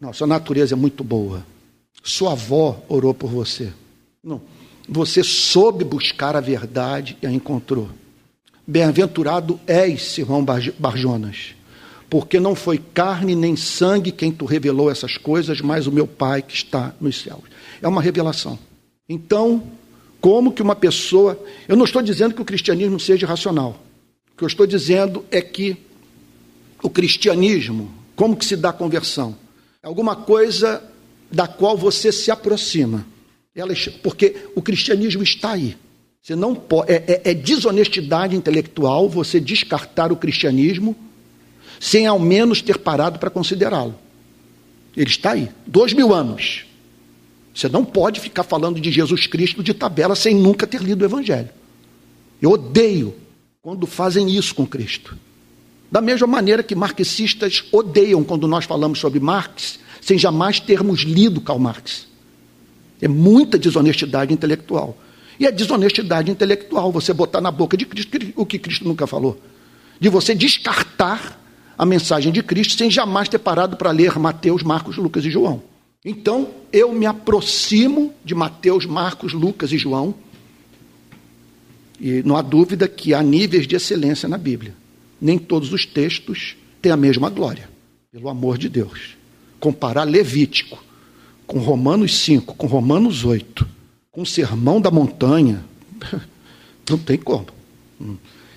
Não, 0.00 0.12
sua 0.12 0.26
natureza 0.26 0.74
é 0.74 0.76
muito 0.76 1.04
boa. 1.04 1.46
Sua 2.02 2.32
avó 2.32 2.82
orou 2.88 3.14
por 3.14 3.30
você. 3.30 3.72
Não. 4.24 4.42
Você 4.92 5.22
soube 5.22 5.84
buscar 5.84 6.34
a 6.34 6.40
verdade 6.40 7.16
e 7.22 7.26
a 7.26 7.30
encontrou. 7.30 7.88
Bem-aventurado 8.66 9.60
és, 9.64 10.02
Simão 10.02 10.44
Barjonas, 10.44 11.54
porque 12.10 12.40
não 12.40 12.56
foi 12.56 12.78
carne 12.78 13.36
nem 13.36 13.54
sangue 13.54 14.10
quem 14.10 14.32
tu 14.32 14.44
revelou 14.46 14.90
essas 14.90 15.16
coisas, 15.16 15.60
mas 15.60 15.86
o 15.86 15.92
meu 15.92 16.08
Pai 16.08 16.42
que 16.42 16.54
está 16.54 16.92
nos 17.00 17.20
céus. 17.20 17.44
É 17.80 17.86
uma 17.86 18.02
revelação. 18.02 18.58
Então, 19.08 19.62
como 20.20 20.50
que 20.50 20.60
uma 20.60 20.74
pessoa. 20.74 21.40
Eu 21.68 21.76
não 21.76 21.84
estou 21.84 22.02
dizendo 22.02 22.34
que 22.34 22.42
o 22.42 22.44
cristianismo 22.44 22.98
seja 22.98 23.28
racional. 23.28 23.80
O 24.32 24.36
que 24.36 24.42
eu 24.42 24.48
estou 24.48 24.66
dizendo 24.66 25.24
é 25.30 25.40
que 25.40 25.76
o 26.82 26.90
cristianismo, 26.90 27.92
como 28.16 28.36
que 28.36 28.44
se 28.44 28.56
dá 28.56 28.70
a 28.70 28.72
conversão? 28.72 29.36
É 29.84 29.86
alguma 29.86 30.16
coisa 30.16 30.82
da 31.30 31.46
qual 31.46 31.76
você 31.76 32.10
se 32.10 32.28
aproxima. 32.32 33.06
Porque 34.02 34.48
o 34.54 34.62
cristianismo 34.62 35.22
está 35.22 35.52
aí. 35.52 35.76
Você 36.22 36.36
não 36.36 36.54
pode, 36.54 36.92
é, 36.92 37.04
é, 37.06 37.30
é 37.30 37.34
desonestidade 37.34 38.36
intelectual 38.36 39.08
você 39.08 39.40
descartar 39.40 40.12
o 40.12 40.16
cristianismo 40.16 40.94
sem 41.78 42.06
ao 42.06 42.18
menos 42.18 42.60
ter 42.60 42.78
parado 42.78 43.18
para 43.18 43.30
considerá-lo. 43.30 43.94
Ele 44.96 45.08
está 45.08 45.32
aí, 45.32 45.48
dois 45.66 45.92
mil 45.92 46.12
anos. 46.12 46.66
Você 47.54 47.68
não 47.68 47.84
pode 47.84 48.20
ficar 48.20 48.42
falando 48.42 48.80
de 48.80 48.90
Jesus 48.90 49.26
Cristo 49.26 49.62
de 49.62 49.72
tabela 49.72 50.14
sem 50.14 50.34
nunca 50.34 50.66
ter 50.66 50.82
lido 50.82 51.02
o 51.02 51.04
Evangelho. 51.04 51.48
Eu 52.40 52.52
odeio 52.52 53.14
quando 53.62 53.86
fazem 53.86 54.30
isso 54.30 54.54
com 54.54 54.66
Cristo. 54.66 55.16
Da 55.90 56.00
mesma 56.00 56.26
maneira 56.26 56.62
que 56.62 56.74
marxistas 56.74 57.64
odeiam 57.72 58.22
quando 58.22 58.46
nós 58.46 58.64
falamos 58.64 58.98
sobre 58.98 59.18
Marx 59.18 59.78
sem 60.00 60.18
jamais 60.18 60.60
termos 60.60 61.00
lido 61.00 61.40
Karl 61.40 61.58
Marx. 61.58 62.06
É 63.00 63.08
muita 63.08 63.58
desonestidade 63.58 64.32
intelectual. 64.32 64.96
E 65.38 65.46
é 65.46 65.50
desonestidade 65.50 66.30
intelectual 66.30 66.92
você 66.92 67.14
botar 67.14 67.40
na 67.40 67.50
boca 67.50 67.76
de 67.76 67.86
Cristo 67.86 68.18
o 68.36 68.44
que 68.44 68.58
Cristo 68.58 68.86
nunca 68.86 69.06
falou. 69.06 69.40
De 69.98 70.08
você 70.08 70.34
descartar 70.34 71.40
a 71.78 71.86
mensagem 71.86 72.30
de 72.30 72.42
Cristo 72.42 72.76
sem 72.76 72.90
jamais 72.90 73.28
ter 73.28 73.38
parado 73.38 73.76
para 73.76 73.90
ler 73.90 74.18
Mateus, 74.18 74.62
Marcos, 74.62 74.98
Lucas 74.98 75.24
e 75.24 75.30
João. 75.30 75.62
Então, 76.04 76.50
eu 76.70 76.92
me 76.92 77.06
aproximo 77.06 78.12
de 78.22 78.34
Mateus, 78.34 78.84
Marcos, 78.84 79.32
Lucas 79.32 79.72
e 79.72 79.78
João, 79.78 80.14
e 81.98 82.22
não 82.22 82.36
há 82.36 82.42
dúvida 82.42 82.88
que 82.88 83.12
há 83.12 83.22
níveis 83.22 83.66
de 83.66 83.76
excelência 83.76 84.28
na 84.28 84.38
Bíblia. 84.38 84.74
Nem 85.20 85.38
todos 85.38 85.72
os 85.72 85.84
textos 85.84 86.56
têm 86.80 86.92
a 86.92 86.96
mesma 86.96 87.28
glória, 87.28 87.68
pelo 88.10 88.28
amor 88.28 88.56
de 88.56 88.68
Deus. 88.68 89.16
Comparar 89.58 90.04
Levítico 90.04 90.82
com 91.50 91.58
Romanos 91.58 92.16
5, 92.20 92.54
com 92.54 92.68
Romanos 92.68 93.24
8, 93.24 93.66
com 94.12 94.22
o 94.22 94.26
Sermão 94.26 94.80
da 94.80 94.88
Montanha, 94.88 95.64
não 96.88 96.96
tem 96.96 97.18
como. 97.18 97.46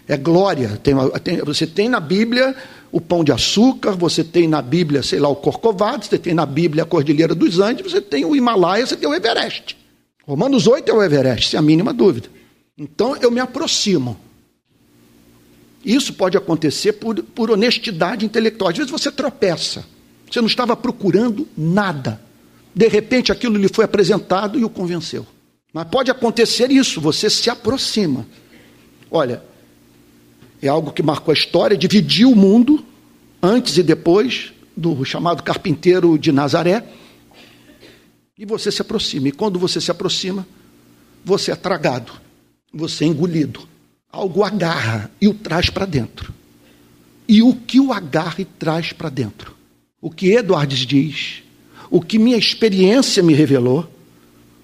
É 0.08 0.16
glória. 0.16 0.80
Tem, 0.84 0.94
tem, 1.24 1.38
você 1.40 1.66
tem 1.66 1.90
na 1.90 2.00
Bíblia 2.00 2.56
o 2.92 3.02
pão 3.02 3.24
de 3.24 3.32
açúcar, 3.32 3.94
você 3.94 4.24
tem 4.24 4.48
na 4.48 4.62
Bíblia, 4.62 5.02
sei 5.02 5.20
lá, 5.20 5.28
o 5.28 5.36
Corcovado, 5.36 6.06
você 6.06 6.20
tem 6.20 6.36
na 6.36 6.46
Bíblia 6.46 6.84
a 6.84 6.86
Cordilheira 6.86 7.34
dos 7.34 7.60
Andes, 7.60 7.92
você 7.92 8.00
tem 8.00 8.26
o 8.26 8.36
Himalaia, 8.36 8.86
você 8.86 8.96
tem 8.96 9.10
o 9.10 9.14
Everest. 9.16 9.76
Romanos 10.28 10.68
8 10.68 10.92
é 10.92 10.94
o 10.94 11.02
Everest, 11.02 11.50
sem 11.50 11.58
a 11.58 11.64
mínima 11.64 11.96
dúvida. 11.96 12.30
Então 12.78 13.18
eu 13.18 13.32
me 13.32 13.40
aproximo. 13.40 14.16
Isso 15.84 16.14
pode 16.14 16.38
acontecer 16.38 16.94
por, 16.94 17.24
por 17.24 17.50
honestidade 17.50 18.24
intelectual. 18.24 18.70
Às 18.70 18.78
vezes 18.78 18.92
você 18.92 19.12
tropeça, 19.12 19.84
você 20.32 20.40
não 20.40 20.48
estava 20.48 20.76
procurando 20.76 21.48
nada. 21.58 22.22
De 22.76 22.88
repente 22.88 23.32
aquilo 23.32 23.58
lhe 23.58 23.68
foi 23.68 23.86
apresentado 23.86 24.58
e 24.58 24.66
o 24.66 24.70
convenceu. 24.70 25.26
Mas 25.74 25.88
pode 25.88 26.12
acontecer 26.12 26.72
isso, 26.72 27.02
você 27.02 27.30
se 27.30 27.50
aproxima. 27.50 28.26
Olha, 29.10 29.44
é 30.62 30.68
algo 30.68 30.92
que 30.92 31.04
marcou 31.04 31.32
a 31.32 31.36
história, 31.36 31.78
dividiu 31.78 32.32
o 32.32 32.36
mundo, 32.36 32.84
antes 33.42 33.78
e 33.78 33.84
depois 33.84 34.54
do 34.76 35.04
chamado 35.04 35.44
carpinteiro 35.44 36.18
de 36.18 36.32
Nazaré, 36.32 36.84
e 38.38 38.46
você 38.46 38.72
se 38.72 38.82
aproxima. 38.82 39.28
E 39.28 39.32
quando 39.32 39.60
você 39.60 39.80
se 39.80 39.92
aproxima, 39.92 40.48
você 41.24 41.52
é 41.52 41.56
tragado, 41.56 42.14
você 42.74 43.06
é 43.06 43.08
engolido. 43.08 43.68
Algo 44.12 44.44
agarra 44.44 45.12
e 45.20 45.28
o 45.28 45.34
traz 45.34 45.70
para 45.70 45.86
dentro. 45.86 46.34
E 47.28 47.42
o 47.42 47.56
que 47.56 47.80
o 47.80 47.92
agarra 47.92 48.36
e 48.40 48.46
traz 48.46 48.94
para 48.94 49.10
dentro? 49.10 49.56
O 50.02 50.12
que 50.12 50.32
Eduardes 50.32 50.80
diz, 50.80 51.44
o 51.94 52.02
que 52.02 52.18
minha 52.18 52.38
experiência 52.38 53.22
me 53.22 53.36
revelou, 53.36 53.88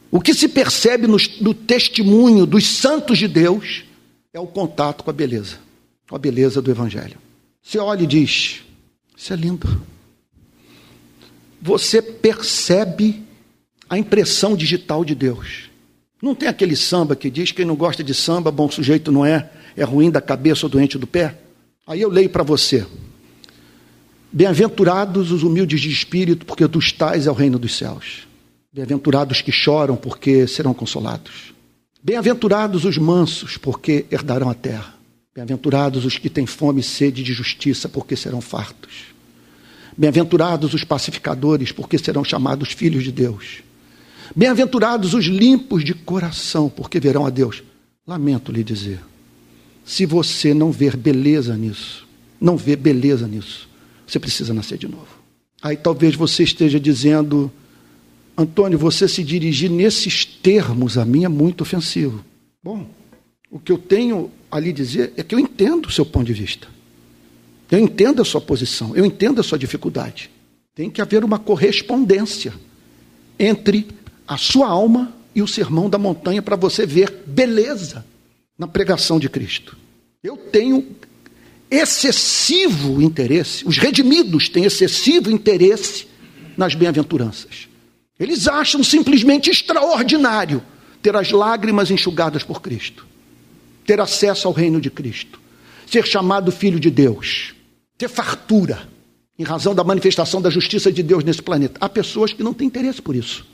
o 0.10 0.20
que 0.20 0.34
se 0.34 0.48
percebe 0.48 1.06
no, 1.06 1.18
no 1.40 1.54
testemunho 1.54 2.44
dos 2.44 2.66
santos 2.66 3.20
de 3.20 3.28
Deus 3.28 3.84
é 4.34 4.40
o 4.40 4.48
contato 4.48 5.04
com 5.04 5.12
a 5.12 5.14
beleza, 5.14 5.60
com 6.10 6.16
a 6.16 6.18
beleza 6.18 6.60
do 6.60 6.72
Evangelho. 6.72 7.20
Você 7.62 7.78
olha 7.78 8.02
e 8.02 8.08
diz: 8.08 8.62
Isso 9.16 9.32
é 9.32 9.36
lindo. 9.36 9.80
Você 11.62 12.02
percebe 12.02 13.24
a 13.88 13.96
impressão 13.96 14.56
digital 14.56 15.06
de 15.06 15.14
Deus. 15.14 15.70
Não 16.20 16.34
tem 16.34 16.50
aquele 16.50 16.76
samba 16.76 17.16
que 17.16 17.30
diz: 17.30 17.52
quem 17.52 17.64
não 17.64 17.76
gosta 17.76 18.04
de 18.04 18.16
samba, 18.16 18.50
bom 18.50 18.72
sujeito 18.72 19.12
não 19.12 19.24
é, 19.24 19.52
é 19.78 19.84
ruim 19.84 20.10
da 20.10 20.20
cabeça 20.20 20.66
ou 20.66 20.70
doente 20.72 20.98
do 20.98 21.06
pé? 21.06 21.38
Aí 21.86 22.02
eu 22.02 22.10
leio 22.10 22.32
para 22.32 22.42
você. 22.42 22.88
Bem-aventurados 24.32 25.32
os 25.32 25.42
humildes 25.42 25.82
de 25.82 25.90
espírito, 25.90 26.46
porque 26.46 26.68
dos 26.68 26.92
tais 26.92 27.26
é 27.26 27.32
o 27.32 27.34
reino 27.34 27.58
dos 27.58 27.76
céus. 27.76 28.28
Bem-aventurados 28.72 29.42
que 29.42 29.52
choram, 29.52 29.96
porque 29.96 30.46
serão 30.46 30.74
consolados. 30.74 31.54
Bem-aventurados 32.04 32.86
os 32.86 32.98
mansos, 32.98 33.58
porque 33.58 34.06
herdarão 34.12 34.50
a 34.50 34.54
terra. 34.54 34.94
Bem-aventurados 35.34 36.06
os 36.06 36.18
que 36.18 36.30
têm 36.30 36.46
fome 36.46 36.82
e 36.82 36.84
sede 36.84 37.24
de 37.24 37.34
justiça, 37.34 37.90
porque 37.90 38.16
serão 38.16 38.40
fartos. 38.40 39.06
Bem-aventurados 39.98 40.76
os 40.76 40.84
pacificadores, 40.84 41.72
porque 41.72 41.98
serão 41.98 42.24
chamados 42.24 42.72
filhos 42.72 43.04
de 43.04 43.12
Deus. 43.12 43.64
Bem-aventurados 44.36 45.16
os 45.16 45.26
limpos 45.26 45.84
de 45.84 45.96
coração, 45.96 46.70
porque 46.70 47.00
verão 47.00 47.26
a 47.26 47.32
Deus. 47.32 47.64
Lamento 48.06 48.52
lhe 48.52 48.64
dizer, 48.64 49.00
se 49.84 50.06
você 50.06 50.54
não 50.54 50.72
ver 50.72 50.96
beleza 50.96 51.58
nisso, 51.58 52.08
não 52.40 52.56
vê 52.56 52.76
beleza 52.76 53.28
nisso, 53.28 53.69
você 54.12 54.20
precisa 54.20 54.54
nascer 54.54 54.78
de 54.78 54.88
novo. 54.88 55.08
Aí 55.62 55.76
talvez 55.76 56.16
você 56.16 56.44
esteja 56.44 56.80
dizendo, 56.80 57.52
Antônio, 58.38 58.78
você 58.78 59.08
se 59.08 59.24
dirigir 59.24 59.70
nesses 59.70 60.26
termos 60.26 60.98
a 60.98 61.06
mim 61.06 61.26
é 61.26 61.28
muito 61.28 61.62
ofensivo. 61.62 62.24
Bom, 62.64 62.88
o 63.52 63.60
que 63.60 63.72
eu 63.72 63.78
tenho 63.78 64.32
ali 64.52 64.72
dizer 64.72 65.14
é 65.18 65.24
que 65.24 65.36
eu 65.36 65.40
entendo 65.40 65.88
o 65.88 65.92
seu 65.92 66.06
ponto 66.06 66.26
de 66.26 66.34
vista. 66.34 66.68
Eu 67.70 67.80
entendo 67.80 68.22
a 68.22 68.26
sua 68.26 68.42
posição, 68.42 68.96
eu 68.96 69.06
entendo 69.06 69.40
a 69.40 69.44
sua 69.44 69.58
dificuldade. 69.58 70.32
Tem 70.74 70.90
que 70.90 71.02
haver 71.02 71.24
uma 71.24 71.38
correspondência 71.38 72.54
entre 73.38 73.88
a 74.28 74.38
sua 74.38 74.68
alma 74.68 75.14
e 75.36 75.42
o 75.42 75.48
sermão 75.48 75.90
da 75.90 75.98
montanha 75.98 76.42
para 76.42 76.56
você 76.56 76.86
ver 76.86 77.24
beleza 77.28 78.06
na 78.58 78.68
pregação 78.68 79.20
de 79.20 79.30
Cristo. 79.30 79.78
Eu 80.24 80.36
tenho 80.36 80.82
excessivo 81.70 83.02
interesse, 83.02 83.66
os 83.66 83.78
redimidos 83.78 84.50
têm 84.50 84.66
excessivo 84.66 85.32
interesse 85.32 86.08
nas 86.58 86.76
bem-aventuranças. 86.76 87.68
Eles 88.20 88.48
acham 88.48 88.84
simplesmente 88.84 89.50
extraordinário 89.50 90.62
ter 91.02 91.16
as 91.16 91.32
lágrimas 91.32 91.90
enxugadas 91.90 92.44
por 92.44 92.62
Cristo, 92.62 93.06
ter 93.86 94.00
acesso 94.02 94.48
ao 94.48 94.54
reino 94.54 94.82
de 94.82 94.90
Cristo, 94.90 95.40
ser 95.88 96.06
chamado 96.06 96.52
filho 96.52 96.80
de 96.80 96.90
Deus, 96.90 97.54
ter 97.98 98.10
fartura, 98.10 98.90
em 99.38 99.44
razão 99.44 99.74
da 99.74 99.86
manifestação 99.86 100.42
da 100.42 100.50
justiça 100.50 100.92
de 100.92 101.02
Deus 101.02 101.24
nesse 101.24 101.42
planeta. 101.42 101.78
Há 101.80 101.88
pessoas 101.88 102.34
que 102.34 102.44
não 102.44 102.54
têm 102.54 102.68
interesse 102.68 103.02
por 103.02 103.16
isso. 103.16 103.48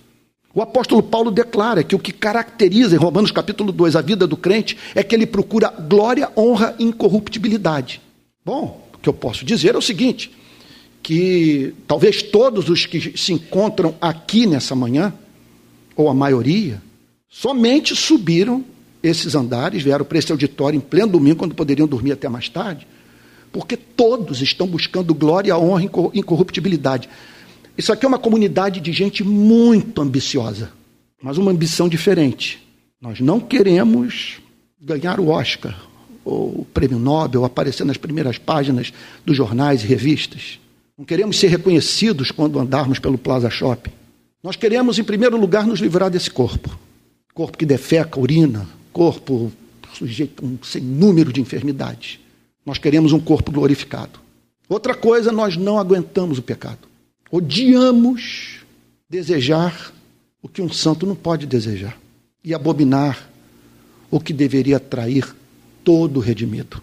O 0.52 0.62
apóstolo 0.62 1.04
Paulo 1.04 1.30
declara 1.30 1.84
que 1.84 1.94
o 1.94 2.00
que 2.00 2.14
caracteriza 2.14 2.96
em 2.96 2.98
Romanos 2.98 3.30
capítulo 3.30 3.72
2 3.72 3.96
a 3.96 4.02
vida 4.02 4.26
do 4.26 4.38
crente 4.38 4.78
é 4.96 5.04
que 5.04 5.14
ele 5.14 5.28
procura 5.28 5.68
glória, 5.68 6.32
honra 6.36 6.74
e 6.80 6.86
incorruptibilidade. 6.86 8.02
Bom, 8.46 8.88
o 8.94 8.98
que 9.00 9.10
eu 9.10 9.14
posso 9.14 9.44
dizer 9.44 9.74
é 9.74 9.78
o 9.78 9.82
seguinte: 9.82 10.32
que 11.02 11.74
talvez 11.88 12.22
todos 12.22 12.70
os 12.70 12.86
que 12.86 13.18
se 13.18 13.34
encontram 13.34 13.96
aqui 14.00 14.46
nessa 14.46 14.76
manhã, 14.76 15.12
ou 15.96 16.10
a 16.10 16.14
maioria, 16.14 16.82
somente 17.28 17.96
subiram 17.96 18.64
esses 19.02 19.34
andares, 19.36 19.82
vieram 19.84 20.06
para 20.06 20.20
esse 20.20 20.32
auditório 20.32 20.78
em 20.78 20.82
pleno 20.82 21.12
domingo, 21.12 21.38
quando 21.38 21.56
poderiam 21.56 21.88
dormir 21.88 22.12
até 22.12 22.30
mais 22.30 22.48
tarde, 22.48 22.88
porque 23.52 23.76
todos 23.76 24.42
estão 24.42 24.68
buscando 24.68 25.14
glória, 25.14 25.58
honra 25.58 25.84
e 25.84 26.20
incorruptibilidade. 26.20 27.10
Isso 27.78 27.92
aqui 27.92 28.06
é 28.06 28.08
uma 28.08 28.20
comunidade 28.20 28.80
de 28.80 28.92
gente 28.94 29.24
muito 29.24 30.02
ambiciosa, 30.02 30.72
mas 31.22 31.38
uma 31.38 31.52
ambição 31.52 31.90
diferente. 31.90 32.62
Nós 33.02 33.20
não 33.20 33.40
queremos 33.40 34.40
ganhar 34.80 35.20
o 35.20 35.30
Oscar, 35.30 35.78
ou 36.26 36.62
o 36.62 36.68
prêmio 36.74 36.98
Nobel, 36.98 37.46
aparecer 37.46 37.86
nas 37.86 37.98
primeiras 37.98 38.38
páginas 38.40 38.92
dos 39.24 39.38
jornais 39.38 39.84
e 39.84 39.88
revistas. 39.88 40.60
Não 40.98 41.06
queremos 41.06 41.38
ser 41.40 41.48
reconhecidos 41.48 42.32
quando 42.32 42.60
andarmos 42.60 43.00
pelo 43.00 43.18
Plaza 43.18 43.50
Shopping. 43.50 43.92
Nós 44.44 44.56
queremos, 44.56 44.98
em 44.98 45.04
primeiro 45.04 45.38
lugar, 45.38 45.66
nos 45.66 45.80
livrar 45.80 46.10
desse 46.10 46.32
corpo. 46.32 46.78
Corpo 47.34 47.58
que 47.58 47.66
defeca, 47.66 48.20
urina, 48.20 48.68
corpo 48.92 49.52
sujeito 49.94 50.44
a 50.44 50.48
um 50.48 50.58
sem 50.64 50.82
número 50.82 51.32
de 51.32 51.40
enfermidades. 51.40 52.20
Nós 52.66 52.78
queremos 52.78 53.12
um 53.12 53.20
corpo 53.20 53.52
glorificado. 53.52 54.20
Outra 54.68 54.96
coisa, 54.96 55.32
nós 55.32 55.56
não 55.56 55.78
aguentamos 55.78 56.38
o 56.40 56.42
pecado. 56.42 56.80
Odiamos 57.32 58.60
desejar 59.10 59.94
o 60.42 60.48
que 60.48 60.62
um 60.62 60.72
santo 60.72 61.06
não 61.06 61.16
pode 61.16 61.46
desejar 61.46 61.98
e 62.44 62.54
abominar 62.54 63.30
o 64.10 64.20
que 64.20 64.32
deveria 64.32 64.78
atrair 64.78 65.36
todo 65.86 66.20
redimido. 66.20 66.82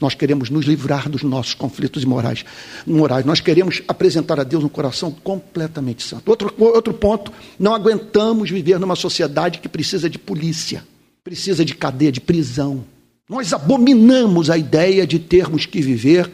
Nós 0.00 0.14
queremos 0.14 0.50
nos 0.50 0.64
livrar 0.64 1.08
dos 1.08 1.22
nossos 1.22 1.54
conflitos 1.54 2.04
morais. 2.04 2.44
morais. 2.86 3.24
Nós 3.24 3.40
queremos 3.40 3.82
apresentar 3.86 4.40
a 4.40 4.44
Deus 4.44 4.64
um 4.64 4.68
coração 4.68 5.12
completamente 5.12 6.02
santo. 6.02 6.28
Outro, 6.28 6.52
outro 6.58 6.94
ponto, 6.94 7.32
não 7.58 7.74
aguentamos 7.74 8.50
viver 8.50 8.80
numa 8.80 8.96
sociedade 8.96 9.58
que 9.58 9.68
precisa 9.68 10.08
de 10.08 10.18
polícia, 10.18 10.82
precisa 11.22 11.64
de 11.64 11.74
cadeia, 11.74 12.10
de 12.10 12.20
prisão. 12.20 12.84
Nós 13.28 13.52
abominamos 13.52 14.50
a 14.50 14.58
ideia 14.58 15.06
de 15.06 15.18
termos 15.18 15.66
que 15.66 15.80
viver, 15.80 16.30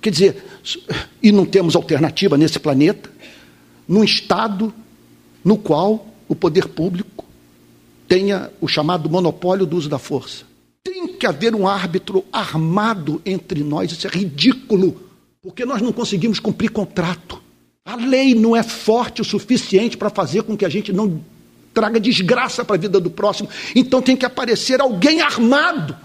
quer 0.00 0.10
dizer, 0.10 0.44
e 1.22 1.32
não 1.32 1.44
temos 1.44 1.74
alternativa 1.74 2.36
nesse 2.38 2.60
planeta, 2.60 3.10
num 3.88 4.04
estado 4.04 4.72
no 5.44 5.56
qual 5.56 6.06
o 6.28 6.34
poder 6.36 6.68
público 6.68 7.24
tenha 8.06 8.50
o 8.60 8.68
chamado 8.68 9.10
monopólio 9.10 9.66
do 9.66 9.76
uso 9.76 9.88
da 9.88 9.98
força. 9.98 10.49
Tem 10.82 11.08
que 11.08 11.26
haver 11.26 11.54
um 11.54 11.68
árbitro 11.68 12.24
armado 12.32 13.20
entre 13.24 13.62
nós, 13.62 13.92
isso 13.92 14.06
é 14.06 14.10
ridículo, 14.10 15.00
porque 15.42 15.64
nós 15.64 15.82
não 15.82 15.92
conseguimos 15.92 16.40
cumprir 16.40 16.70
contrato. 16.70 17.40
A 17.84 17.96
lei 17.96 18.34
não 18.34 18.56
é 18.56 18.62
forte 18.62 19.20
o 19.20 19.24
suficiente 19.24 19.96
para 19.96 20.10
fazer 20.10 20.42
com 20.42 20.56
que 20.56 20.64
a 20.64 20.68
gente 20.68 20.92
não 20.92 21.22
traga 21.72 22.00
desgraça 22.00 22.64
para 22.64 22.76
a 22.76 22.78
vida 22.78 23.00
do 23.00 23.10
próximo. 23.10 23.48
Então 23.74 24.02
tem 24.02 24.16
que 24.16 24.26
aparecer 24.26 24.80
alguém 24.80 25.20
armado 25.20 25.96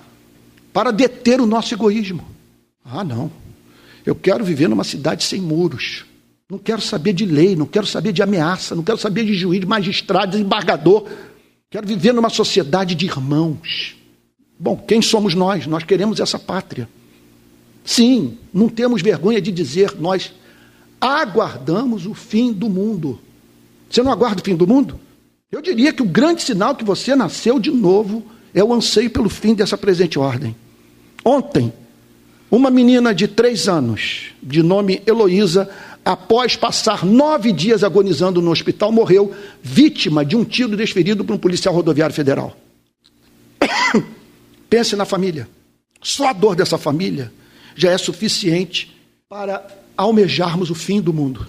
para 0.74 0.92
deter 0.92 1.40
o 1.40 1.46
nosso 1.46 1.74
egoísmo. 1.74 2.26
Ah, 2.84 3.04
não. 3.04 3.32
Eu 4.06 4.16
quero 4.16 4.44
viver 4.44 4.68
numa 4.68 4.84
cidade 4.84 5.24
sem 5.24 5.42
muros. 5.42 6.06
Não 6.50 6.60
quero 6.60 6.82
saber 6.82 7.14
de 7.14 7.26
lei, 7.26 7.56
não 7.56 7.66
quero 7.66 7.88
saber 7.88 8.12
de 8.12 8.22
ameaça, 8.22 8.76
não 8.76 8.84
quero 8.84 8.98
saber 8.98 9.26
de 9.26 9.34
juiz, 9.34 9.64
magistrado, 9.64 10.38
de 10.38 10.44
embargador. 10.44 11.08
Quero 11.72 11.88
viver 11.88 12.14
numa 12.14 12.30
sociedade 12.30 12.94
de 12.94 13.06
irmãos. 13.06 13.96
Bom, 14.58 14.78
quem 14.78 15.02
somos 15.02 15.34
nós? 15.34 15.68
Nós 15.68 15.84
queremos 15.84 16.20
essa 16.20 16.40
pátria. 16.40 16.88
Sim, 17.84 18.38
não 18.54 18.68
temos 18.70 19.02
vergonha 19.02 19.42
de 19.42 19.52
dizer, 19.52 19.94
nós 20.00 20.34
aguardamos 21.00 22.06
o 22.06 22.14
fim 22.14 22.52
do 22.52 22.70
mundo. 22.70 23.20
Você 23.90 24.02
não 24.02 24.12
aguarda 24.12 24.42
o 24.42 24.46
fim 24.46 24.56
do 24.56 24.66
mundo? 24.66 25.00
Eu 25.52 25.62
diria 25.62 25.94
que 25.94 26.02
o 26.02 26.06
grande 26.06 26.42
sinal 26.42 26.76
que 26.76 26.84
você 26.84 27.16
nasceu 27.16 27.60
de 27.60 27.70
novo 27.70 28.24
é 28.54 28.64
o 28.64 28.74
anseio 28.74 29.10
pelo 29.10 29.30
fim 29.30 29.54
dessa 29.54 29.78
presente 29.78 30.18
ordem. 30.18 30.56
Ontem, 31.24 31.72
uma 32.50 32.70
menina 32.70 33.14
de 33.14 33.28
três 33.28 33.68
anos, 33.68 34.28
de 34.42 34.64
nome 34.64 35.02
Heloísa, 35.06 35.70
após 36.04 36.56
passar 36.56 37.06
nove 37.06 37.52
dias 37.52 37.84
agonizando 37.84 38.42
no 38.42 38.52
hospital, 38.52 38.92
morreu 38.92 39.34
vítima 39.62 40.26
de 40.26 40.36
um 40.36 40.44
tiro 40.44 40.76
desferido 40.76 41.24
por 41.24 41.34
um 41.34 41.40
policial 41.40 41.74
rodoviário 41.74 42.16
federal. 42.16 42.56
Pense 44.70 44.96
na 44.96 45.06
família. 45.06 45.48
Só 46.02 46.28
a 46.28 46.34
dor 46.34 46.56
dessa 46.56 46.78
família 46.78 47.32
já 47.76 47.92
é 47.92 47.98
suficiente 47.98 48.96
para 49.28 49.66
almejarmos 49.98 50.70
o 50.70 50.76
fim 50.76 51.02
do 51.02 51.14
mundo. 51.14 51.48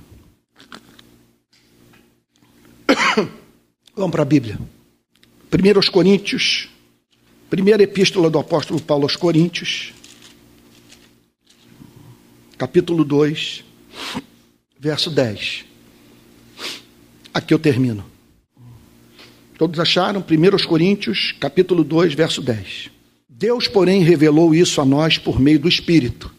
Vamos 3.95 4.11
para 4.11 4.23
a 4.23 4.27
Bíblia. 4.27 4.59
Primeiro 5.51 5.79
aos 5.79 5.89
Coríntios, 5.89 6.69
primeira 7.49 7.83
epístola 7.83 8.29
do 8.29 8.39
apóstolo 8.39 8.81
Paulo 8.81 9.05
aos 9.05 9.17
Coríntios, 9.17 9.93
capítulo 12.59 13.05
2, 13.05 13.65
verso 14.79 15.11
10. 15.11 15.65
Aqui 17.33 17.53
eu 17.55 17.59
termino. 17.59 18.05
Todos 19.59 19.79
acharam? 19.79 20.21
1 20.21 20.67
Coríntios, 20.67 21.33
capítulo 21.39 21.85
2, 21.85 22.15
verso 22.15 22.43
10. 22.43 22.96
Deus, 23.39 23.69
porém, 23.69 24.03
revelou 24.03 24.55
isso 24.55 24.81
a 24.81 24.85
nós 24.85 25.19
por 25.19 25.39
meio 25.39 25.59
do 25.59 25.69
Espírito, 25.69 26.33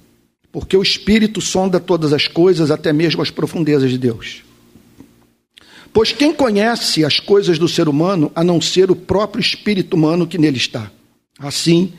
porque 0.51 0.75
o 0.75 0.81
Espírito 0.81 1.39
sonda 1.39 1.79
todas 1.79 2.11
as 2.11 2.27
coisas, 2.27 2.71
até 2.71 2.91
mesmo 2.91 3.21
as 3.21 3.29
profundezas 3.29 3.91
de 3.91 3.99
Deus. 3.99 4.41
Pois 5.93 6.11
quem 6.11 6.33
conhece 6.33 7.05
as 7.05 7.19
coisas 7.19 7.59
do 7.59 7.67
ser 7.67 7.87
humano 7.87 8.31
a 8.33 8.43
não 8.43 8.59
ser 8.59 8.89
o 8.89 8.95
próprio 8.95 9.41
espírito 9.41 9.95
humano 9.95 10.27
que 10.27 10.37
nele 10.37 10.57
está? 10.57 10.91
Assim, 11.39 11.93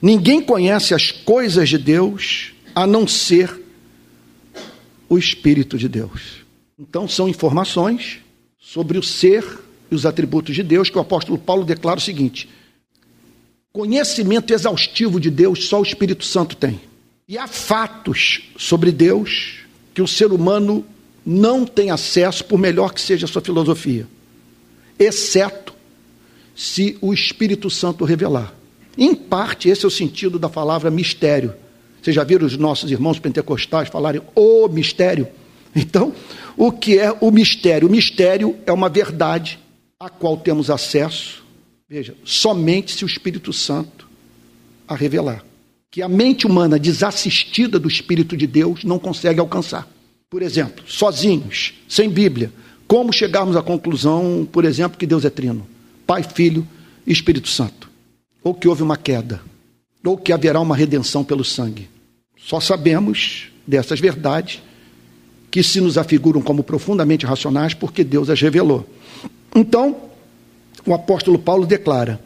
ninguém 0.00 0.40
conhece 0.40 0.94
as 0.94 1.10
coisas 1.10 1.68
de 1.68 1.78
Deus 1.78 2.52
a 2.72 2.86
não 2.86 3.06
ser 3.06 3.60
o 5.08 5.18
Espírito 5.18 5.76
de 5.76 5.88
Deus. 5.88 6.44
Então, 6.78 7.08
são 7.08 7.28
informações 7.28 8.18
sobre 8.58 8.96
o 8.96 9.02
ser 9.02 9.44
e 9.90 9.94
os 9.94 10.06
atributos 10.06 10.54
de 10.54 10.62
Deus 10.62 10.88
que 10.88 10.98
o 10.98 11.00
apóstolo 11.00 11.38
Paulo 11.38 11.64
declara 11.64 11.98
o 11.98 12.02
seguinte: 12.02 12.48
conhecimento 13.76 14.54
exaustivo 14.54 15.20
de 15.20 15.30
Deus 15.30 15.68
só 15.68 15.80
o 15.80 15.82
Espírito 15.82 16.24
Santo 16.24 16.56
tem. 16.56 16.80
E 17.28 17.36
há 17.36 17.46
fatos 17.46 18.48
sobre 18.56 18.90
Deus 18.90 19.58
que 19.92 20.00
o 20.00 20.08
ser 20.08 20.32
humano 20.32 20.82
não 21.26 21.66
tem 21.66 21.90
acesso, 21.90 22.42
por 22.46 22.58
melhor 22.58 22.94
que 22.94 23.02
seja 23.02 23.26
a 23.26 23.28
sua 23.28 23.42
filosofia, 23.42 24.06
exceto 24.98 25.74
se 26.54 26.96
o 27.02 27.12
Espírito 27.12 27.68
Santo 27.68 28.06
revelar. 28.06 28.54
Em 28.96 29.14
parte, 29.14 29.68
esse 29.68 29.84
é 29.84 29.88
o 29.88 29.90
sentido 29.90 30.38
da 30.38 30.48
palavra 30.48 30.90
mistério. 30.90 31.54
Vocês 32.00 32.16
já 32.16 32.24
viram 32.24 32.46
os 32.46 32.56
nossos 32.56 32.90
irmãos 32.90 33.18
pentecostais 33.18 33.90
falarem 33.90 34.22
o 34.34 34.68
mistério? 34.68 35.28
Então, 35.74 36.14
o 36.56 36.72
que 36.72 36.98
é 36.98 37.14
o 37.20 37.30
mistério? 37.30 37.88
O 37.88 37.90
mistério 37.90 38.56
é 38.64 38.72
uma 38.72 38.88
verdade 38.88 39.58
a 40.00 40.08
qual 40.08 40.38
temos 40.38 40.70
acesso, 40.70 41.44
veja, 41.88 42.14
somente 42.24 42.92
se 42.94 43.04
o 43.04 43.06
Espírito 43.06 43.52
Santo 43.52 44.08
a 44.86 44.94
revelar. 44.94 45.44
Que 45.90 46.02
a 46.02 46.08
mente 46.08 46.46
humana 46.46 46.78
desassistida 46.78 47.78
do 47.78 47.88
Espírito 47.88 48.36
de 48.36 48.46
Deus 48.46 48.84
não 48.84 48.98
consegue 48.98 49.40
alcançar. 49.40 49.88
Por 50.28 50.42
exemplo, 50.42 50.84
sozinhos, 50.86 51.74
sem 51.88 52.10
Bíblia, 52.10 52.52
como 52.86 53.12
chegarmos 53.12 53.56
à 53.56 53.62
conclusão, 53.62 54.46
por 54.50 54.64
exemplo, 54.64 54.98
que 54.98 55.06
Deus 55.06 55.24
é 55.24 55.30
trino? 55.30 55.66
Pai, 56.06 56.22
Filho 56.22 56.66
e 57.06 57.12
Espírito 57.12 57.48
Santo. 57.48 57.88
Ou 58.42 58.54
que 58.54 58.68
houve 58.68 58.82
uma 58.82 58.96
queda, 58.96 59.40
ou 60.04 60.16
que 60.16 60.32
haverá 60.32 60.60
uma 60.60 60.76
redenção 60.76 61.24
pelo 61.24 61.44
sangue. 61.44 61.88
Só 62.36 62.60
sabemos 62.60 63.48
dessas 63.66 63.98
verdades 63.98 64.62
que 65.50 65.62
se 65.62 65.80
nos 65.80 65.96
afiguram 65.96 66.42
como 66.42 66.62
profundamente 66.62 67.24
racionais 67.24 67.74
porque 67.74 68.04
Deus 68.04 68.28
as 68.28 68.40
revelou. 68.40 68.88
Então, 69.54 70.05
o 70.86 70.94
apóstolo 70.94 71.38
Paulo 71.38 71.66
declara: 71.66 72.20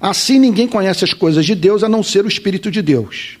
Assim 0.00 0.38
ninguém 0.38 0.68
conhece 0.68 1.04
as 1.04 1.12
coisas 1.12 1.44
de 1.44 1.54
Deus 1.54 1.82
a 1.82 1.88
não 1.88 2.02
ser 2.02 2.24
o 2.24 2.28
Espírito 2.28 2.70
de 2.70 2.82
Deus. 2.82 3.38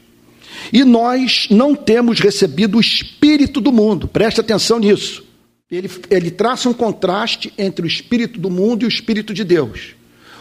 E 0.72 0.84
nós 0.84 1.46
não 1.50 1.74
temos 1.74 2.20
recebido 2.20 2.78
o 2.78 2.80
Espírito 2.80 3.60
do 3.60 3.72
mundo, 3.72 4.08
preste 4.08 4.40
atenção 4.40 4.78
nisso. 4.78 5.24
Ele, 5.70 5.90
ele 6.10 6.30
traça 6.30 6.68
um 6.68 6.74
contraste 6.74 7.52
entre 7.58 7.84
o 7.84 7.88
Espírito 7.88 8.38
do 8.38 8.50
mundo 8.50 8.82
e 8.82 8.86
o 8.86 8.88
Espírito 8.88 9.34
de 9.34 9.44
Deus. 9.44 9.94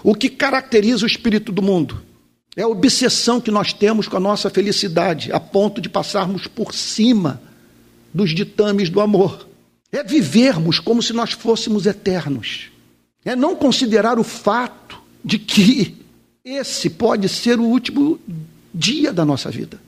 O 0.03 0.13
que 0.13 0.29
caracteriza 0.29 1.05
o 1.05 1.07
Espírito 1.07 1.51
do 1.51 1.61
mundo? 1.61 2.03
É 2.55 2.61
a 2.61 2.67
obsessão 2.67 3.41
que 3.41 3.49
nós 3.49 3.73
temos 3.73 4.07
com 4.07 4.17
a 4.17 4.19
nossa 4.19 4.49
felicidade, 4.49 5.31
a 5.31 5.39
ponto 5.39 5.81
de 5.81 5.89
passarmos 5.89 6.45
por 6.45 6.73
cima 6.73 7.41
dos 8.13 8.31
ditames 8.31 8.89
do 8.89 9.01
amor. 9.01 9.47
É 9.91 10.03
vivermos 10.03 10.79
como 10.79 11.01
se 11.01 11.13
nós 11.13 11.31
fôssemos 11.31 11.86
eternos. 11.86 12.72
É 13.26 13.36
não 13.36 13.55
considerar 13.55 14.19
o 14.19 14.24
fato 14.24 15.01
de 15.24 15.39
que 15.39 15.95
esse 16.43 16.89
pode 16.89 17.30
ser 17.30 17.59
o 17.59 17.63
último 17.63 18.19
dia 18.74 19.13
da 19.13 19.24
nossa 19.24 19.49
vida. 19.49 19.80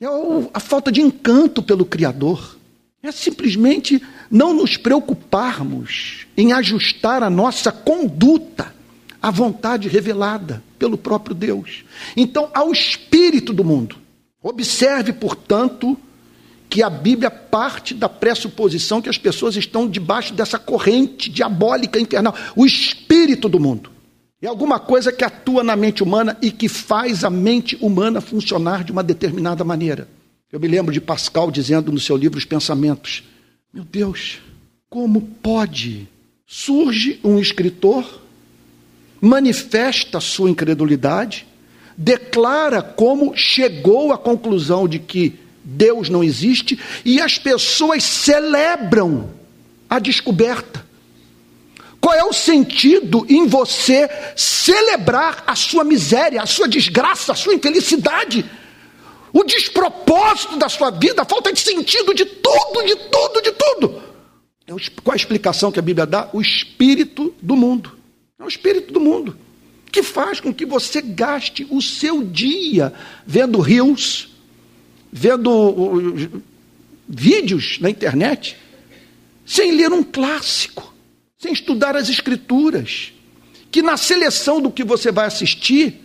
É 0.00 0.06
a 0.52 0.60
falta 0.60 0.92
de 0.92 1.00
encanto 1.00 1.62
pelo 1.62 1.84
Criador. 1.84 2.56
É 3.02 3.10
simplesmente 3.10 4.02
não 4.30 4.54
nos 4.54 4.76
preocuparmos 4.76 6.26
em 6.36 6.52
ajustar 6.52 7.22
a 7.22 7.30
nossa 7.30 7.72
conduta 7.72 8.74
à 9.20 9.30
vontade 9.30 9.88
revelada 9.88 10.62
pelo 10.78 10.96
próprio 10.98 11.34
Deus. 11.34 11.84
Então, 12.16 12.50
ao 12.54 12.70
espírito 12.70 13.52
do 13.52 13.64
mundo. 13.64 13.96
Observe, 14.42 15.12
portanto, 15.12 15.98
que 16.74 16.82
a 16.82 16.90
Bíblia 16.90 17.30
parte 17.30 17.94
da 17.94 18.08
pressuposição 18.08 19.00
que 19.00 19.08
as 19.08 19.16
pessoas 19.16 19.54
estão 19.54 19.88
debaixo 19.88 20.34
dessa 20.34 20.58
corrente 20.58 21.30
diabólica 21.30 22.00
infernal, 22.00 22.34
o 22.56 22.66
espírito 22.66 23.48
do 23.48 23.60
mundo. 23.60 23.92
É 24.42 24.48
alguma 24.48 24.80
coisa 24.80 25.12
que 25.12 25.22
atua 25.22 25.62
na 25.62 25.76
mente 25.76 26.02
humana 26.02 26.36
e 26.42 26.50
que 26.50 26.68
faz 26.68 27.22
a 27.22 27.30
mente 27.30 27.78
humana 27.80 28.20
funcionar 28.20 28.82
de 28.82 28.90
uma 28.90 29.04
determinada 29.04 29.62
maneira. 29.62 30.08
Eu 30.50 30.58
me 30.58 30.66
lembro 30.66 30.92
de 30.92 31.00
Pascal 31.00 31.48
dizendo 31.48 31.92
no 31.92 32.00
seu 32.00 32.16
livro 32.16 32.38
Os 32.38 32.44
Pensamentos: 32.44 33.22
Meu 33.72 33.84
Deus, 33.84 34.40
como 34.90 35.20
pode? 35.20 36.08
Surge 36.44 37.20
um 37.22 37.38
escritor, 37.38 38.20
manifesta 39.20 40.18
sua 40.18 40.50
incredulidade, 40.50 41.46
declara 41.96 42.82
como 42.82 43.32
chegou 43.36 44.12
à 44.12 44.18
conclusão 44.18 44.88
de 44.88 44.98
que 44.98 45.43
Deus 45.64 46.08
não 46.08 46.22
existe 46.22 46.78
e 47.04 47.20
as 47.20 47.38
pessoas 47.38 48.04
celebram 48.04 49.30
a 49.88 49.98
descoberta. 49.98 50.84
Qual 52.00 52.14
é 52.14 52.22
o 52.22 52.32
sentido 52.32 53.24
em 53.28 53.46
você 53.46 54.08
celebrar 54.36 55.42
a 55.46 55.56
sua 55.56 55.82
miséria, 55.84 56.42
a 56.42 56.46
sua 56.46 56.68
desgraça, 56.68 57.32
a 57.32 57.34
sua 57.34 57.54
infelicidade? 57.54 58.44
O 59.32 59.42
despropósito 59.42 60.56
da 60.56 60.68
sua 60.68 60.90
vida, 60.90 61.22
a 61.22 61.24
falta 61.24 61.52
de 61.52 61.58
sentido 61.58 62.14
de 62.14 62.26
tudo, 62.26 62.84
de 62.84 62.96
tudo, 62.96 63.42
de 63.42 63.52
tudo. 63.52 64.02
É 64.66 64.72
qual 65.02 65.14
a 65.14 65.16
explicação 65.16 65.72
que 65.72 65.78
a 65.78 65.82
Bíblia 65.82 66.06
dá? 66.06 66.28
O 66.32 66.40
espírito 66.40 67.34
do 67.40 67.56
mundo. 67.56 67.98
É 68.38 68.44
o 68.44 68.48
espírito 68.48 68.92
do 68.92 69.00
mundo 69.00 69.36
que 69.94 70.02
faz 70.02 70.40
com 70.40 70.52
que 70.52 70.66
você 70.66 71.00
gaste 71.00 71.64
o 71.70 71.80
seu 71.80 72.24
dia 72.24 72.92
vendo 73.24 73.60
rios, 73.60 74.33
vendo 75.16 76.42
vídeos 77.08 77.78
na 77.78 77.88
internet, 77.88 78.56
sem 79.46 79.76
ler 79.76 79.92
um 79.92 80.02
clássico, 80.02 80.92
sem 81.38 81.52
estudar 81.52 81.94
as 81.94 82.08
escrituras, 82.08 83.12
que 83.70 83.80
na 83.80 83.96
seleção 83.96 84.60
do 84.60 84.72
que 84.72 84.82
você 84.82 85.12
vai 85.12 85.26
assistir 85.26 86.00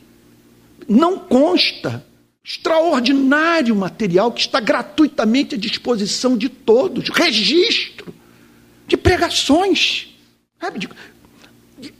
não 0.88 1.18
consta 1.18 2.05
extraordinário 2.43 3.76
material 3.76 4.32
que 4.32 4.41
está 4.41 4.60
gratuitamente 4.60 5.55
à 5.55 5.57
disposição 5.57 6.38
de 6.38 6.47
todos, 6.47 7.10
registro 7.10 8.14
de 8.86 8.95
pregações, 8.95 10.16
sabe, 10.62 10.80
de, 10.80 10.89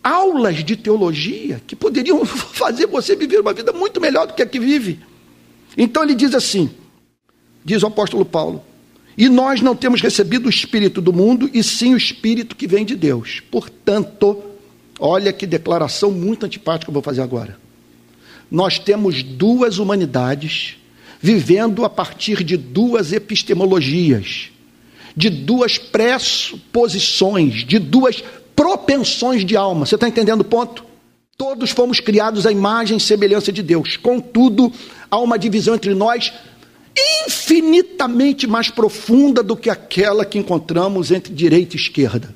aulas 0.04 0.64
de 0.64 0.76
teologia 0.76 1.60
que 1.66 1.76
poderiam 1.76 2.24
fazer 2.26 2.86
você 2.86 3.16
viver 3.16 3.40
uma 3.40 3.54
vida 3.54 3.74
muito 3.74 4.00
melhor 4.00 4.28
do 4.28 4.36
que 4.36 4.44
a 4.44 4.46
que 4.46 4.60
vive. 4.60 5.00
Então 5.76 6.04
ele 6.04 6.14
diz 6.14 6.36
assim: 6.36 6.70
diz 7.70 7.84
o 7.84 7.88
apóstolo 7.88 8.26
Paulo. 8.26 8.64
E 9.16 9.30
nós 9.30 9.62
não 9.62 9.76
temos 9.76 10.02
recebido 10.02 10.48
o 10.48 10.50
Espírito 10.50 11.00
do 11.02 11.14
mundo, 11.14 11.50
e 11.54 11.64
sim 11.64 11.94
o 11.94 11.98
Espírito 11.98 12.56
que 12.56 12.66
vem 12.66 12.84
de 12.84 12.96
Deus. 12.96 13.42
Portanto, 13.52 14.42
olha 15.00 15.32
que 15.32 15.46
declaração 15.46 16.12
muito 16.12 16.46
antipática 16.46 16.86
que 16.86 16.90
eu 16.90 16.94
vou 16.94 17.04
fazer 17.04 17.22
agora. 17.22 17.60
Nós 18.50 18.80
temos 18.80 19.22
duas 19.22 19.78
humanidades 19.78 20.78
vivendo 21.22 21.86
a 21.86 21.90
partir 21.90 22.44
de 22.44 22.58
duas 22.58 23.14
epistemologias, 23.14 24.50
de 25.16 25.30
duas 25.30 25.78
pressuposições, 25.78 27.66
de 27.66 27.78
duas 27.78 28.24
propensões 28.56 29.46
de 29.46 29.56
alma. 29.56 29.86
Você 29.86 29.96
está 29.96 30.08
entendendo 30.08 30.42
o 30.42 30.46
ponto? 30.46 30.84
Todos 31.38 31.70
fomos 31.70 32.00
criados 32.00 32.46
à 32.46 32.52
imagem 32.52 32.98
e 32.98 33.02
semelhança 33.02 33.52
de 33.52 33.62
Deus. 33.62 33.96
Contudo, 33.96 34.72
há 35.12 35.20
uma 35.20 35.38
divisão 35.38 35.76
entre 35.76 35.94
nós 35.94 36.34
infinitamente 36.98 38.48
mais 38.48 38.70
profunda 38.70 39.42
do 39.44 39.56
que 39.56 39.70
aquela 39.70 40.26
que 40.26 40.38
encontramos 40.38 41.12
entre 41.12 41.34
direita 41.34 41.76
e 41.76 41.80
esquerda. 41.80 42.36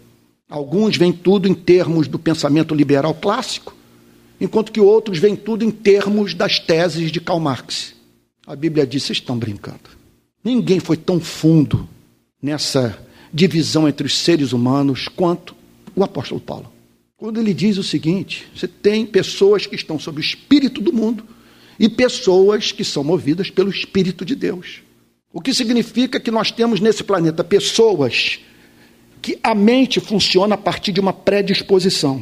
Alguns 0.50 0.98
veem 0.98 1.12
tudo 1.12 1.48
em 1.48 1.54
termos 1.54 2.08
do 2.08 2.20
pensamento 2.20 2.76
liberal 2.76 3.14
clássico, 3.14 3.76
enquanto 4.40 4.72
que 4.72 4.80
outros 4.80 5.18
veem 5.20 5.36
tudo 5.36 5.66
em 5.66 5.72
termos 5.72 6.34
das 6.34 6.60
teses 6.60 7.12
de 7.12 7.20
Karl 7.20 7.40
Marx. 7.40 7.96
A 8.46 8.56
Bíblia 8.56 8.86
diz: 8.86 9.04
vocês 9.04 9.18
estão 9.18 9.38
brincando. 9.38 9.90
Ninguém 10.44 10.80
foi 10.80 10.98
tão 10.98 11.20
fundo 11.20 11.88
nessa 12.42 12.98
divisão 13.34 13.88
entre 13.88 14.06
os 14.06 14.18
seres 14.18 14.54
humanos 14.54 15.08
quanto 15.08 15.56
o 15.96 16.04
apóstolo 16.04 16.42
Paulo. 16.42 16.72
Quando 17.18 17.40
ele 17.40 17.54
diz 17.54 17.78
o 17.78 17.84
seguinte: 17.84 18.46
você 18.54 18.68
tem 18.68 19.06
pessoas 19.06 19.66
que 19.66 19.76
estão 19.76 19.98
sob 19.98 20.20
o 20.20 20.22
espírito 20.22 20.82
do 20.82 20.92
mundo 20.92 21.24
e 21.80 21.90
pessoas 21.90 22.72
que 22.72 22.84
são 22.84 23.04
movidas 23.04 23.50
pelo 23.50 23.70
Espírito 23.70 24.24
de 24.24 24.36
Deus. 24.36 24.82
O 25.32 25.42
que 25.42 25.54
significa 25.54 26.20
que 26.20 26.30
nós 26.30 26.52
temos 26.52 26.80
nesse 26.80 27.04
planeta 27.04 27.44
pessoas 27.44 28.40
que 29.24 29.40
a 29.42 29.56
mente 29.56 30.02
funciona 30.02 30.56
a 30.56 30.58
partir 30.58 30.92
de 30.92 31.00
uma 31.00 31.14
predisposição. 31.14 32.22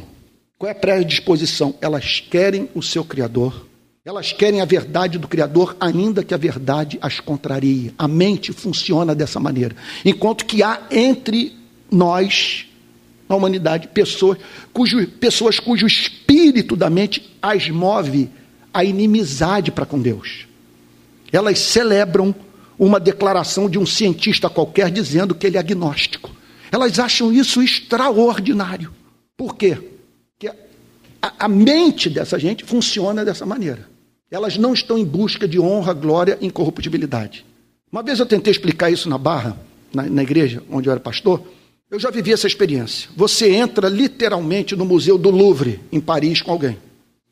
Qual 0.56 0.68
é 0.68 0.72
a 0.72 0.78
predisposição? 0.78 1.74
Elas 1.80 2.20
querem 2.20 2.68
o 2.74 2.80
seu 2.80 3.04
Criador, 3.04 3.66
elas 4.04 4.32
querem 4.32 4.60
a 4.60 4.64
verdade 4.64 5.18
do 5.18 5.26
Criador, 5.26 5.76
ainda 5.80 6.22
que 6.22 6.32
a 6.32 6.36
verdade 6.36 6.98
as 7.02 7.18
contrarie. 7.18 7.92
A 7.98 8.06
mente 8.06 8.52
funciona 8.52 9.14
dessa 9.14 9.40
maneira. 9.40 9.74
Enquanto 10.04 10.46
que 10.46 10.62
há 10.62 10.82
entre 10.90 11.52
nós, 11.90 12.66
na 13.28 13.34
humanidade, 13.34 13.88
pessoas 13.88 14.38
cujo, 14.72 15.06
pessoas 15.08 15.58
cujo 15.58 15.86
espírito 15.86 16.76
da 16.76 16.88
mente 16.88 17.36
as 17.42 17.68
move 17.68 18.30
a 18.72 18.84
inimizade 18.84 19.70
para 19.70 19.86
com 19.86 20.00
Deus. 20.00 20.46
Elas 21.32 21.58
celebram 21.58 22.34
uma 22.78 22.98
declaração 22.98 23.68
de 23.68 23.78
um 23.78 23.86
cientista 23.86 24.48
qualquer 24.50 24.90
dizendo 24.90 25.34
que 25.34 25.46
ele 25.46 25.56
é 25.56 25.60
agnóstico. 25.60 26.30
Elas 26.70 26.98
acham 26.98 27.32
isso 27.32 27.62
extraordinário. 27.62 28.92
Por 29.36 29.56
quê? 29.56 29.78
Porque 30.38 30.54
a, 31.20 31.32
a 31.44 31.48
mente 31.48 32.10
dessa 32.10 32.38
gente 32.38 32.64
funciona 32.64 33.24
dessa 33.24 33.46
maneira. 33.46 33.88
Elas 34.30 34.56
não 34.56 34.72
estão 34.72 34.96
em 34.96 35.04
busca 35.04 35.46
de 35.46 35.60
honra, 35.60 35.92
glória 35.92 36.38
e 36.40 36.46
incorruptibilidade. 36.46 37.44
Uma 37.90 38.02
vez 38.02 38.18
eu 38.18 38.26
tentei 38.26 38.50
explicar 38.50 38.90
isso 38.90 39.08
na 39.08 39.18
Barra, 39.18 39.56
na, 39.92 40.04
na 40.04 40.22
igreja 40.22 40.62
onde 40.70 40.88
eu 40.88 40.92
era 40.92 41.00
pastor. 41.00 41.42
Eu 41.90 42.00
já 42.00 42.10
vivi 42.10 42.32
essa 42.32 42.46
experiência. 42.46 43.10
Você 43.14 43.52
entra 43.52 43.88
literalmente 43.90 44.74
no 44.74 44.86
Museu 44.86 45.18
do 45.18 45.30
Louvre, 45.30 45.78
em 45.92 46.00
Paris, 46.00 46.40
com 46.40 46.50
alguém. 46.50 46.78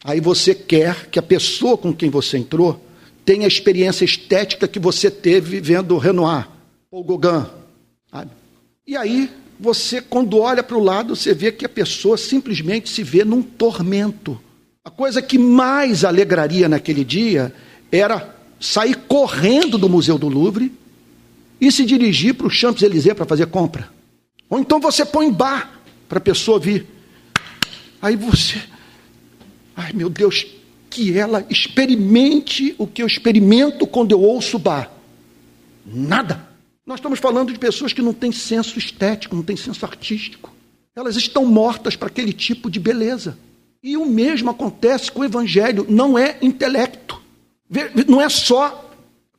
Aí 0.03 0.21
você 0.21 0.55
quer 0.55 1.09
que 1.11 1.19
a 1.19 1.23
pessoa 1.23 1.77
com 1.77 1.93
quem 1.93 2.09
você 2.09 2.39
entrou 2.39 2.85
tenha 3.25 3.45
a 3.45 3.49
experiência 3.49 4.05
estética 4.05 4.67
que 4.67 4.79
você 4.79 5.11
teve 5.11 5.61
vendo 5.61 5.97
Renoir 5.99 6.49
ou 6.91 7.05
Gauguin. 7.05 7.47
Sabe? 8.11 8.31
E 8.87 8.97
aí, 8.97 9.31
você, 9.59 10.01
quando 10.01 10.39
olha 10.39 10.63
para 10.63 10.77
o 10.77 10.83
lado, 10.83 11.15
você 11.15 11.35
vê 11.35 11.53
que 11.53 11.67
a 11.67 11.69
pessoa 11.69 12.17
simplesmente 12.17 12.89
se 12.89 13.03
vê 13.03 13.25
num 13.25 13.43
tormento. 13.43 14.41
A 14.83 14.91
coisa 14.91 15.21
que 15.21 15.39
mais 15.39 16.05
alegraria 16.05 16.69
naquele 16.69 17.05
dia 17.05 17.55
era 17.93 18.35
sair 18.59 18.95
correndo 18.95 19.77
do 19.77 19.89
Museu 19.89 20.19
do 20.19 20.29
Louvre 20.29 20.73
e 21.61 21.71
se 21.71 21.85
dirigir 21.85 22.35
para 22.35 22.47
o 22.47 22.51
Champs-Élysées 22.51 23.15
para 23.15 23.27
fazer 23.27 23.47
compra. 23.47 23.91
Ou 24.49 24.59
então 24.59 24.81
você 24.81 25.05
põe 25.05 25.31
bar 25.31 25.79
para 26.09 26.19
a 26.19 26.23
pessoa 26.23 26.59
vir. 26.59 26.87
Aí 28.01 28.17
você 28.17 28.61
Ai, 29.81 29.93
meu 29.95 30.11
Deus, 30.11 30.47
que 30.91 31.17
ela 31.17 31.47
experimente 31.49 32.75
o 32.77 32.87
que 32.87 33.01
eu 33.03 33.07
experimento 33.07 33.87
quando 33.87 34.13
eu 34.13 34.21
ouço 34.21 34.59
bar. 34.59 34.93
Nada. 35.87 36.49
Nós 36.85 36.99
estamos 36.99 37.19
falando 37.19 37.51
de 37.51 37.59
pessoas 37.59 37.95
que 37.95 38.03
não 38.03 38.13
têm 38.13 38.31
senso 38.31 38.79
estético, 38.79 39.35
não 39.35 39.43
têm 39.43 39.57
senso 39.57 39.87
artístico. 39.87 40.55
Elas 40.95 41.17
estão 41.17 41.47
mortas 41.47 41.97
para 41.97 42.09
aquele 42.09 42.33
tipo 42.33 42.71
de 42.71 42.79
beleza. 42.79 43.39
E 43.83 43.97
o 43.97 44.05
mesmo 44.05 44.51
acontece 44.51 45.11
com 45.11 45.23
o 45.23 45.25
evangelho, 45.25 45.87
não 45.89 46.19
é 46.19 46.37
intelecto. 46.43 47.19
Não 48.07 48.21
é 48.21 48.29
só 48.29 48.91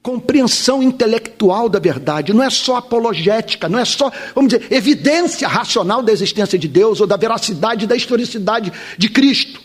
compreensão 0.02 0.82
intelectual 0.82 1.70
da 1.70 1.78
verdade, 1.78 2.34
não 2.34 2.42
é 2.42 2.50
só 2.50 2.78
apologética, 2.78 3.70
não 3.70 3.78
é 3.78 3.86
só, 3.86 4.12
vamos 4.34 4.52
dizer, 4.52 4.72
evidência 4.72 5.48
racional 5.48 6.02
da 6.02 6.12
existência 6.12 6.58
de 6.58 6.68
Deus 6.68 7.00
ou 7.00 7.06
da 7.06 7.16
veracidade 7.16 7.86
da 7.86 7.96
historicidade 7.96 8.74
de 8.98 9.10
Cristo 9.10 9.62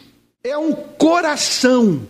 é 0.48 0.56
um 0.56 0.72
coração 0.72 2.02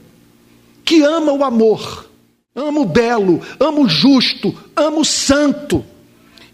que 0.84 1.02
ama 1.02 1.32
o 1.32 1.42
amor, 1.42 2.08
ama 2.54 2.80
o 2.80 2.84
belo, 2.84 3.40
ama 3.58 3.80
o 3.80 3.88
justo, 3.88 4.54
ama 4.76 4.98
o 4.98 5.04
santo, 5.04 5.84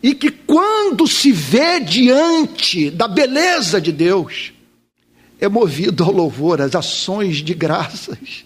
e 0.03 0.15
que 0.15 0.31
quando 0.31 1.07
se 1.07 1.33
vê 1.33 1.81
diante 1.81 2.91
da 2.91 3.07
beleza 3.07 3.81
de 3.81 3.93
Deus, 3.93 4.53
é 5.41 5.49
movido 5.49 6.05
ao 6.05 6.13
louvor, 6.13 6.61
às 6.61 6.75
ações 6.75 7.39
de 7.39 7.53
graças, 7.53 8.45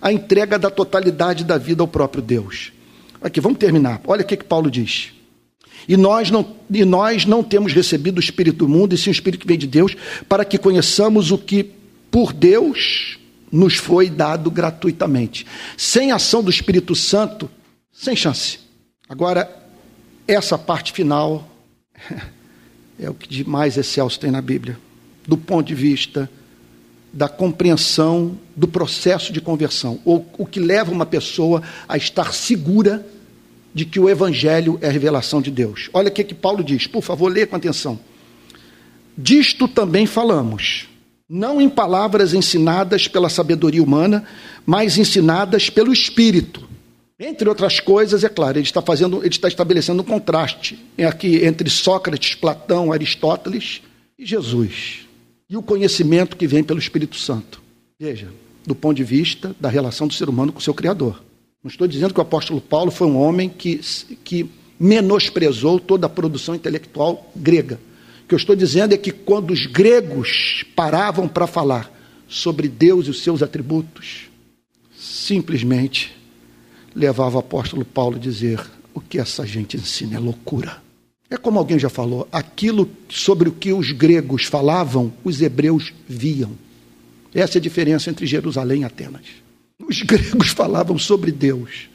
a 0.00 0.12
entrega 0.12 0.58
da 0.58 0.70
totalidade 0.70 1.44
da 1.44 1.58
vida 1.58 1.82
ao 1.82 1.88
próprio 1.88 2.22
Deus. 2.22 2.72
Aqui, 3.20 3.40
vamos 3.40 3.58
terminar. 3.58 4.00
Olha 4.06 4.22
o 4.22 4.26
que, 4.26 4.36
que 4.36 4.44
Paulo 4.44 4.70
diz. 4.70 5.12
E 5.88 5.96
nós, 5.96 6.30
não, 6.30 6.54
e 6.70 6.84
nós 6.84 7.24
não 7.26 7.42
temos 7.42 7.72
recebido 7.72 8.18
o 8.18 8.20
Espírito 8.20 8.58
do 8.58 8.68
mundo, 8.68 8.94
e 8.94 8.98
sim 8.98 9.10
o 9.10 9.12
Espírito 9.12 9.40
que 9.40 9.46
vem 9.46 9.58
de 9.58 9.66
Deus, 9.66 9.96
para 10.28 10.44
que 10.44 10.58
conheçamos 10.58 11.30
o 11.30 11.38
que 11.38 11.70
por 12.16 12.32
Deus 12.32 13.18
nos 13.52 13.76
foi 13.76 14.08
dado 14.08 14.50
gratuitamente. 14.50 15.46
Sem 15.76 16.12
ação 16.12 16.42
do 16.42 16.48
Espírito 16.48 16.94
Santo, 16.94 17.50
sem 17.92 18.16
chance. 18.16 18.58
Agora, 19.06 19.54
essa 20.26 20.56
parte 20.56 20.92
final 20.92 21.46
é 22.98 23.10
o 23.10 23.12
que 23.12 23.28
de 23.28 23.46
mais 23.46 23.76
excelso 23.76 24.18
tem 24.18 24.30
na 24.30 24.40
Bíblia, 24.40 24.78
do 25.28 25.36
ponto 25.36 25.66
de 25.66 25.74
vista 25.74 26.30
da 27.12 27.28
compreensão 27.28 28.38
do 28.56 28.66
processo 28.66 29.30
de 29.30 29.42
conversão, 29.42 30.00
ou 30.02 30.26
o 30.38 30.46
que 30.46 30.58
leva 30.58 30.90
uma 30.90 31.04
pessoa 31.04 31.62
a 31.86 31.98
estar 31.98 32.32
segura 32.32 33.06
de 33.74 33.84
que 33.84 34.00
o 34.00 34.08
Evangelho 34.08 34.78
é 34.80 34.88
a 34.88 34.90
revelação 34.90 35.42
de 35.42 35.50
Deus. 35.50 35.90
Olha 35.92 36.08
o 36.08 36.12
que, 36.12 36.24
que 36.24 36.34
Paulo 36.34 36.64
diz, 36.64 36.86
por 36.86 37.02
favor, 37.02 37.30
leia 37.30 37.46
com 37.46 37.56
atenção. 37.56 38.00
Disto 39.18 39.68
também 39.68 40.06
falamos 40.06 40.88
não 41.28 41.60
em 41.60 41.68
palavras 41.68 42.34
ensinadas 42.34 43.08
pela 43.08 43.28
sabedoria 43.28 43.82
humana, 43.82 44.24
mas 44.64 44.96
ensinadas 44.96 45.68
pelo 45.68 45.92
Espírito. 45.92 46.66
Entre 47.18 47.48
outras 47.48 47.80
coisas, 47.80 48.22
é 48.24 48.28
claro, 48.28 48.58
ele 48.58 48.66
está 48.66 48.82
fazendo, 48.82 49.20
ele 49.20 49.28
está 49.28 49.48
estabelecendo 49.48 50.02
um 50.02 50.04
contraste 50.04 50.78
aqui 51.06 51.44
entre 51.44 51.68
Sócrates, 51.70 52.34
Platão, 52.34 52.92
Aristóteles 52.92 53.80
e 54.18 54.26
Jesus. 54.26 55.06
E 55.48 55.56
o 55.56 55.62
conhecimento 55.62 56.36
que 56.36 56.46
vem 56.46 56.62
pelo 56.62 56.78
Espírito 56.78 57.16
Santo. 57.16 57.62
Veja, 57.98 58.28
do 58.66 58.74
ponto 58.74 58.96
de 58.96 59.04
vista 59.04 59.56
da 59.58 59.70
relação 59.70 60.06
do 60.06 60.12
ser 60.12 60.28
humano 60.28 60.52
com 60.52 60.58
o 60.58 60.62
seu 60.62 60.74
Criador. 60.74 61.22
Não 61.64 61.70
estou 61.70 61.86
dizendo 61.88 62.12
que 62.12 62.20
o 62.20 62.22
apóstolo 62.22 62.60
Paulo 62.60 62.90
foi 62.90 63.06
um 63.06 63.16
homem 63.16 63.48
que, 63.48 63.80
que 64.22 64.48
menosprezou 64.78 65.80
toda 65.80 66.06
a 66.06 66.10
produção 66.10 66.54
intelectual 66.54 67.30
grega. 67.34 67.80
O 68.26 68.28
que 68.28 68.34
eu 68.34 68.38
estou 68.38 68.56
dizendo 68.56 68.92
é 68.92 68.96
que 68.96 69.12
quando 69.12 69.52
os 69.52 69.66
gregos 69.66 70.64
paravam 70.74 71.28
para 71.28 71.46
falar 71.46 71.88
sobre 72.26 72.66
Deus 72.66 73.06
e 73.06 73.10
os 73.10 73.22
seus 73.22 73.40
atributos, 73.40 74.28
simplesmente 74.98 76.12
levava 76.92 77.36
o 77.36 77.38
apóstolo 77.38 77.84
Paulo 77.84 78.16
a 78.16 78.18
dizer: 78.18 78.60
o 78.92 79.00
que 79.00 79.20
essa 79.20 79.46
gente 79.46 79.76
ensina 79.76 80.16
é 80.16 80.18
loucura. 80.18 80.82
É 81.30 81.36
como 81.36 81.60
alguém 81.60 81.78
já 81.78 81.88
falou, 81.88 82.26
aquilo 82.32 82.90
sobre 83.08 83.48
o 83.48 83.52
que 83.52 83.72
os 83.72 83.92
gregos 83.92 84.46
falavam, 84.46 85.12
os 85.22 85.40
hebreus 85.40 85.94
viam. 86.08 86.50
Essa 87.32 87.58
é 87.58 87.60
a 87.60 87.62
diferença 87.62 88.10
entre 88.10 88.26
Jerusalém 88.26 88.80
e 88.80 88.84
Atenas. 88.84 89.26
Os 89.88 90.02
gregos 90.02 90.48
falavam 90.48 90.98
sobre 90.98 91.30
Deus, 91.30 91.88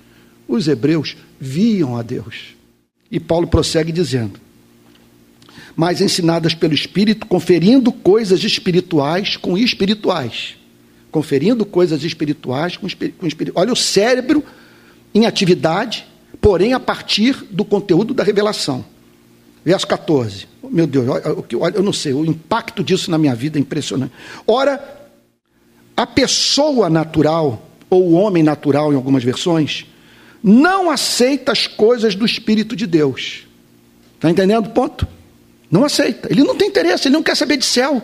os 0.48 0.70
hebreus 0.70 1.18
viam 1.38 1.98
a 1.98 2.02
Deus. 2.02 2.56
E 3.12 3.20
Paulo 3.20 3.48
prossegue 3.48 3.92
dizendo: 3.92 4.40
mas 5.82 6.00
ensinadas 6.00 6.54
pelo 6.54 6.76
Espírito, 6.76 7.26
conferindo 7.26 7.92
coisas 7.92 8.44
espirituais 8.44 9.36
com 9.36 9.58
espirituais. 9.58 10.54
Conferindo 11.10 11.66
coisas 11.66 12.04
espirituais 12.04 12.78
com, 12.78 12.86
com 13.18 13.26
espirituais. 13.26 13.56
Olha 13.56 13.74
o 13.74 13.76
cérebro 13.76 14.44
em 15.12 15.26
atividade, 15.26 16.06
porém 16.40 16.74
a 16.74 16.80
partir 16.80 17.48
do 17.50 17.66
conteúdo 17.66 18.14
da 18.14 18.24
revelação. 18.24 18.86
Verso 19.66 19.88
14. 19.88 20.48
Meu 20.70 20.86
Deus, 20.86 21.08
eu 21.50 21.82
não 21.82 21.92
sei, 21.92 22.14
o 22.14 22.24
impacto 22.24 22.84
disso 22.84 23.10
na 23.10 23.18
minha 23.18 23.34
vida 23.34 23.58
é 23.58 23.62
impressionante. 23.62 24.14
Ora, 24.46 25.10
a 25.98 26.06
pessoa 26.06 26.92
natural, 26.92 27.72
ou 27.90 28.04
o 28.04 28.12
homem 28.12 28.44
natural 28.44 28.94
em 28.94 28.96
algumas 28.96 29.24
versões, 29.24 29.88
não 30.44 30.92
aceita 30.92 31.52
as 31.52 31.66
coisas 31.66 32.14
do 32.14 32.24
Espírito 32.24 32.76
de 32.76 32.86
Deus. 32.86 33.48
Está 34.20 34.30
entendendo 34.30 34.68
o 34.68 34.70
ponto? 34.70 35.08
Não 35.72 35.86
aceita. 35.86 36.28
Ele 36.30 36.44
não 36.44 36.56
tem 36.56 36.68
interesse, 36.68 37.08
ele 37.08 37.16
não 37.16 37.24
quer 37.24 37.36
saber 37.36 37.56
de 37.56 37.66
céu. 37.66 38.04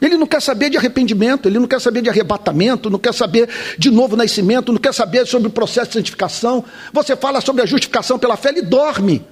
Ele 0.00 0.16
não 0.16 0.26
quer 0.26 0.40
saber 0.40 0.70
de 0.70 0.76
arrependimento, 0.76 1.48
ele 1.48 1.58
não 1.58 1.66
quer 1.66 1.80
saber 1.80 2.02
de 2.02 2.08
arrebatamento, 2.08 2.90
não 2.90 2.98
quer 2.98 3.14
saber 3.14 3.48
de 3.78 3.90
novo 3.90 4.14
nascimento, 4.14 4.70
não 4.70 4.78
quer 4.78 4.92
saber 4.92 5.26
sobre 5.26 5.48
o 5.48 5.50
processo 5.50 5.88
de 5.88 5.94
santificação. 5.94 6.64
Você 6.92 7.16
fala 7.16 7.40
sobre 7.40 7.62
a 7.62 7.66
justificação 7.66 8.18
pela 8.18 8.36
fé, 8.36 8.50
ele 8.50 8.62
dorme. 8.62 9.24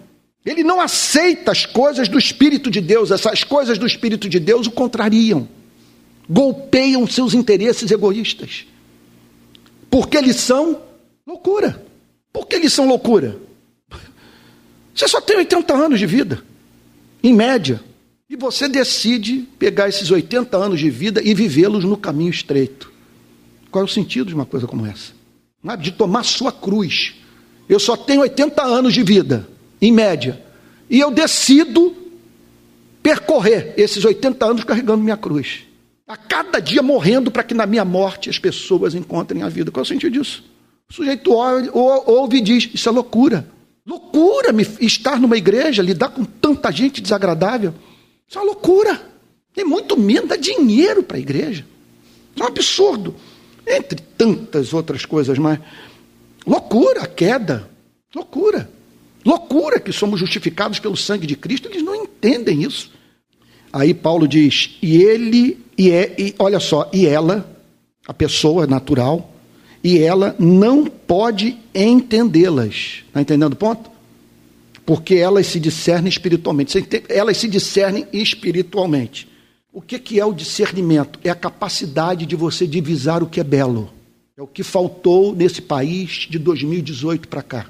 Ele 0.44 0.64
não 0.64 0.80
aceita 0.80 1.52
as 1.52 1.64
coisas 1.64 2.08
do 2.08 2.18
Espírito 2.18 2.70
de 2.70 2.80
Deus, 2.80 3.10
essas 3.10 3.44
coisas 3.44 3.78
do 3.78 3.86
Espírito 3.86 4.28
de 4.28 4.40
Deus 4.40 4.66
o 4.66 4.70
contrariam, 4.70 5.48
golpeiam 6.28 7.06
seus 7.06 7.34
interesses 7.34 7.90
egoístas. 7.90 8.66
Porque 9.90 10.16
eles 10.16 10.36
são 10.36 10.80
loucura. 11.26 11.82
Por 12.32 12.46
que 12.46 12.56
eles 12.56 12.72
são 12.72 12.86
loucura? 12.86 13.36
Você 14.94 15.06
só 15.08 15.20
tem 15.20 15.36
80 15.36 15.74
anos 15.74 15.98
de 15.98 16.06
vida 16.06 16.42
em 17.24 17.32
média. 17.32 17.80
E 18.28 18.36
você 18.36 18.68
decide 18.68 19.48
pegar 19.58 19.88
esses 19.88 20.10
80 20.10 20.56
anos 20.56 20.78
de 20.78 20.90
vida 20.90 21.22
e 21.24 21.32
vivê-los 21.34 21.82
no 21.84 21.96
caminho 21.96 22.30
estreito. 22.30 22.92
Qual 23.70 23.82
é 23.82 23.84
o 23.86 23.90
sentido 23.90 24.28
de 24.28 24.34
uma 24.34 24.44
coisa 24.44 24.66
como 24.66 24.86
essa? 24.86 25.12
De 25.80 25.92
tomar 25.92 26.22
sua 26.24 26.52
cruz 26.52 27.14
Eu 27.66 27.80
só 27.80 27.96
tenho 27.96 28.20
80 28.20 28.62
anos 28.62 28.92
de 28.92 29.02
vida, 29.02 29.48
em 29.80 29.90
média. 29.90 30.44
E 30.90 31.00
eu 31.00 31.10
decido 31.10 31.96
percorrer 33.02 33.72
esses 33.76 34.04
80 34.04 34.44
anos 34.44 34.64
carregando 34.64 35.02
minha 35.02 35.16
cruz. 35.16 35.64
A 36.06 36.16
cada 36.16 36.60
dia 36.60 36.82
morrendo 36.82 37.30
para 37.30 37.42
que 37.42 37.54
na 37.54 37.64
minha 37.64 37.84
morte 37.84 38.28
as 38.28 38.38
pessoas 38.38 38.94
encontrem 38.94 39.42
a 39.42 39.48
vida. 39.48 39.70
Qual 39.70 39.80
é 39.80 39.84
o 39.84 39.88
sentido 39.88 40.12
disso? 40.12 40.44
O 40.90 40.92
sujeito 40.92 41.32
ouve 41.32 42.36
e 42.36 42.40
diz: 42.42 42.68
Isso 42.74 42.88
é 42.88 42.92
loucura. 42.92 43.48
Loucura 43.86 44.52
me 44.52 44.62
estar 44.80 45.20
numa 45.20 45.36
igreja, 45.36 45.82
lidar 45.82 46.08
com 46.08 46.24
tanta 46.24 46.72
gente 46.72 47.02
desagradável. 47.02 47.74
Isso 48.26 48.38
é 48.38 48.40
uma 48.40 48.52
loucura. 48.52 49.00
Tem 49.52 49.64
muito 49.64 49.98
menos 49.98 50.28
dar 50.28 50.36
dinheiro 50.36 51.02
para 51.02 51.18
a 51.18 51.20
igreja. 51.20 51.66
Isso 52.34 52.42
é 52.42 52.44
um 52.44 52.48
absurdo. 52.48 53.14
Entre 53.66 54.00
tantas 54.16 54.72
outras 54.72 55.04
coisas 55.04 55.38
mais. 55.38 55.58
Loucura, 56.46 57.06
queda. 57.06 57.68
Loucura. 58.14 58.70
Loucura 59.24 59.80
que 59.80 59.92
somos 59.92 60.20
justificados 60.20 60.78
pelo 60.78 60.96
sangue 60.96 61.26
de 61.26 61.36
Cristo. 61.36 61.68
Eles 61.68 61.82
não 61.82 61.94
entendem 61.94 62.62
isso. 62.62 62.90
Aí 63.72 63.92
Paulo 63.92 64.28
diz: 64.28 64.76
e 64.80 65.02
ele, 65.02 65.58
e, 65.76 65.90
é, 65.90 66.14
e 66.18 66.34
olha 66.38 66.60
só, 66.60 66.88
e 66.92 67.06
ela, 67.06 67.48
a 68.06 68.14
pessoa 68.14 68.66
natural, 68.66 69.33
e 69.84 69.98
ela 69.98 70.34
não 70.38 70.86
pode 70.86 71.58
entendê-las. 71.74 73.04
Está 73.06 73.20
entendendo 73.20 73.52
o 73.52 73.56
ponto? 73.56 73.90
Porque 74.86 75.16
elas 75.16 75.46
se 75.46 75.60
discernem 75.60 76.08
espiritualmente. 76.08 76.82
Elas 77.06 77.36
se 77.36 77.46
discernem 77.46 78.06
espiritualmente. 78.10 79.28
O 79.70 79.82
que, 79.82 79.98
que 79.98 80.18
é 80.18 80.24
o 80.24 80.32
discernimento? 80.32 81.20
É 81.22 81.28
a 81.28 81.34
capacidade 81.34 82.24
de 82.24 82.34
você 82.34 82.66
divisar 82.66 83.22
o 83.22 83.26
que 83.26 83.40
é 83.40 83.44
belo. 83.44 83.92
É 84.38 84.42
o 84.42 84.46
que 84.46 84.62
faltou 84.62 85.34
nesse 85.34 85.60
país 85.60 86.26
de 86.30 86.38
2018 86.38 87.28
para 87.28 87.42
cá. 87.42 87.66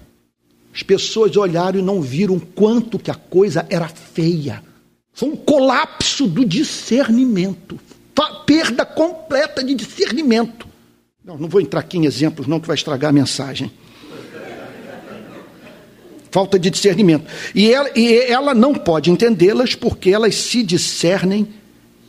As 0.73 0.85
pessoas 0.85 1.37
olharam 1.37 1.81
e 1.81 1.83
não 1.83 2.01
viram 2.01 2.39
quanto 2.39 2.99
que 2.99 3.11
a 3.11 3.15
coisa 3.15 3.67
era 3.69 3.89
feia. 3.89 4.63
Foi 5.13 5.31
um 5.31 5.37
colapso 5.37 6.29
do 6.29 6.45
discernimento. 6.45 7.79
Perda 8.47 8.85
completa 8.85 9.65
de 9.65 9.75
discernimento. 9.75 10.74
Não, 11.25 11.39
não 11.39 11.49
vou 11.49 11.59
entrar 11.59 11.81
aqui 11.81 11.97
em 11.97 12.05
exemplos, 12.05 12.47
não, 12.47 12.61
que 12.61 12.67
vai 12.67 12.75
estragar 12.75 13.09
a 13.09 13.13
mensagem. 13.13 13.73
Falta 16.31 16.59
de 16.59 16.69
discernimento. 16.69 17.25
E 17.55 17.73
ela, 17.73 17.91
e 17.97 18.19
ela 18.31 18.55
não 18.55 18.75
pode 18.75 19.11
entendê-las 19.11 19.75
porque 19.75 20.11
elas 20.11 20.35
se 20.35 20.63
discernem 20.63 21.49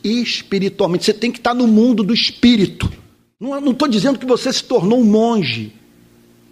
espiritualmente. 0.04 1.06
Você 1.06 1.14
tem 1.14 1.32
que 1.32 1.38
estar 1.38 1.54
no 1.54 1.66
mundo 1.66 2.02
do 2.02 2.12
espírito. 2.12 2.92
Não 3.40 3.70
estou 3.70 3.88
dizendo 3.88 4.18
que 4.18 4.26
você 4.26 4.52
se 4.52 4.62
tornou 4.62 5.00
um 5.00 5.04
monge, 5.04 5.72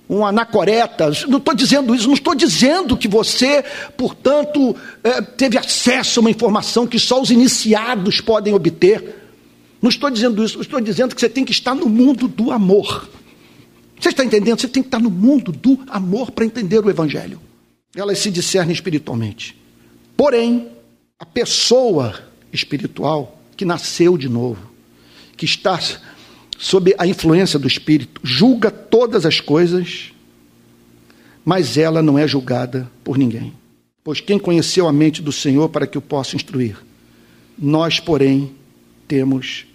um 0.08 0.24
anacoreta. 0.24 1.10
Não 1.28 1.36
estou 1.36 1.54
dizendo 1.54 1.94
isso. 1.94 2.06
Não 2.06 2.14
estou 2.14 2.34
dizendo 2.34 2.96
que 2.96 3.08
você, 3.08 3.62
portanto, 3.94 4.74
é, 5.02 5.20
teve 5.20 5.58
acesso 5.58 6.18
a 6.18 6.22
uma 6.22 6.30
informação 6.30 6.86
que 6.86 6.98
só 6.98 7.20
os 7.20 7.30
iniciados 7.30 8.22
podem 8.22 8.54
obter. 8.54 9.23
Não 9.84 9.90
estou 9.90 10.08
dizendo 10.08 10.42
isso. 10.42 10.62
Estou 10.62 10.80
dizendo 10.80 11.14
que 11.14 11.20
você 11.20 11.28
tem 11.28 11.44
que 11.44 11.52
estar 11.52 11.74
no 11.74 11.90
mundo 11.90 12.26
do 12.26 12.50
amor. 12.50 13.06
Você 14.00 14.08
está 14.08 14.24
entendendo? 14.24 14.58
Você 14.58 14.66
tem 14.66 14.82
que 14.82 14.86
estar 14.86 14.98
no 14.98 15.10
mundo 15.10 15.52
do 15.52 15.78
amor 15.88 16.30
para 16.30 16.46
entender 16.46 16.82
o 16.82 16.88
Evangelho. 16.88 17.38
Elas 17.94 18.18
se 18.18 18.30
discernem 18.30 18.72
espiritualmente. 18.72 19.54
Porém, 20.16 20.68
a 21.18 21.26
pessoa 21.26 22.18
espiritual 22.50 23.38
que 23.58 23.66
nasceu 23.66 24.16
de 24.16 24.26
novo, 24.26 24.70
que 25.36 25.44
está 25.44 25.78
sob 26.58 26.94
a 26.96 27.06
influência 27.06 27.58
do 27.58 27.68
Espírito, 27.68 28.22
julga 28.24 28.70
todas 28.70 29.26
as 29.26 29.38
coisas, 29.38 30.12
mas 31.44 31.76
ela 31.76 32.00
não 32.00 32.18
é 32.18 32.26
julgada 32.26 32.90
por 33.04 33.18
ninguém. 33.18 33.52
Pois 34.02 34.18
quem 34.18 34.38
conheceu 34.38 34.88
a 34.88 34.92
mente 34.94 35.20
do 35.20 35.30
Senhor 35.30 35.68
para 35.68 35.86
que 35.86 35.98
o 35.98 36.00
possa 36.00 36.36
instruir? 36.36 36.74
Nós, 37.58 38.00
porém, 38.00 38.50
temos 39.06 39.66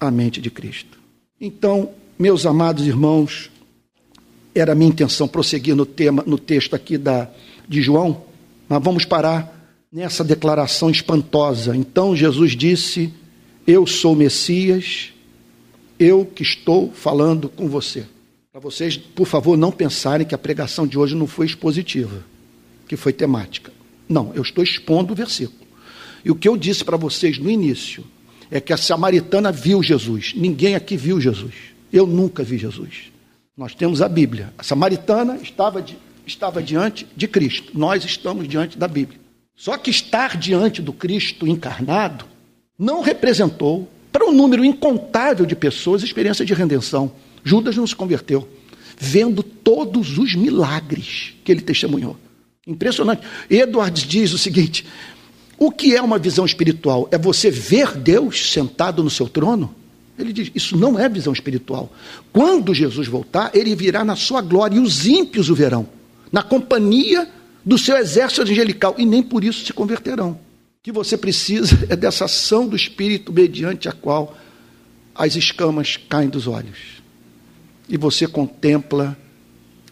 a 0.00 0.10
mente 0.10 0.40
de 0.40 0.50
Cristo. 0.50 0.98
Então, 1.40 1.90
meus 2.18 2.46
amados 2.46 2.86
irmãos, 2.86 3.50
era 4.54 4.74
minha 4.74 4.90
intenção 4.90 5.28
prosseguir 5.28 5.76
no 5.76 5.86
tema, 5.86 6.24
no 6.26 6.38
texto 6.38 6.74
aqui 6.74 6.98
da, 6.98 7.30
de 7.68 7.82
João, 7.82 8.24
mas 8.68 8.82
vamos 8.82 9.04
parar 9.04 9.60
nessa 9.92 10.24
declaração 10.24 10.90
espantosa. 10.90 11.76
Então 11.76 12.16
Jesus 12.16 12.56
disse: 12.56 13.12
Eu 13.66 13.86
sou 13.86 14.14
Messias, 14.14 15.12
eu 15.98 16.24
que 16.24 16.42
estou 16.42 16.90
falando 16.92 17.48
com 17.48 17.68
você. 17.68 18.04
Para 18.52 18.60
vocês, 18.60 18.96
por 18.96 19.26
favor, 19.26 19.56
não 19.56 19.70
pensarem 19.70 20.26
que 20.26 20.34
a 20.34 20.38
pregação 20.38 20.86
de 20.86 20.98
hoje 20.98 21.14
não 21.14 21.26
foi 21.26 21.46
expositiva, 21.46 22.24
que 22.88 22.96
foi 22.96 23.12
temática. 23.12 23.72
Não, 24.08 24.32
eu 24.34 24.42
estou 24.42 24.64
expondo 24.64 25.12
o 25.12 25.16
versículo. 25.16 25.60
E 26.24 26.30
o 26.30 26.34
que 26.34 26.48
eu 26.48 26.56
disse 26.56 26.84
para 26.84 26.96
vocês 26.96 27.38
no 27.38 27.48
início 27.48 28.04
é 28.50 28.60
que 28.60 28.72
a 28.72 28.76
samaritana 28.76 29.52
viu 29.52 29.82
Jesus. 29.82 30.32
Ninguém 30.34 30.74
aqui 30.74 30.96
viu 30.96 31.20
Jesus. 31.20 31.54
Eu 31.92 32.06
nunca 32.06 32.42
vi 32.42 32.58
Jesus. 32.58 33.10
Nós 33.56 33.74
temos 33.74 34.02
a 34.02 34.08
Bíblia. 34.08 34.52
A 34.58 34.62
samaritana 34.62 35.38
estava, 35.42 35.80
de, 35.82 35.96
estava 36.26 36.62
diante 36.62 37.06
de 37.16 37.28
Cristo. 37.28 37.72
Nós 37.78 38.04
estamos 38.04 38.48
diante 38.48 38.76
da 38.78 38.88
Bíblia. 38.88 39.20
Só 39.54 39.76
que 39.76 39.90
estar 39.90 40.36
diante 40.36 40.80
do 40.80 40.92
Cristo 40.92 41.46
encarnado 41.46 42.24
não 42.78 43.02
representou 43.02 43.88
para 44.10 44.24
um 44.24 44.32
número 44.32 44.64
incontável 44.64 45.44
de 45.44 45.54
pessoas 45.54 46.02
experiência 46.02 46.44
de 46.44 46.54
redenção. 46.54 47.12
Judas 47.44 47.76
não 47.76 47.86
se 47.86 47.94
converteu, 47.94 48.48
vendo 48.98 49.42
todos 49.42 50.18
os 50.18 50.34
milagres 50.34 51.34
que 51.44 51.52
ele 51.52 51.60
testemunhou. 51.60 52.16
Impressionante. 52.66 53.22
Edwards 53.48 54.06
diz 54.06 54.32
o 54.32 54.38
seguinte: 54.38 54.86
o 55.62 55.70
que 55.70 55.94
é 55.94 56.00
uma 56.00 56.18
visão 56.18 56.46
espiritual? 56.46 57.06
É 57.12 57.18
você 57.18 57.50
ver 57.50 57.94
Deus 57.94 58.50
sentado 58.50 59.04
no 59.04 59.10
seu 59.10 59.28
trono? 59.28 59.74
Ele 60.18 60.32
diz: 60.32 60.50
Isso 60.54 60.74
não 60.74 60.98
é 60.98 61.06
visão 61.06 61.34
espiritual. 61.34 61.92
Quando 62.32 62.72
Jesus 62.72 63.06
voltar, 63.06 63.50
ele 63.54 63.76
virá 63.76 64.02
na 64.02 64.16
sua 64.16 64.40
glória 64.40 64.76
e 64.76 64.80
os 64.80 65.06
ímpios 65.06 65.50
o 65.50 65.54
verão, 65.54 65.86
na 66.32 66.42
companhia 66.42 67.28
do 67.62 67.76
seu 67.76 67.94
exército 67.98 68.40
angelical, 68.40 68.94
e 68.96 69.04
nem 69.04 69.22
por 69.22 69.44
isso 69.44 69.66
se 69.66 69.72
converterão. 69.74 70.30
O 70.30 70.38
que 70.82 70.90
você 70.90 71.14
precisa 71.14 71.78
é 71.90 71.94
dessa 71.94 72.24
ação 72.24 72.66
do 72.66 72.74
Espírito 72.74 73.30
mediante 73.30 73.86
a 73.86 73.92
qual 73.92 74.34
as 75.14 75.36
escamas 75.36 75.98
caem 76.08 76.30
dos 76.30 76.46
olhos. 76.46 77.02
E 77.86 77.98
você 77.98 78.26
contempla 78.26 79.14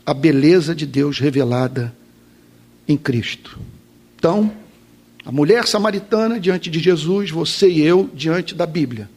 a 0.06 0.14
beleza 0.14 0.74
de 0.74 0.86
Deus 0.86 1.18
revelada 1.18 1.94
em 2.88 2.96
Cristo. 2.96 3.58
Então, 4.16 4.50
a 5.28 5.30
mulher 5.30 5.66
samaritana 5.66 6.40
diante 6.40 6.70
de 6.70 6.80
Jesus, 6.80 7.30
você 7.30 7.68
e 7.68 7.82
eu 7.82 8.08
diante 8.14 8.54
da 8.54 8.64
Bíblia 8.64 9.10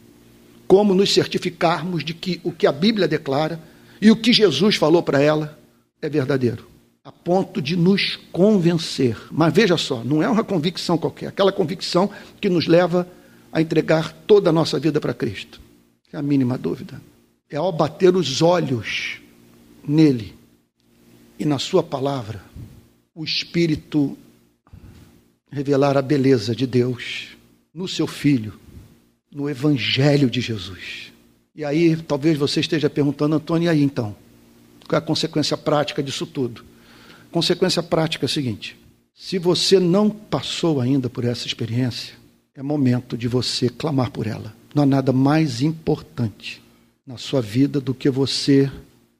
como 0.66 0.94
nos 0.94 1.12
certificarmos 1.12 2.02
de 2.04 2.14
que 2.14 2.40
o 2.42 2.52
que 2.52 2.66
a 2.66 2.72
Bíblia 2.72 3.08
declara 3.08 3.60
e 4.00 4.10
o 4.10 4.16
que 4.16 4.32
Jesus 4.32 4.76
falou 4.76 5.02
para 5.02 5.20
ela 5.20 5.58
é 6.00 6.08
verdadeiro, 6.08 6.66
a 7.02 7.10
ponto 7.10 7.60
de 7.60 7.76
nos 7.76 8.16
convencer. 8.30 9.18
Mas 9.30 9.52
veja 9.52 9.76
só, 9.76 10.02
não 10.04 10.22
é 10.22 10.28
uma 10.30 10.42
convicção 10.42 10.96
qualquer, 10.96 11.28
aquela 11.28 11.52
convicção 11.52 12.10
que 12.40 12.48
nos 12.48 12.66
leva 12.66 13.06
a 13.50 13.60
entregar 13.60 14.12
toda 14.26 14.50
a 14.50 14.52
nossa 14.52 14.78
vida 14.78 14.98
para 14.98 15.12
Cristo. 15.12 15.60
É 16.12 16.16
a 16.16 16.22
mínima 16.22 16.58
dúvida. 16.58 17.00
É 17.50 17.56
ao 17.56 17.70
bater 17.70 18.16
os 18.16 18.40
olhos 18.40 19.20
nele 19.86 20.34
e 21.38 21.44
na 21.44 21.58
sua 21.58 21.82
palavra, 21.82 22.42
o 23.14 23.24
Espírito 23.24 24.16
revelar 25.52 25.96
a 25.96 26.02
beleza 26.02 26.56
de 26.56 26.66
Deus 26.66 27.36
no 27.72 27.86
seu 27.86 28.06
filho 28.06 28.54
no 29.32 29.48
Evangelho 29.48 30.28
de 30.28 30.40
Jesus. 30.40 31.12
E 31.54 31.64
aí, 31.64 31.96
talvez 31.96 32.38
você 32.38 32.60
esteja 32.60 32.90
perguntando, 32.90 33.36
Antônio, 33.36 33.66
e 33.66 33.68
aí 33.68 33.82
então? 33.82 34.14
Qual 34.86 35.00
é 35.00 35.02
a 35.02 35.06
consequência 35.06 35.56
prática 35.56 36.02
disso 36.02 36.26
tudo? 36.26 36.64
Consequência 37.30 37.82
prática 37.82 38.24
é 38.24 38.26
a 38.26 38.28
seguinte: 38.28 38.76
se 39.14 39.38
você 39.38 39.80
não 39.80 40.10
passou 40.10 40.80
ainda 40.80 41.08
por 41.08 41.24
essa 41.24 41.46
experiência, 41.46 42.14
é 42.54 42.62
momento 42.62 43.16
de 43.16 43.26
você 43.26 43.68
clamar 43.68 44.10
por 44.10 44.26
ela. 44.26 44.54
Não 44.74 44.82
há 44.82 44.86
nada 44.86 45.12
mais 45.12 45.62
importante 45.62 46.62
na 47.06 47.16
sua 47.16 47.40
vida 47.40 47.80
do 47.80 47.94
que 47.94 48.10
você 48.10 48.70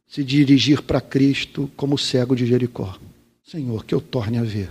se 0.06 0.22
dirigir 0.22 0.82
para 0.82 1.00
Cristo 1.00 1.70
como 1.76 1.96
cego 1.96 2.36
de 2.36 2.46
Jericó. 2.46 2.98
Senhor, 3.42 3.84
que 3.84 3.94
eu 3.94 4.00
torne 4.00 4.38
a 4.38 4.42
ver. 4.42 4.70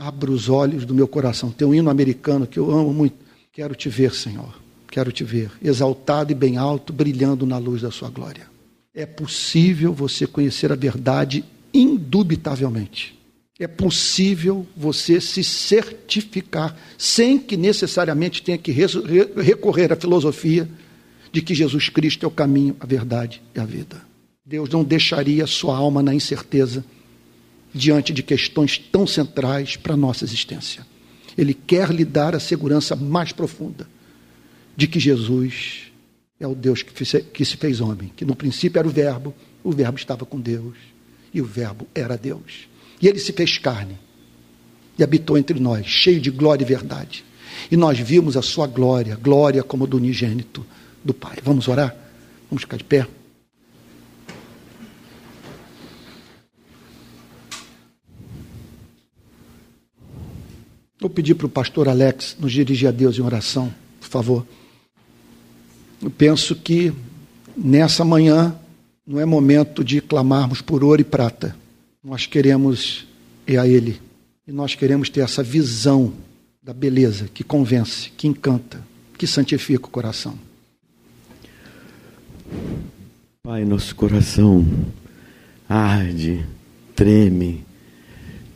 Abra 0.00 0.30
os 0.30 0.48
olhos 0.48 0.84
do 0.84 0.94
meu 0.94 1.06
coração. 1.06 1.52
Tem 1.52 1.68
um 1.68 1.74
hino 1.74 1.90
americano 1.90 2.46
que 2.46 2.58
eu 2.58 2.70
amo 2.70 2.92
muito. 2.92 3.16
Quero 3.52 3.74
te 3.74 3.88
ver, 3.88 4.14
Senhor 4.14 4.60
quero 4.90 5.12
te 5.12 5.22
ver, 5.22 5.50
exaltado 5.62 6.32
e 6.32 6.34
bem 6.34 6.56
alto, 6.56 6.92
brilhando 6.92 7.46
na 7.46 7.56
luz 7.56 7.82
da 7.82 7.90
sua 7.90 8.10
glória. 8.10 8.48
É 8.92 9.06
possível 9.06 9.94
você 9.94 10.26
conhecer 10.26 10.72
a 10.72 10.74
verdade 10.74 11.44
indubitavelmente. 11.72 13.16
É 13.58 13.68
possível 13.68 14.66
você 14.76 15.20
se 15.20 15.44
certificar, 15.44 16.76
sem 16.98 17.38
que 17.38 17.56
necessariamente 17.56 18.42
tenha 18.42 18.58
que 18.58 18.72
recorrer 18.72 19.92
à 19.92 19.96
filosofia 19.96 20.68
de 21.30 21.40
que 21.40 21.54
Jesus 21.54 21.88
Cristo 21.88 22.24
é 22.24 22.26
o 22.26 22.32
caminho, 22.32 22.74
a 22.80 22.86
verdade 22.86 23.40
e 23.54 23.60
a 23.60 23.64
vida. 23.64 24.02
Deus 24.44 24.68
não 24.70 24.82
deixaria 24.82 25.46
sua 25.46 25.76
alma 25.76 26.02
na 26.02 26.12
incerteza 26.12 26.84
diante 27.72 28.12
de 28.12 28.22
questões 28.22 28.78
tão 28.78 29.06
centrais 29.06 29.76
para 29.76 29.94
a 29.94 29.96
nossa 29.96 30.24
existência. 30.24 30.86
Ele 31.36 31.54
quer 31.54 31.90
lhe 31.90 32.04
dar 32.04 32.34
a 32.34 32.40
segurança 32.40 32.96
mais 32.96 33.32
profunda 33.32 33.88
de 34.76 34.86
que 34.86 34.98
Jesus 34.98 35.90
é 36.38 36.46
o 36.46 36.54
Deus 36.54 36.82
que 36.82 37.44
se 37.44 37.56
fez 37.56 37.80
homem, 37.80 38.10
que 38.16 38.24
no 38.24 38.34
princípio 38.34 38.78
era 38.78 38.88
o 38.88 38.90
Verbo, 38.90 39.34
o 39.62 39.72
Verbo 39.72 39.98
estava 39.98 40.24
com 40.24 40.40
Deus 40.40 40.74
e 41.32 41.40
o 41.40 41.44
Verbo 41.44 41.86
era 41.94 42.16
Deus. 42.16 42.68
E 43.00 43.06
ele 43.06 43.18
se 43.18 43.32
fez 43.32 43.58
carne 43.58 43.98
e 44.98 45.04
habitou 45.04 45.38
entre 45.38 45.58
nós, 45.60 45.86
cheio 45.86 46.20
de 46.20 46.30
glória 46.30 46.64
e 46.64 46.66
verdade. 46.66 47.24
E 47.70 47.76
nós 47.76 47.98
vimos 47.98 48.36
a 48.36 48.42
sua 48.42 48.66
glória, 48.66 49.16
glória 49.16 49.62
como 49.62 49.86
do 49.86 49.96
unigênito 49.96 50.64
do 51.04 51.14
Pai. 51.14 51.38
Vamos 51.42 51.68
orar? 51.68 51.94
Vamos 52.50 52.62
ficar 52.62 52.76
de 52.76 52.84
pé? 52.84 53.06
Vou 61.00 61.08
pedir 61.08 61.34
para 61.34 61.46
o 61.46 61.50
pastor 61.50 61.88
Alex 61.88 62.36
nos 62.38 62.52
dirigir 62.52 62.88
a 62.88 62.92
Deus 62.92 63.18
em 63.18 63.22
oração, 63.22 63.72
por 63.98 64.08
favor. 64.08 64.46
Eu 66.02 66.10
penso 66.10 66.54
que 66.54 66.92
nessa 67.56 68.04
manhã 68.04 68.54
não 69.06 69.18
é 69.18 69.24
momento 69.24 69.82
de 69.82 70.00
clamarmos 70.00 70.60
por 70.60 70.84
ouro 70.84 71.00
e 71.00 71.04
prata. 71.04 71.56
Nós 72.04 72.26
queremos 72.26 73.06
é 73.46 73.56
a 73.56 73.66
Ele. 73.66 74.00
E 74.46 74.52
nós 74.52 74.74
queremos 74.74 75.08
ter 75.08 75.20
essa 75.20 75.42
visão 75.42 76.12
da 76.62 76.74
beleza 76.74 77.28
que 77.32 77.42
convence, 77.42 78.10
que 78.16 78.28
encanta, 78.28 78.80
que 79.16 79.26
santifica 79.26 79.86
o 79.86 79.90
coração. 79.90 80.38
Pai, 83.42 83.64
nosso 83.64 83.94
coração 83.96 84.66
arde, 85.68 86.44
treme 86.94 87.64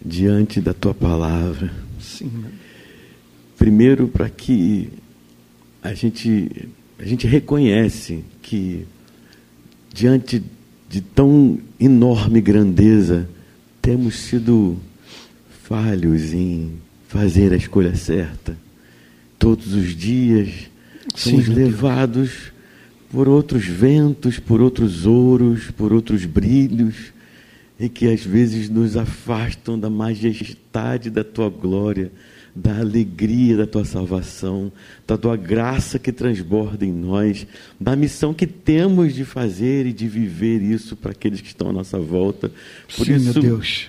diante 0.04 0.60
da 0.60 0.74
tua 0.74 0.92
palavra. 0.92 1.83
Sim. 2.18 2.30
Primeiro, 3.56 4.08
para 4.08 4.28
que 4.28 4.90
a 5.82 5.94
gente, 5.94 6.68
a 6.98 7.04
gente 7.04 7.26
reconhece 7.26 8.24
que 8.42 8.86
diante 9.92 10.42
de 10.88 11.00
tão 11.00 11.58
enorme 11.78 12.40
grandeza, 12.40 13.28
temos 13.80 14.16
sido 14.16 14.76
falhos 15.64 16.32
em 16.32 16.72
fazer 17.08 17.52
a 17.52 17.56
escolha 17.56 17.94
certa. 17.94 18.56
Todos 19.38 19.72
os 19.72 19.94
dias 19.96 20.50
somos 21.14 21.46
Sim, 21.46 21.52
levados 21.52 22.52
por 23.10 23.28
outros 23.28 23.66
ventos, 23.66 24.38
por 24.38 24.60
outros 24.60 25.06
ouros, 25.06 25.70
por 25.70 25.92
outros 25.92 26.24
brilhos, 26.24 27.12
e 27.78 27.88
que 27.88 28.08
às 28.08 28.24
vezes 28.24 28.68
nos 28.68 28.96
afastam 28.96 29.78
da 29.78 29.90
majestade 29.90 31.10
da 31.10 31.24
tua 31.24 31.48
glória, 31.48 32.12
da 32.54 32.78
alegria 32.78 33.56
da 33.56 33.66
tua 33.66 33.84
salvação, 33.84 34.70
da 35.06 35.18
tua 35.18 35.36
graça 35.36 35.98
que 35.98 36.12
transborda 36.12 36.84
em 36.84 36.92
nós, 36.92 37.46
da 37.80 37.96
missão 37.96 38.32
que 38.32 38.46
temos 38.46 39.12
de 39.12 39.24
fazer 39.24 39.86
e 39.86 39.92
de 39.92 40.06
viver 40.06 40.62
isso 40.62 40.94
para 40.94 41.10
aqueles 41.10 41.40
que 41.40 41.48
estão 41.48 41.70
à 41.70 41.72
nossa 41.72 41.98
volta. 41.98 42.52
Por 42.96 43.06
Sim, 43.06 43.16
isso, 43.16 43.24
meu 43.24 43.42
Deus 43.42 43.88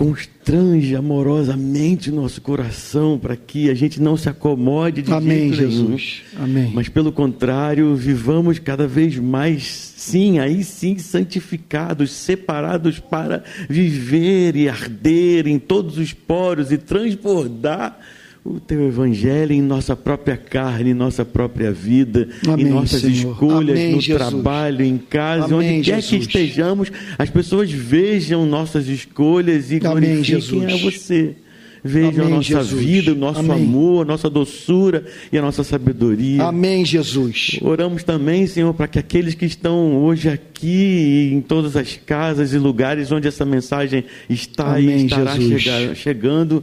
constrange 0.00 0.96
amorosamente 0.96 2.10
nosso 2.10 2.40
coração 2.40 3.18
para 3.18 3.36
que 3.36 3.68
a 3.68 3.74
gente 3.74 4.00
não 4.00 4.16
se 4.16 4.30
acomode 4.30 5.02
de 5.02 5.12
Amém, 5.12 5.52
Jesus. 5.52 6.22
Amém. 6.38 6.72
Mas 6.74 6.88
pelo 6.88 7.12
contrário, 7.12 7.94
vivamos 7.94 8.58
cada 8.58 8.86
vez 8.86 9.18
mais, 9.18 9.92
sim, 9.98 10.38
aí 10.38 10.64
sim, 10.64 10.96
santificados, 10.96 12.12
separados 12.12 12.98
para 12.98 13.44
viver 13.68 14.56
e 14.56 14.70
arder 14.70 15.46
em 15.46 15.58
todos 15.58 15.98
os 15.98 16.14
poros 16.14 16.72
e 16.72 16.78
transbordar 16.78 17.98
o 18.44 18.58
teu 18.58 18.86
evangelho 18.88 19.52
em 19.52 19.60
nossa 19.60 19.94
própria 19.94 20.36
carne, 20.36 20.90
em 20.90 20.94
nossa 20.94 21.24
própria 21.24 21.70
vida, 21.72 22.28
Amém, 22.48 22.66
em 22.66 22.70
nossas 22.70 23.02
Senhor. 23.02 23.32
escolhas, 23.32 23.78
Amém, 23.78 23.94
no 23.94 24.00
Jesus. 24.00 24.28
trabalho, 24.30 24.82
em 24.84 24.96
casa, 24.96 25.54
Amém, 25.54 25.76
onde 25.78 25.90
quer 25.90 26.00
Jesus. 26.00 26.26
que 26.26 26.38
estejamos, 26.38 26.90
as 27.18 27.28
pessoas 27.28 27.70
vejam 27.70 28.46
nossas 28.46 28.88
escolhas 28.88 29.70
e 29.70 29.78
glorifiquem 29.78 30.20
a 30.24 30.68
Jesus. 30.68 30.80
você. 30.82 31.34
Vejam 31.82 32.26
a 32.26 32.28
nossa 32.28 32.42
Jesus. 32.42 32.84
vida, 32.84 33.12
o 33.12 33.14
nosso 33.14 33.40
amor, 33.50 34.02
a 34.02 34.04
nossa 34.04 34.28
doçura 34.28 35.02
e 35.32 35.38
a 35.38 35.40
nossa 35.40 35.64
sabedoria. 35.64 36.42
Amém, 36.44 36.84
Jesus. 36.84 37.58
Oramos 37.62 38.02
também, 38.04 38.46
Senhor, 38.46 38.74
para 38.74 38.86
que 38.86 38.98
aqueles 38.98 39.34
que 39.34 39.46
estão 39.46 39.96
hoje 39.96 40.28
aqui, 40.28 41.30
em 41.32 41.40
todas 41.40 41.76
as 41.76 41.96
casas 42.04 42.52
e 42.52 42.58
lugares 42.58 43.10
onde 43.10 43.26
essa 43.26 43.46
mensagem 43.46 44.04
está 44.28 44.78
e 44.78 45.06
estará 45.06 45.34
Jesus. 45.36 45.62
chega- 45.62 45.94
chegando, 45.94 46.62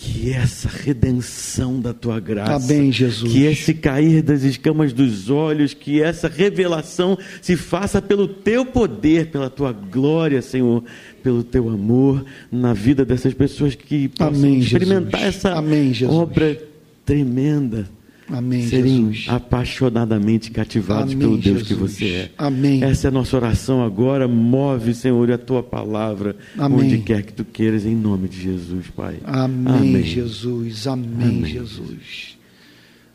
que 0.00 0.30
essa 0.32 0.68
redenção 0.68 1.80
da 1.80 1.92
tua 1.92 2.20
graça, 2.20 2.72
Amém, 2.72 2.92
Jesus. 2.92 3.32
que 3.32 3.44
esse 3.44 3.74
cair 3.74 4.22
das 4.22 4.44
escamas 4.44 4.92
dos 4.92 5.28
olhos, 5.28 5.74
que 5.74 6.00
essa 6.00 6.28
revelação 6.28 7.18
se 7.42 7.56
faça 7.56 8.00
pelo 8.00 8.28
teu 8.28 8.64
poder, 8.64 9.26
pela 9.26 9.50
tua 9.50 9.72
glória, 9.72 10.40
Senhor, 10.40 10.84
pelo 11.20 11.42
teu 11.42 11.68
amor 11.68 12.24
na 12.50 12.72
vida 12.72 13.04
dessas 13.04 13.34
pessoas 13.34 13.74
que 13.74 14.06
possam 14.06 14.36
Amém, 14.36 14.60
experimentar 14.60 15.20
Jesus. 15.20 15.36
essa 15.36 15.54
Amém, 15.54 15.92
obra 16.06 16.62
tremenda 17.04 17.97
Amém, 18.30 18.66
serem 18.68 19.12
Jesus. 19.12 19.26
apaixonadamente 19.28 20.50
cativados 20.50 21.12
Amém, 21.14 21.18
pelo 21.18 21.38
Deus 21.38 21.62
que 21.62 21.68
Jesus. 21.70 21.92
você 21.92 22.04
é. 22.06 22.30
Amém. 22.36 22.82
Essa 22.84 23.06
é 23.06 23.08
a 23.08 23.12
nossa 23.12 23.36
oração 23.36 23.82
agora. 23.82 24.28
Move, 24.28 24.94
Senhor, 24.94 25.30
a 25.32 25.38
tua 25.38 25.62
palavra 25.62 26.36
Amém. 26.56 26.78
onde 26.78 26.98
quer 26.98 27.22
que 27.22 27.32
tu 27.32 27.44
queiras, 27.44 27.86
em 27.86 27.94
nome 27.94 28.28
de 28.28 28.40
Jesus, 28.40 28.86
Pai. 28.94 29.16
Amém, 29.24 30.02
Jesus. 30.02 30.86
Amém, 30.86 31.38
Amém, 31.38 31.44
Jesus. 31.46 32.36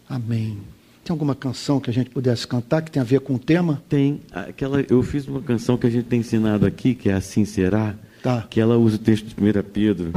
Amém. 0.10 0.58
Tem 1.04 1.14
alguma 1.14 1.36
canção 1.36 1.80
que 1.80 1.90
a 1.90 1.94
gente 1.94 2.10
pudesse 2.10 2.48
cantar 2.48 2.82
que 2.82 2.90
tem 2.90 3.02
a 3.02 3.06
ver 3.06 3.20
com 3.20 3.36
o 3.36 3.40
tema? 3.40 3.84
Tem 3.90 4.22
aquela, 4.32 4.82
eu 4.90 5.04
fiz 5.04 5.28
uma 5.28 5.42
canção 5.42 5.78
que 5.78 5.86
a 5.86 5.90
gente 5.90 6.06
tem 6.06 6.22
ensinado 6.22 6.66
aqui, 6.66 6.96
que 6.96 7.10
é 7.10 7.14
Assim 7.14 7.44
Será, 7.46 7.94
Tá. 8.22 8.48
que 8.50 8.60
ela 8.62 8.78
usa 8.78 8.96
o 8.96 9.00
texto 9.00 9.26
de 9.28 9.36
1 9.36 9.62
Pedro. 9.74 10.12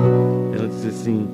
Ela 0.57 0.69
diz 0.69 0.87
assim, 0.87 1.27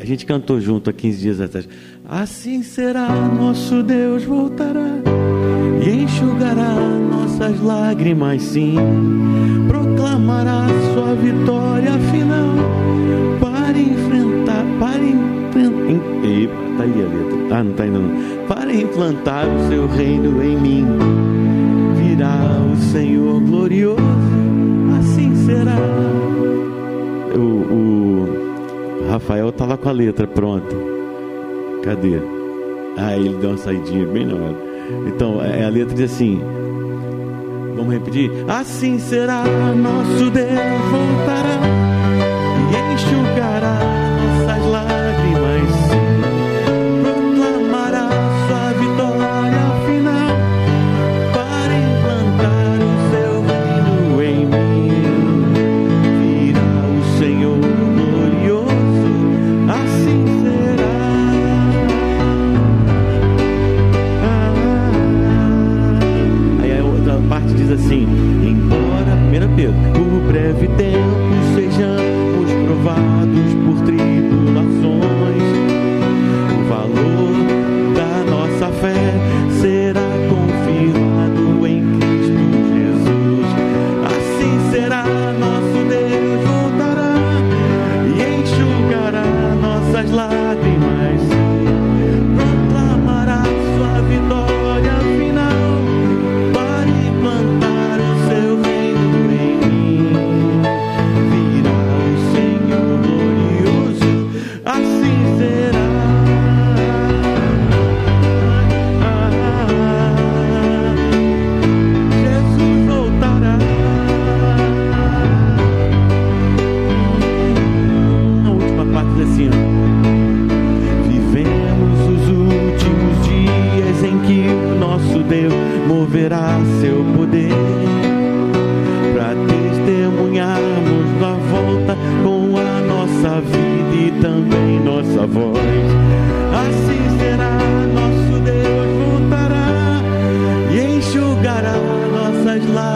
a 0.00 0.04
gente 0.04 0.26
cantou 0.26 0.60
junto 0.60 0.90
há 0.90 0.92
15 0.92 1.18
dias 1.18 1.40
atrás. 1.40 1.68
Assim 2.08 2.62
será, 2.62 3.08
nosso 3.08 3.82
Deus 3.82 4.24
voltará 4.24 4.88
e 5.84 6.02
enxugará 6.02 6.74
nossas 7.10 7.60
lágrimas, 7.60 8.42
sim. 8.42 8.76
Proclamará 9.68 10.66
sua 10.94 11.14
vitória 11.14 11.92
final 12.10 12.54
para 13.40 13.78
enfrentar, 13.78 14.64
para 14.78 14.98
enfrentar. 14.98 15.28
Tá 16.78 16.84
aí 16.84 16.92
a 16.92 17.06
letra. 17.06 17.56
Ah, 17.56 17.64
não 17.64 17.72
tá 17.72 17.86
não. 17.86 18.46
Para 18.46 18.72
implantar 18.72 19.46
o 19.48 19.68
seu 19.68 19.88
reino 19.88 20.42
em 20.42 20.56
mim. 20.56 20.86
Virá 21.96 22.38
o 22.72 22.76
Senhor 22.92 23.40
glorioso, 23.40 24.00
assim 24.98 25.34
será. 25.44 25.76
O, 27.34 27.40
o 27.40 27.87
Rafael 29.28 29.52
tá 29.52 29.66
lá 29.66 29.76
com 29.76 29.90
a 29.90 29.92
letra 29.92 30.26
pronta. 30.26 30.74
Cadê? 31.84 32.18
Ah, 32.96 33.14
ele 33.14 33.36
deu 33.36 33.50
uma 33.50 33.58
saidinha 33.58 34.06
bem 34.06 34.24
na 34.24 34.34
hora. 34.34 34.56
Então, 35.06 35.44
é, 35.44 35.66
a 35.66 35.68
letra 35.68 35.94
diz 35.94 36.10
assim: 36.10 36.40
Vamos 37.76 37.92
repetir? 37.92 38.30
Assim 38.48 38.98
será, 38.98 39.44
nosso 39.44 40.30
Deus 40.30 40.48
voltará 40.90 41.60
e 42.72 42.94
enxugará 42.94 44.17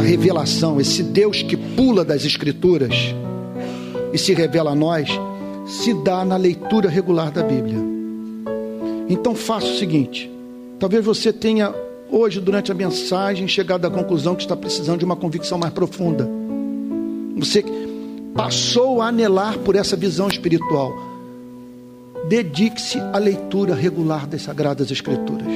essa 0.00 0.02
revelação, 0.02 0.80
esse 0.80 1.02
Deus 1.02 1.42
que 1.42 1.56
pula 1.56 2.04
das 2.04 2.24
Escrituras 2.24 3.14
e 4.12 4.18
se 4.18 4.32
revela 4.32 4.72
a 4.72 4.74
nós, 4.74 5.08
se 5.66 5.92
dá 6.02 6.24
na 6.24 6.36
leitura 6.36 6.88
regular 6.88 7.30
da 7.30 7.42
Bíblia. 7.42 7.78
Então 9.08 9.34
faça 9.34 9.66
o 9.66 9.76
seguinte: 9.76 10.30
talvez 10.78 11.04
você 11.04 11.32
tenha 11.32 11.74
hoje, 12.10 12.40
durante 12.40 12.72
a 12.72 12.74
mensagem, 12.74 13.46
chegado 13.46 13.84
à 13.84 13.90
conclusão 13.90 14.34
que 14.34 14.42
está 14.42 14.56
precisando 14.56 14.98
de 14.98 15.04
uma 15.04 15.16
convicção 15.16 15.58
mais 15.58 15.72
profunda. 15.72 16.28
Você 17.36 17.64
passou 18.34 19.02
a 19.02 19.08
anelar 19.08 19.58
por 19.58 19.76
essa 19.76 19.96
visão 19.96 20.28
espiritual. 20.28 20.92
Dedique-se 22.28 22.98
à 23.12 23.18
leitura 23.18 23.74
regular 23.74 24.26
das 24.26 24.42
Sagradas 24.42 24.90
Escrituras. 24.90 25.52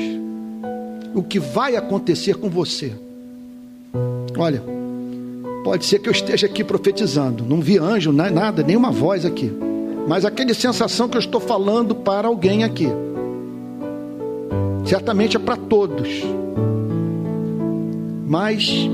O 1.14 1.22
que 1.22 1.38
vai 1.38 1.76
acontecer 1.76 2.36
com 2.36 2.50
você? 2.50 2.92
Olha, 4.36 4.62
pode 5.62 5.84
ser 5.84 5.98
que 5.98 6.08
eu 6.08 6.12
esteja 6.12 6.46
aqui 6.46 6.64
profetizando, 6.64 7.44
não 7.44 7.60
vi 7.60 7.78
anjo, 7.78 8.12
não 8.12 8.24
é 8.24 8.30
nada, 8.30 8.62
nenhuma 8.62 8.90
voz 8.90 9.24
aqui, 9.24 9.52
mas 10.08 10.24
aquela 10.24 10.52
sensação 10.54 11.08
que 11.08 11.16
eu 11.16 11.20
estou 11.20 11.40
falando 11.40 11.94
para 11.94 12.28
alguém 12.28 12.64
aqui, 12.64 12.88
certamente 14.84 15.36
é 15.36 15.40
para 15.40 15.56
todos, 15.56 16.08
mas 18.26 18.88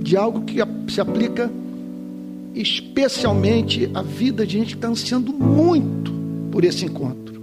de 0.00 0.16
algo 0.16 0.42
que 0.42 0.58
se 0.92 1.00
aplica 1.00 1.50
especialmente 2.54 3.90
a 3.94 4.02
vida 4.02 4.46
de 4.46 4.58
gente 4.58 4.68
que 4.68 4.74
está 4.74 4.88
ansiando 4.88 5.32
muito 5.32 6.12
por 6.50 6.64
esse 6.64 6.84
encontro. 6.84 7.40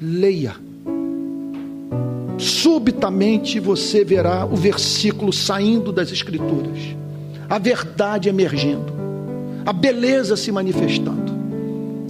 Leia. 0.00 0.65
Subitamente 2.38 3.58
você 3.58 4.04
verá 4.04 4.44
o 4.44 4.56
versículo 4.56 5.32
saindo 5.32 5.92
das 5.92 6.12
Escrituras, 6.12 6.78
a 7.48 7.58
verdade 7.58 8.28
emergindo, 8.28 8.92
a 9.64 9.72
beleza 9.72 10.36
se 10.36 10.52
manifestando, 10.52 11.32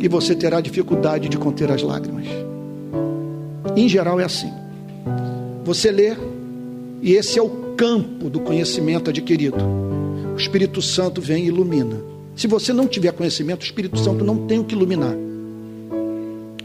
e 0.02 0.08
você 0.08 0.34
terá 0.34 0.60
dificuldade 0.60 1.28
de 1.28 1.38
conter 1.38 1.70
as 1.70 1.82
lágrimas. 1.82 2.26
Em 3.76 3.88
geral 3.88 4.18
é 4.18 4.24
assim. 4.24 4.52
Você 5.64 5.90
lê, 5.90 6.16
e 7.02 7.12
esse 7.12 7.38
é 7.38 7.42
o 7.42 7.74
campo 7.76 8.28
do 8.28 8.40
conhecimento 8.40 9.10
adquirido. 9.10 9.58
O 10.34 10.36
Espírito 10.36 10.82
Santo 10.82 11.20
vem 11.20 11.44
e 11.44 11.48
ilumina 11.48 12.16
se 12.36 12.46
você 12.46 12.70
não 12.70 12.86
tiver 12.86 13.12
conhecimento, 13.12 13.62
o 13.62 13.64
Espírito 13.64 13.98
Santo 13.98 14.22
não 14.22 14.46
tem 14.46 14.58
o 14.58 14.64
que 14.64 14.74
iluminar. 14.74 15.16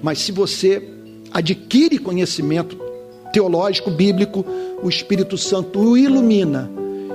Mas 0.04 0.20
se 0.20 0.34
você 0.34 0.84
adquire 1.32 1.98
conhecimento 1.98 2.78
teológico, 3.32 3.90
bíblico, 3.90 4.46
o 4.82 4.90
Espírito 4.90 5.38
Santo 5.38 5.80
o 5.80 5.98
ilumina 5.98 6.70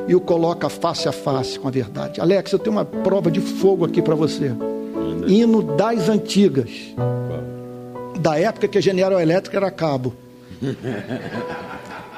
e 0.08 0.14
o 0.14 0.20
coloca 0.20 0.68
face 0.68 1.08
a 1.08 1.12
face 1.12 1.58
com 1.58 1.68
a 1.68 1.70
verdade. 1.70 2.20
Alex, 2.20 2.52
eu 2.52 2.58
tenho 2.58 2.76
uma 2.76 2.84
prova 2.84 3.30
de 3.30 3.40
fogo 3.40 3.84
aqui 3.84 4.00
para 4.00 4.14
você. 4.14 4.52
Hino 5.26 5.62
das 5.62 6.08
antigas. 6.08 6.70
Da 8.20 8.38
época 8.38 8.68
que 8.68 8.78
a 8.78 8.80
General 8.80 9.20
Elétrica 9.20 9.56
era 9.56 9.70
cabo. 9.70 10.14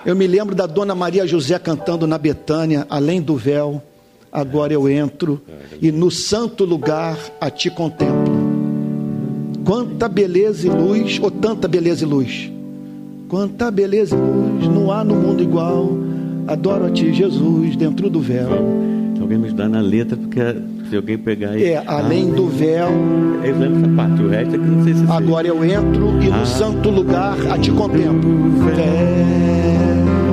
Eu 0.06 0.14
me 0.14 0.28
lembro 0.28 0.54
da 0.54 0.64
Dona 0.64 0.94
Maria 0.94 1.26
José 1.26 1.58
cantando 1.58 2.06
na 2.06 2.16
Betânia, 2.16 2.86
além 2.88 3.20
do 3.20 3.36
véu 3.36 3.82
agora 4.32 4.72
eu 4.72 4.88
entro 4.88 5.40
e 5.80 5.90
no 5.90 6.10
santo 6.10 6.64
lugar 6.64 7.18
a 7.40 7.50
ti 7.50 7.70
contemplo. 7.70 8.38
Quanta 9.64 10.08
beleza 10.08 10.66
e 10.66 10.70
luz, 10.70 11.18
ou 11.20 11.30
tanta 11.30 11.68
beleza 11.68 12.04
e 12.04 12.08
luz. 12.08 12.50
Quanta 13.28 13.70
beleza 13.70 14.16
e 14.16 14.18
luz, 14.18 14.68
não 14.74 14.90
há 14.90 15.04
no 15.04 15.14
mundo 15.14 15.42
igual. 15.42 15.90
Adoro 16.46 16.86
a 16.86 16.90
ti, 16.90 17.12
Jesus, 17.12 17.76
dentro 17.76 18.08
do 18.08 18.20
véu. 18.20 18.48
Se 19.14 19.20
alguém 19.20 19.36
me 19.36 19.46
ajudar 19.48 19.68
na 19.68 19.82
letra, 19.82 20.16
porque 20.16 20.40
se 20.88 20.96
alguém 20.96 21.18
pegar 21.18 21.50
aí. 21.50 21.64
É, 21.64 21.82
além 21.86 22.30
ah, 22.30 22.34
do 22.34 22.46
véu. 22.46 22.88
Eu 23.44 23.58
lembro 23.58 23.80
essa 23.80 23.88
parte, 23.94 24.22
o 24.22 24.28
resto 24.30 24.54
é 24.54 24.58
que 24.58 24.64
não 24.64 24.82
sei 24.82 24.94
se. 24.94 25.04
Agora 25.10 25.46
eu 25.46 25.62
entro 25.62 26.22
e 26.22 26.28
no 26.28 26.40
ah, 26.40 26.46
santo 26.46 26.88
lugar 26.88 27.36
a 27.50 27.58
ti 27.58 27.70
contemplo. 27.70 28.30
Véu. 28.74 30.27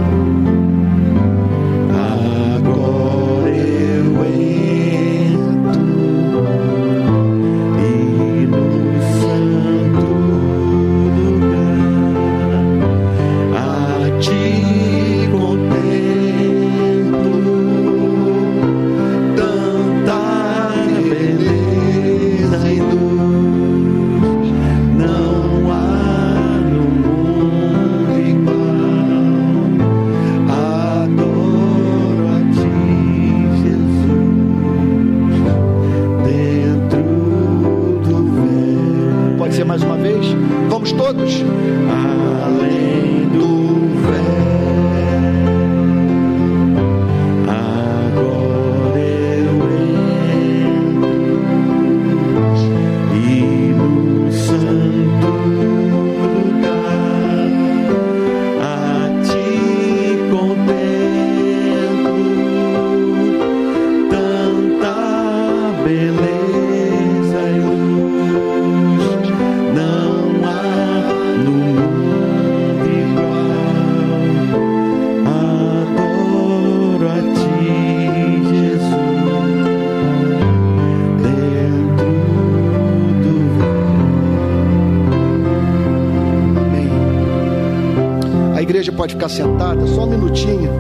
Ficar 89.26 89.30
sentada, 89.30 89.88
só 89.88 90.04
um 90.04 90.10
minutinho 90.10 90.72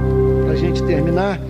para 0.43 0.53
a 0.53 0.55
gente 0.55 0.83
terminar. 0.83 1.41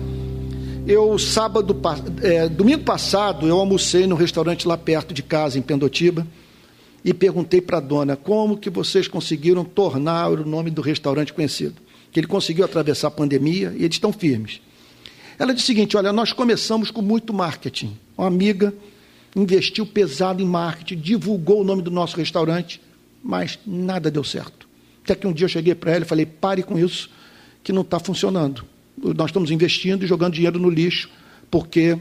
Eu, 0.86 1.18
sábado, 1.18 1.76
é, 2.22 2.48
domingo 2.48 2.84
passado, 2.84 3.46
eu 3.46 3.58
almocei 3.58 4.06
no 4.06 4.14
restaurante 4.14 4.66
lá 4.66 4.78
perto 4.78 5.12
de 5.12 5.22
casa, 5.22 5.58
em 5.58 5.62
Pendotiba, 5.62 6.26
e 7.04 7.12
perguntei 7.12 7.60
para 7.60 7.78
a 7.78 7.80
dona 7.80 8.16
como 8.16 8.56
que 8.56 8.70
vocês 8.70 9.08
conseguiram 9.08 9.64
tornar 9.64 10.30
o 10.30 10.46
nome 10.46 10.70
do 10.70 10.80
restaurante 10.80 11.32
conhecido. 11.32 11.74
Que 12.12 12.20
ele 12.20 12.26
conseguiu 12.26 12.64
atravessar 12.64 13.08
a 13.08 13.10
pandemia 13.10 13.74
e 13.76 13.84
eles 13.84 13.96
estão 13.96 14.12
firmes. 14.12 14.60
Ela 15.38 15.52
disse 15.52 15.64
o 15.64 15.66
seguinte: 15.66 15.96
olha, 15.96 16.12
nós 16.12 16.32
começamos 16.32 16.90
com 16.90 17.02
muito 17.02 17.34
marketing. 17.34 17.96
Uma 18.16 18.28
amiga 18.28 18.72
investiu 19.34 19.84
pesado 19.84 20.42
em 20.42 20.46
marketing, 20.46 21.00
divulgou 21.00 21.60
o 21.60 21.64
nome 21.64 21.82
do 21.82 21.90
nosso 21.90 22.16
restaurante, 22.16 22.80
mas 23.22 23.58
nada 23.66 24.10
deu 24.10 24.24
certo. 24.24 24.65
Até 25.06 25.14
que 25.14 25.24
um 25.24 25.32
dia 25.32 25.44
eu 25.44 25.48
cheguei 25.48 25.72
para 25.72 25.92
ela 25.92 26.04
e 26.04 26.08
falei: 26.08 26.26
pare 26.26 26.64
com 26.64 26.76
isso, 26.76 27.08
que 27.62 27.72
não 27.72 27.82
está 27.82 28.00
funcionando. 28.00 28.64
Nós 28.98 29.28
estamos 29.28 29.52
investindo 29.52 30.02
e 30.02 30.06
jogando 30.06 30.34
dinheiro 30.34 30.58
no 30.58 30.68
lixo, 30.68 31.08
porque 31.48 31.96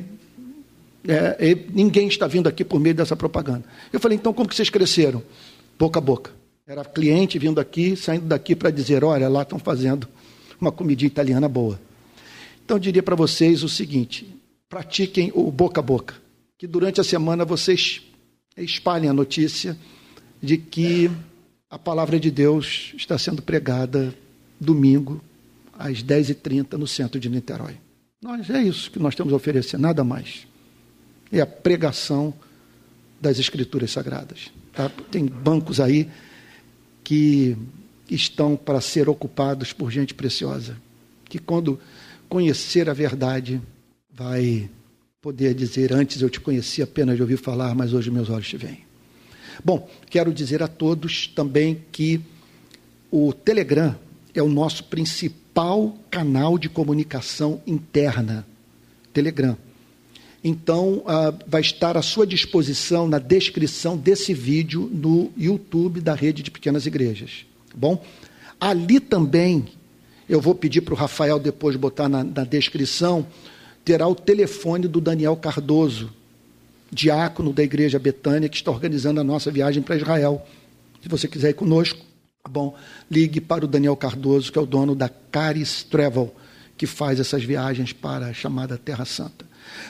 é, 1.07 1.55
ninguém 1.71 2.07
está 2.07 2.25
vindo 2.25 2.49
aqui 2.49 2.65
por 2.65 2.79
meio 2.79 2.95
dessa 2.95 3.15
propaganda. 3.15 3.63
Eu 3.93 3.99
falei, 3.99 4.17
então 4.17 4.33
como 4.33 4.49
que 4.49 4.55
vocês 4.55 4.71
cresceram? 4.71 5.21
Boca 5.77 5.99
a 5.99 6.01
boca. 6.01 6.31
Era 6.65 6.83
cliente 6.83 7.37
vindo 7.37 7.61
aqui, 7.61 7.95
saindo 7.95 8.25
daqui 8.25 8.55
para 8.55 8.71
dizer, 8.71 9.03
olha, 9.03 9.29
lá 9.29 9.43
estão 9.43 9.59
fazendo 9.59 10.07
uma 10.59 10.71
comidinha 10.71 11.07
italiana 11.07 11.47
boa. 11.47 11.79
Então 12.63 12.77
eu 12.77 12.81
diria 12.81 13.03
para 13.03 13.15
vocês 13.15 13.61
o 13.61 13.69
seguinte: 13.69 14.27
pratiquem 14.67 15.31
o 15.35 15.51
boca 15.51 15.79
a 15.79 15.83
boca. 15.83 16.15
Que 16.57 16.65
durante 16.65 16.99
a 16.99 17.03
semana 17.03 17.45
vocês 17.45 18.01
espalhem 18.57 19.11
a 19.11 19.13
notícia 19.13 19.77
de 20.41 20.57
que 20.57 21.11
a 21.69 21.79
palavra 21.79 22.19
de 22.19 22.29
Deus 22.29 22.93
está 22.95 23.17
sendo 23.17 23.41
pregada 23.41 24.13
domingo, 24.59 25.21
às 25.77 26.03
10h30, 26.03 26.73
no 26.73 26.87
centro 26.87 27.19
de 27.19 27.29
Niterói. 27.29 27.77
Nós, 28.21 28.49
é 28.49 28.63
isso 28.63 28.89
que 28.89 28.99
nós 28.99 29.13
temos 29.15 29.33
a 29.33 29.35
oferecer, 29.35 29.77
nada 29.77 30.03
mais. 30.03 30.47
É 31.31 31.41
a 31.41 31.45
pregação 31.45 32.33
das 33.19 33.39
Escrituras 33.39 33.91
Sagradas. 33.91 34.51
Tá? 34.73 34.89
Tem 35.11 35.25
bancos 35.25 35.79
aí 35.79 36.09
que 37.03 37.57
estão 38.09 38.55
para 38.55 38.79
ser 38.79 39.09
ocupados 39.09 39.73
por 39.73 39.91
gente 39.91 40.13
preciosa, 40.13 40.77
que 41.25 41.39
quando 41.39 41.79
conhecer 42.29 42.89
a 42.89 42.93
verdade 42.93 43.61
vai 44.13 44.69
poder 45.21 45.53
dizer: 45.53 45.91
Antes 45.91 46.21
eu 46.21 46.29
te 46.29 46.39
conheci 46.39 46.81
apenas 46.81 47.15
de 47.15 47.21
ouvir 47.21 47.37
falar, 47.37 47.75
mas 47.75 47.93
hoje 47.93 48.11
meus 48.11 48.29
olhos 48.29 48.47
te 48.47 48.57
veem. 48.57 48.84
Bom, 49.63 49.89
quero 50.09 50.33
dizer 50.33 50.61
a 50.61 50.67
todos 50.67 51.27
também 51.27 51.83
que 51.91 52.21
o 53.11 53.31
Telegram 53.33 53.95
é 54.33 54.41
o 54.41 54.49
nosso 54.49 54.83
principal 54.85 55.95
canal 56.09 56.57
de 56.57 56.67
comunicação 56.67 57.61
interna. 57.65 58.45
Telegram. 59.13 59.57
Então, 60.43 60.97
uh, 60.99 61.35
vai 61.47 61.61
estar 61.61 61.97
à 61.97 62.01
sua 62.01 62.27
disposição 62.27 63.07
na 63.07 63.17
descrição 63.17 63.97
desse 63.97 64.33
vídeo 64.33 64.89
no 64.93 65.31
YouTube 65.35 66.01
da 66.01 66.13
Rede 66.13 66.43
de 66.43 66.51
Pequenas 66.51 66.85
Igrejas. 66.85 67.45
Tá 67.69 67.75
bom? 67.75 68.03
Ali 68.59 68.99
também, 68.99 69.65
eu 70.29 70.39
vou 70.39 70.53
pedir 70.53 70.81
para 70.81 70.93
o 70.93 70.97
Rafael 70.97 71.39
depois 71.39 71.75
botar 71.75 72.07
na, 72.07 72.23
na 72.23 72.43
descrição, 72.43 73.25
terá 73.83 74.07
o 74.07 74.13
telefone 74.13 74.87
do 74.87 75.01
Daniel 75.01 75.35
Cardoso, 75.35 76.11
diácono 76.91 77.51
da 77.51 77.63
Igreja 77.63 77.99
Betânia, 77.99 78.49
que 78.49 78.55
está 78.55 78.71
organizando 78.71 79.19
a 79.19 79.23
nossa 79.23 79.51
viagem 79.51 79.81
para 79.81 79.95
Israel. 79.95 80.45
Se 81.01 81.09
você 81.09 81.27
quiser 81.27 81.49
ir 81.49 81.53
conosco, 81.53 81.99
tá 82.43 82.49
bom, 82.49 82.75
ligue 83.09 83.41
para 83.41 83.65
o 83.65 83.67
Daniel 83.67 83.95
Cardoso, 83.95 84.51
que 84.51 84.57
é 84.57 84.61
o 84.61 84.65
dono 84.65 84.95
da 84.95 85.09
Caris 85.09 85.83
Travel, 85.83 86.33
que 86.77 86.85
faz 86.85 87.19
essas 87.19 87.43
viagens 87.43 87.93
para 87.93 88.27
a 88.27 88.33
chamada 88.33 88.77
Terra 88.77 89.05
Santa. 89.05 89.45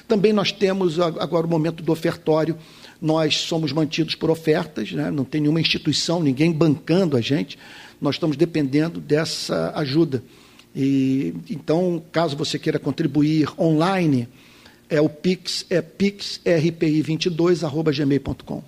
Também 0.08 0.32
nós 0.32 0.52
temos 0.52 1.00
agora 1.00 1.46
o 1.46 1.50
momento 1.50 1.84
do 1.84 1.92
ofertório. 1.92 2.58
Nós 3.02 3.36
somos 3.36 3.72
mantidos 3.72 4.16
por 4.16 4.30
ofertas, 4.30 4.92
né? 4.92 5.12
não 5.12 5.26
tem 5.26 5.42
nenhuma 5.42 5.60
instituição, 5.60 6.22
ninguém 6.22 6.52
bancando 6.52 7.18
a 7.18 7.22
gente. 7.22 7.58
Nós 8.00 8.16
estamos 8.16 8.38
dependendo 8.38 9.00
dessa 9.00 9.74
ajuda. 9.76 10.24
E, 10.76 11.34
então, 11.50 12.04
caso 12.12 12.36
você 12.36 12.60
queira 12.60 12.80
contribuir 12.80 13.50
online, 13.60 14.28
é 14.90 15.00
o 15.02 15.10
Pix, 15.10 15.66
é 15.70 15.82
pixrpi22.gmail.com. 15.82 18.64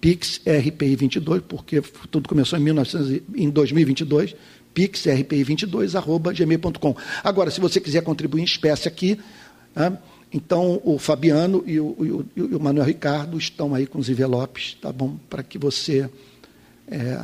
PixRPI22, 0.00 1.42
porque 1.42 1.82
tudo 2.10 2.28
começou 2.28 2.58
em, 2.58 2.62
1900, 2.62 3.22
em 3.36 3.48
2022, 3.48 4.34
pixrpi22.gmail.com. 4.74 6.96
Agora, 7.22 7.50
se 7.50 7.60
você 7.60 7.80
quiser 7.80 8.02
contribuir 8.02 8.40
em 8.40 8.44
espécie 8.44 8.88
aqui, 8.88 9.16
né, 9.74 9.96
então, 10.32 10.80
o 10.82 10.98
Fabiano 10.98 11.62
e 11.66 11.78
o, 11.78 12.24
e 12.34 12.42
o, 12.42 12.58
Manuel 12.58 12.86
Ricardo 12.86 13.36
estão 13.36 13.74
aí 13.74 13.86
com 13.86 13.98
os 13.98 14.08
envelopes, 14.08 14.78
tá 14.80 14.90
bom? 14.90 15.16
Para 15.28 15.42
que 15.42 15.58
você 15.58 16.08
é, 16.88 17.20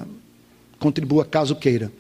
contribua 0.79 1.25
caso 1.25 1.57
queira. 1.57 1.91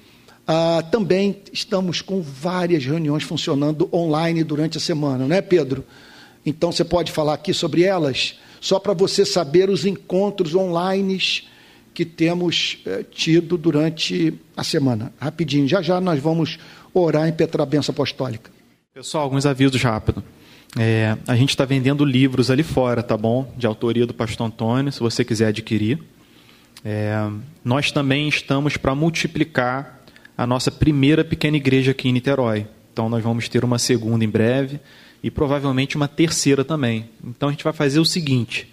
Ah, 0.47 0.85
também 0.91 1.41
estamos 1.51 2.03
com 2.03 2.21
várias 2.21 2.85
reuniões 2.85 3.23
funcionando 3.23 3.89
online 3.93 4.45
durante 4.45 4.77
a 4.77 4.81
semana, 4.81 5.27
não 5.27 5.35
é, 5.35 5.41
Pedro? 5.41 5.83
Então, 6.45 6.73
você 6.73 6.85
pode 6.85 7.13
falar 7.13 7.35
aqui 7.35 7.53
sobre 7.53 7.83
elas, 7.83 8.39
só 8.61 8.79
para 8.79 8.93
você 8.93 9.25
saber 9.25 9.71
os 9.71 9.85
encontros 9.85 10.55
online 10.55 11.19
que 11.95 12.05
temos 12.05 12.79
é, 12.87 13.03
tido 13.03 13.59
durante 13.59 14.33
a 14.57 14.63
semana. 14.63 15.13
Rapidinho, 15.21 15.67
já 15.67 15.83
já 15.83 16.01
nós 16.01 16.21
vamos 16.21 16.59
orar 16.95 17.29
em 17.29 17.33
Petrabença 17.33 17.91
Apostólica. 17.91 18.51
Pessoal, 18.95 19.25
alguns 19.25 19.45
avisos 19.45 19.83
rápidos. 19.83 20.23
É, 20.79 21.17
a 21.27 21.35
gente 21.35 21.51
está 21.51 21.65
vendendo 21.65 22.05
livros 22.05 22.51
ali 22.51 22.63
fora, 22.63 23.03
tá 23.03 23.17
bom? 23.17 23.53
De 23.57 23.67
autoria 23.67 24.07
do 24.07 24.15
pastor 24.15 24.47
Antônio, 24.47 24.93
se 24.93 25.01
você 25.01 25.25
quiser 25.25 25.49
adquirir. 25.49 25.99
É, 26.85 27.17
nós 27.65 27.91
também 27.91 28.29
estamos 28.29 28.77
para 28.77 28.95
multiplicar 28.95 30.01
a 30.37 30.47
nossa 30.47 30.71
primeira 30.71 31.25
pequena 31.25 31.57
igreja 31.57 31.91
aqui 31.91 32.09
em 32.09 32.13
Niterói. 32.13 32.67
Então 32.93 33.09
nós 33.09 33.23
vamos 33.23 33.49
ter 33.49 33.65
uma 33.65 33.79
segunda 33.79 34.25
em 34.25 34.29
breve 34.29 34.81
e 35.23 35.31
provavelmente 35.31 35.97
uma 35.97 36.09
terceira 36.09 36.65
também. 36.65 37.09
Então 37.25 37.49
a 37.49 37.53
gente 37.53 37.65
vai 37.65 37.73
fazer 37.73 38.01
o 38.01 38.05
seguinte: 38.05 38.73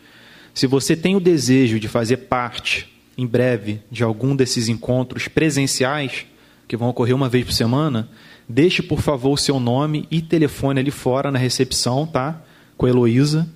se 0.53 0.67
você 0.67 0.95
tem 0.95 1.15
o 1.15 1.19
desejo 1.19 1.79
de 1.79 1.87
fazer 1.87 2.17
parte 2.17 2.87
em 3.17 3.25
breve 3.25 3.81
de 3.89 4.03
algum 4.03 4.35
desses 4.35 4.67
encontros 4.67 5.27
presenciais, 5.27 6.25
que 6.67 6.75
vão 6.75 6.89
ocorrer 6.89 7.15
uma 7.15 7.29
vez 7.29 7.45
por 7.45 7.53
semana, 7.53 8.09
Deixe, 8.47 8.83
por 8.83 9.01
favor, 9.01 9.33
o 9.33 9.37
seu 9.37 9.59
nome 9.59 10.07
e 10.11 10.21
telefone 10.21 10.79
ali 10.79 10.91
fora 10.91 11.31
na 11.31 11.39
recepção, 11.39 12.05
tá? 12.05 12.41
Com 12.77 12.85
a 12.85 12.89
Heloísa, 12.89 13.49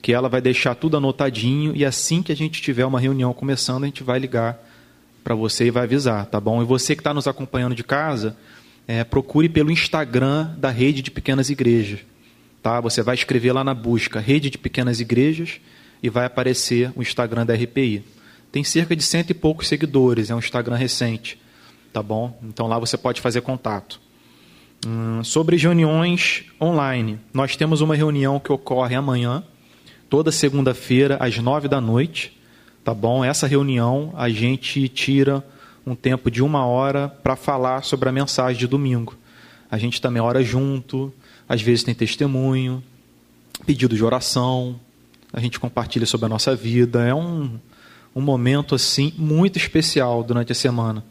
que 0.00 0.12
ela 0.12 0.28
vai 0.28 0.40
deixar 0.40 0.74
tudo 0.74 0.96
anotadinho 0.96 1.76
e 1.76 1.84
assim 1.84 2.22
que 2.22 2.32
a 2.32 2.36
gente 2.36 2.60
tiver 2.60 2.84
uma 2.84 2.98
reunião 2.98 3.32
começando, 3.32 3.84
a 3.84 3.86
gente 3.86 4.02
vai 4.02 4.18
ligar 4.18 4.58
para 5.22 5.36
você 5.36 5.66
e 5.66 5.70
vai 5.70 5.84
avisar, 5.84 6.26
tá 6.26 6.40
bom? 6.40 6.60
E 6.60 6.64
você 6.64 6.96
que 6.96 7.00
está 7.00 7.14
nos 7.14 7.28
acompanhando 7.28 7.76
de 7.76 7.84
casa, 7.84 8.36
é, 8.88 9.04
procure 9.04 9.48
pelo 9.48 9.70
Instagram 9.70 10.50
da 10.58 10.70
Rede 10.70 11.02
de 11.02 11.12
Pequenas 11.12 11.48
Igrejas, 11.48 12.00
tá? 12.62 12.80
Você 12.80 13.02
vai 13.02 13.14
escrever 13.14 13.52
lá 13.52 13.64
na 13.64 13.74
busca 13.74 14.20
Rede 14.20 14.48
de 14.48 14.56
Pequenas 14.56 15.00
Igrejas 15.00 15.60
e 16.02 16.08
vai 16.08 16.24
aparecer 16.24 16.92
o 16.94 17.02
Instagram 17.02 17.44
da 17.44 17.54
RPI. 17.54 18.04
Tem 18.50 18.62
cerca 18.62 18.94
de 18.94 19.02
cento 19.02 19.30
e 19.30 19.34
poucos 19.34 19.66
seguidores, 19.66 20.30
é 20.30 20.34
um 20.34 20.38
Instagram 20.38 20.76
recente, 20.76 21.40
tá 21.92 22.02
bom? 22.02 22.38
Então 22.42 22.66
lá 22.66 22.78
você 22.78 22.96
pode 22.96 23.20
fazer 23.20 23.40
contato. 23.40 24.00
Hum, 24.86 25.22
sobre 25.24 25.56
reuniões 25.56 26.44
online, 26.60 27.18
nós 27.32 27.56
temos 27.56 27.80
uma 27.80 27.94
reunião 27.94 28.38
que 28.38 28.52
ocorre 28.52 28.94
amanhã, 28.94 29.42
toda 30.10 30.30
segunda-feira, 30.30 31.16
às 31.20 31.38
nove 31.38 31.68
da 31.68 31.80
noite. 31.80 32.38
Tá 32.84 32.92
bom? 32.92 33.24
Essa 33.24 33.46
reunião 33.46 34.12
a 34.16 34.28
gente 34.28 34.88
tira 34.88 35.44
um 35.86 35.94
tempo 35.94 36.28
de 36.30 36.42
uma 36.42 36.66
hora 36.66 37.08
para 37.08 37.36
falar 37.36 37.84
sobre 37.84 38.08
a 38.08 38.12
mensagem 38.12 38.58
de 38.58 38.66
domingo. 38.66 39.16
A 39.70 39.78
gente 39.78 40.00
também 40.00 40.20
ora 40.20 40.42
junto, 40.42 41.14
às 41.52 41.60
vezes 41.60 41.84
tem 41.84 41.94
testemunho, 41.94 42.82
pedido 43.66 43.94
de 43.94 44.02
oração, 44.02 44.80
a 45.30 45.38
gente 45.38 45.60
compartilha 45.60 46.06
sobre 46.06 46.24
a 46.24 46.28
nossa 46.30 46.56
vida. 46.56 47.06
É 47.06 47.14
um, 47.14 47.60
um 48.16 48.22
momento 48.22 48.74
assim 48.74 49.12
muito 49.18 49.58
especial 49.58 50.24
durante 50.24 50.50
a 50.50 50.54
semana. 50.54 51.04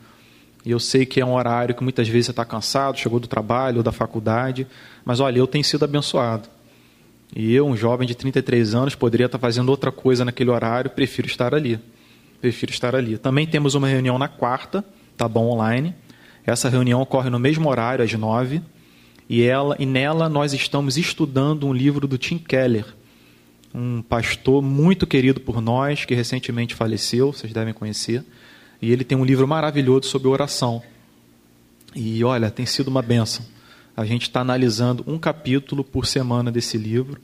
E 0.66 0.72
eu 0.72 0.80
sei 0.80 1.06
que 1.06 1.22
é 1.22 1.26
um 1.26 1.36
horário 1.36 1.76
que 1.76 1.84
muitas 1.84 2.08
vezes 2.08 2.26
você 2.26 2.32
está 2.32 2.44
cansado, 2.44 2.98
chegou 2.98 3.20
do 3.20 3.28
trabalho 3.28 3.78
ou 3.78 3.84
da 3.84 3.92
faculdade, 3.92 4.66
mas 5.06 5.20
olha, 5.20 5.38
eu 5.38 5.46
tenho 5.46 5.64
sido 5.64 5.86
abençoado. 5.86 6.50
E 7.36 7.54
eu, 7.54 7.68
um 7.68 7.78
jovem 7.78 8.08
de 8.08 8.16
33 8.16 8.74
anos, 8.74 8.96
poderia 8.96 9.28
estar 9.28 9.38
fazendo 9.38 9.70
outra 9.70 9.92
coisa 9.92 10.26
naquele 10.26 10.50
horário, 10.50 10.90
prefiro 10.90 11.28
estar 11.28 11.54
ali. 11.54 11.80
Prefiro 12.42 12.72
estar 12.72 12.96
ali. 12.96 13.20
Também 13.20 13.46
temos 13.46 13.76
uma 13.76 13.88
reunião 13.88 14.18
na 14.18 14.28
quarta, 14.28 14.84
tá 15.16 15.28
bom, 15.28 15.52
online. 15.52 15.94
Essa 16.44 16.68
reunião 16.68 17.00
ocorre 17.00 17.30
no 17.30 17.38
mesmo 17.38 17.70
horário, 17.70 18.04
às 18.04 18.12
nove, 18.14 18.60
e, 19.32 19.44
ela, 19.44 19.78
e 19.80 19.86
nela 19.86 20.28
nós 20.28 20.52
estamos 20.52 20.98
estudando 20.98 21.66
um 21.66 21.72
livro 21.72 22.06
do 22.06 22.18
Tim 22.18 22.38
Keller, 22.38 22.86
um 23.74 24.02
pastor 24.02 24.62
muito 24.62 25.08
querido 25.08 25.40
por 25.40 25.62
nós, 25.62 26.04
que 26.04 26.14
recentemente 26.14 26.76
faleceu, 26.76 27.32
vocês 27.32 27.54
devem 27.54 27.74
conhecer. 27.74 28.26
E 28.82 28.92
ele 28.92 29.06
tem 29.06 29.18
um 29.18 29.24
livro 29.24 29.48
maravilhoso 29.48 30.10
sobre 30.10 30.28
oração. 30.28 30.84
E 31.96 32.22
olha, 32.26 32.52
tem 32.52 32.66
sido 32.66 32.90
uma 32.90 33.02
benção. 33.02 33.46
A 33.96 34.04
gente 34.04 34.24
está 34.24 34.42
analisando 34.42 35.02
um 35.08 35.18
capítulo 35.18 35.82
por 35.82 36.06
semana 36.06 36.52
desse 36.52 36.78
livro. 36.78 37.18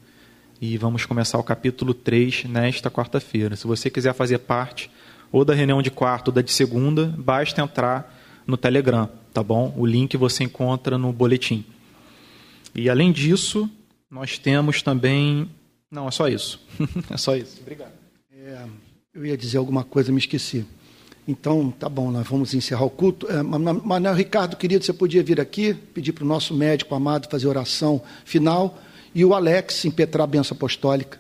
E 0.61 0.77
vamos 0.77 1.05
começar 1.05 1.37
o 1.37 1.43
capítulo 1.43 1.93
3 1.93 2.45
nesta 2.45 2.89
quarta-feira. 2.89 3.57
Se 3.57 3.67
você 3.67 3.89
quiser 3.89 4.13
fazer 4.13 4.37
parte 4.37 4.89
ou 5.29 5.43
da 5.43 5.53
reunião 5.53 5.81
de 5.81 5.91
quarta 5.91 6.29
ou 6.29 6.33
da 6.33 6.41
de 6.41 6.53
segunda, 6.53 7.13
basta 7.17 7.61
entrar 7.61 8.17
no 8.47 8.55
Telegram, 8.55 9.09
tá 9.33 9.43
bom? 9.43 9.73
O 9.75 9.85
link 9.85 10.15
você 10.15 10.45
encontra 10.45 10.97
no 10.97 11.11
boletim. 11.11 11.65
E 12.75 12.89
além 12.89 13.11
disso, 13.11 13.69
nós 14.09 14.37
temos 14.37 14.81
também. 14.81 15.49
Não, 15.91 16.07
é 16.07 16.11
só 16.11 16.27
isso. 16.27 16.59
é 17.09 17.17
só 17.17 17.35
isso. 17.35 17.59
Obrigado. 17.61 17.93
É, 18.31 18.65
eu 19.13 19.25
ia 19.25 19.37
dizer 19.37 19.57
alguma 19.57 19.83
coisa, 19.83 20.11
me 20.11 20.19
esqueci. 20.19 20.65
Então, 21.27 21.69
tá 21.71 21.89
bom, 21.89 22.09
nós 22.09 22.25
vamos 22.25 22.53
encerrar 22.53 22.85
o 22.85 22.89
culto. 22.89 23.29
É, 23.29 23.43
Manuel 23.43 24.15
Ricardo, 24.15 24.55
querido, 24.55 24.85
você 24.85 24.93
podia 24.93 25.21
vir 25.21 25.41
aqui, 25.41 25.73
pedir 25.73 26.13
para 26.13 26.23
o 26.23 26.27
nosso 26.27 26.53
médico 26.53 26.95
amado 26.95 27.29
fazer 27.29 27.47
oração 27.47 28.01
final, 28.23 28.79
e 29.13 29.25
o 29.25 29.33
Alex 29.33 29.83
impetrar 29.83 30.23
a 30.23 30.27
benção 30.27 30.55
apostólica. 30.55 31.19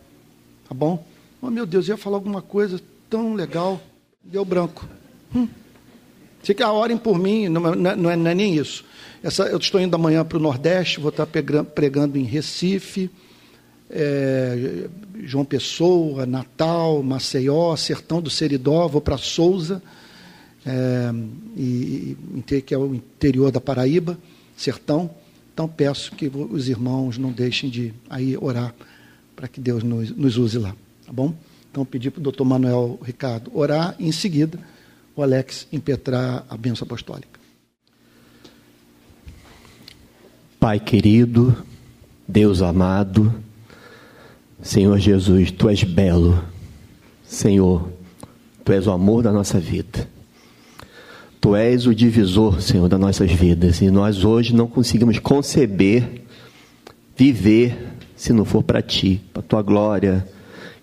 Tá 0.67 0.73
bom? 0.73 1.05
Oh, 1.41 1.49
meu 1.49 1.65
Deus, 1.65 1.87
eu 1.87 1.95
ia 1.95 1.97
falar 1.97 2.17
alguma 2.17 2.41
coisa 2.41 2.79
tão 3.09 3.33
legal. 3.33 3.81
Deu 4.23 4.45
branco. 4.45 4.87
Hum. 5.35 5.47
Que 6.53 6.63
orem 6.63 6.97
por 6.97 7.17
mim, 7.17 7.49
não, 7.49 7.61
não, 7.61 7.95
não, 7.95 8.09
é, 8.09 8.15
não 8.15 8.29
é 8.29 8.35
nem 8.35 8.55
isso. 8.55 8.85
Essa, 9.23 9.43
eu 9.43 9.57
estou 9.57 9.81
indo 9.81 9.95
amanhã 9.95 10.23
para 10.23 10.37
o 10.37 10.41
Nordeste, 10.41 10.99
vou 10.99 11.09
estar 11.09 11.25
pregando 11.25 12.17
em 12.17 12.23
Recife, 12.23 13.09
é, 13.89 14.87
João 15.23 15.43
Pessoa, 15.43 16.25
Natal, 16.25 17.01
Maceió, 17.01 17.75
Sertão 17.75 18.21
do 18.21 18.29
Seridó, 18.29 18.87
vou 18.87 19.01
para 19.01 19.17
Souza, 19.17 19.81
é, 20.65 21.11
e, 21.55 22.17
que 22.65 22.73
é 22.73 22.77
o 22.77 22.93
interior 22.93 23.51
da 23.51 23.59
Paraíba, 23.59 24.17
Sertão. 24.55 25.09
Então 25.53 25.67
peço 25.67 26.11
que 26.11 26.31
os 26.33 26.69
irmãos 26.69 27.17
não 27.17 27.31
deixem 27.31 27.69
de 27.69 27.93
aí 28.09 28.37
orar 28.39 28.75
para 29.35 29.47
que 29.47 29.59
Deus 29.59 29.83
nos, 29.83 30.11
nos 30.11 30.37
use 30.37 30.57
lá, 30.59 30.75
tá 31.05 31.11
bom? 31.11 31.33
Então 31.71 31.83
pedi 31.83 32.11
para 32.11 32.19
o 32.19 32.23
doutor 32.23 32.45
Manuel 32.45 32.99
Ricardo 33.03 33.51
orar 33.53 33.95
e 33.97 34.07
em 34.07 34.11
seguida 34.11 34.59
o 35.17 35.23
Alex 35.23 35.67
impetrar 35.73 36.45
a 36.47 36.55
bênção 36.55 36.85
apostólica. 36.85 37.39
Pai 40.59 40.79
querido, 40.79 41.57
Deus 42.27 42.61
amado, 42.61 43.33
Senhor 44.61 44.99
Jesus, 44.99 45.49
Tu 45.49 45.69
és 45.69 45.83
belo. 45.83 46.43
Senhor, 47.25 47.91
Tu 48.63 48.71
és 48.71 48.85
o 48.85 48.91
amor 48.91 49.23
da 49.23 49.31
nossa 49.31 49.59
vida. 49.59 50.07
Tu 51.41 51.55
és 51.55 51.87
o 51.87 51.95
divisor, 51.95 52.61
Senhor, 52.61 52.87
das 52.87 52.99
nossas 52.99 53.31
vidas. 53.31 53.81
E 53.81 53.89
nós 53.89 54.23
hoje 54.23 54.53
não 54.53 54.67
conseguimos 54.67 55.17
conceber, 55.17 56.25
viver, 57.15 57.75
se 58.15 58.31
não 58.33 58.45
for 58.45 58.61
para 58.61 58.83
Ti, 58.83 59.19
para 59.33 59.41
Tua 59.41 59.63
glória, 59.63 60.27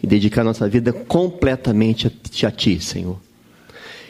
e 0.02 0.08
dedicar 0.08 0.42
nossa 0.42 0.68
vida 0.68 0.92
completamente 0.92 2.08
a 2.44 2.50
Ti, 2.50 2.80
Senhor. 2.80 3.23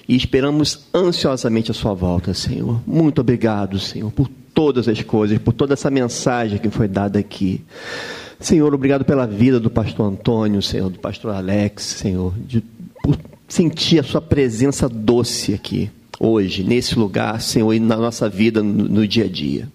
E 0.08 0.16
esperamos 0.16 0.86
ansiosamente 0.94 1.70
a 1.70 1.74
Sua 1.74 1.94
volta, 1.94 2.34
Senhor. 2.34 2.80
Muito 2.86 3.20
obrigado, 3.20 3.78
Senhor, 3.78 4.10
por 4.12 4.28
todas 4.52 4.86
as 4.86 5.02
coisas, 5.02 5.38
por 5.38 5.52
toda 5.52 5.72
essa 5.72 5.90
mensagem 5.90 6.58
que 6.58 6.70
foi 6.70 6.86
dada 6.86 7.18
aqui. 7.18 7.62
Senhor, 8.38 8.72
obrigado 8.74 9.04
pela 9.04 9.26
vida 9.26 9.58
do 9.58 9.70
pastor 9.70 10.12
Antônio, 10.12 10.60
Senhor, 10.60 10.90
do 10.90 10.98
pastor 10.98 11.34
Alex, 11.34 11.82
Senhor, 11.82 12.34
de, 12.46 12.62
por 13.02 13.18
sentir 13.48 13.98
a 13.98 14.02
sua 14.02 14.20
presença 14.20 14.88
doce 14.88 15.54
aqui, 15.54 15.90
hoje, 16.20 16.62
nesse 16.62 16.98
lugar, 16.98 17.40
Senhor, 17.40 17.72
e 17.72 17.80
na 17.80 17.96
nossa 17.96 18.28
vida, 18.28 18.62
no, 18.62 18.84
no 18.84 19.08
dia 19.08 19.24
a 19.24 19.28
dia. 19.28 19.68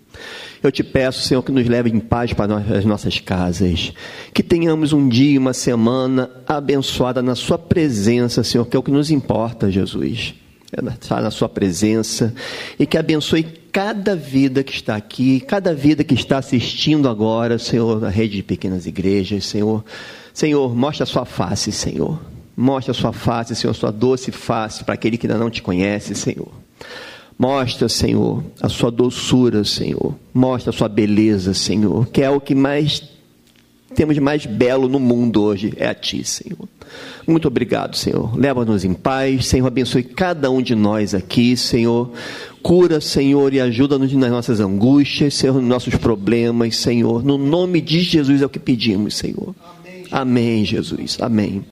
Eu 0.61 0.71
te 0.71 0.83
peço, 0.83 1.21
Senhor, 1.21 1.41
que 1.41 1.51
nos 1.51 1.67
leve 1.67 1.89
em 1.89 1.99
paz 1.99 2.33
para 2.33 2.57
as 2.57 2.85
nossas 2.85 3.19
casas. 3.19 3.93
Que 4.33 4.43
tenhamos 4.43 4.93
um 4.93 5.07
dia, 5.07 5.39
uma 5.39 5.53
semana 5.53 6.29
abençoada 6.47 7.21
na 7.21 7.35
Sua 7.35 7.57
presença, 7.57 8.43
Senhor, 8.43 8.65
que 8.65 8.75
é 8.75 8.79
o 8.79 8.83
que 8.83 8.91
nos 8.91 9.11
importa, 9.11 9.71
Jesus. 9.71 10.33
É 10.71 10.87
estar 10.87 11.21
na 11.21 11.31
Sua 11.31 11.49
presença 11.49 12.33
e 12.77 12.85
que 12.85 12.97
abençoe 12.97 13.43
cada 13.71 14.15
vida 14.15 14.63
que 14.63 14.73
está 14.73 14.95
aqui, 14.95 15.39
cada 15.39 15.73
vida 15.73 16.03
que 16.03 16.13
está 16.13 16.37
assistindo 16.37 17.07
agora, 17.07 17.57
Senhor, 17.57 18.01
na 18.01 18.09
rede 18.09 18.37
de 18.37 18.43
pequenas 18.43 18.85
igrejas, 18.85 19.45
Senhor. 19.45 19.83
Senhor, 20.33 20.75
mostra 20.75 21.03
a 21.03 21.07
sua 21.07 21.25
face, 21.25 21.71
Senhor. 21.71 22.19
Mostra 22.55 22.91
a 22.91 22.95
sua 22.95 23.13
face, 23.13 23.55
Senhor, 23.55 23.73
sua 23.73 23.91
doce 23.91 24.31
face 24.31 24.83
para 24.83 24.93
aquele 24.93 25.17
que 25.17 25.27
ainda 25.27 25.37
não 25.39 25.49
te 25.49 25.61
conhece, 25.61 26.13
Senhor. 26.15 26.51
Mostra, 27.39 27.87
Senhor, 27.87 28.43
a 28.61 28.67
sua 28.67 28.91
doçura, 28.91 29.63
Senhor. 29.63 30.13
Mostra 30.33 30.71
a 30.71 30.73
sua 30.73 30.89
beleza, 30.89 31.53
Senhor, 31.53 32.05
que 32.07 32.21
é 32.21 32.29
o 32.29 32.41
que 32.41 32.53
mais 32.53 33.01
temos 33.95 34.13
de 34.13 34.21
mais 34.21 34.45
belo 34.45 34.87
no 34.87 34.99
mundo 34.99 35.41
hoje, 35.41 35.73
é 35.77 35.87
a 35.87 35.95
Ti, 35.95 36.23
Senhor. 36.23 36.67
Muito 37.25 37.47
obrigado, 37.47 37.95
Senhor. 37.95 38.37
Leva-nos 38.37 38.83
em 38.83 38.93
paz, 38.93 39.47
Senhor. 39.47 39.67
Abençoe 39.67 40.03
cada 40.03 40.51
um 40.51 40.61
de 40.61 40.75
nós 40.75 41.15
aqui, 41.15 41.55
Senhor. 41.57 42.11
Cura, 42.61 42.99
Senhor, 42.99 43.53
e 43.53 43.59
ajuda-nos 43.59 44.11
nas 44.13 44.31
nossas 44.31 44.59
angústias, 44.59 45.33
Senhor, 45.33 45.55
nos 45.55 45.63
nossos 45.63 45.95
problemas, 45.95 46.75
Senhor. 46.75 47.23
No 47.23 47.37
nome 47.37 47.81
de 47.81 48.01
Jesus 48.01 48.41
é 48.41 48.45
o 48.45 48.49
que 48.49 48.59
pedimos, 48.59 49.15
Senhor. 49.15 49.55
Amém, 50.11 50.65
Jesus. 50.65 51.17
Amém. 51.21 51.63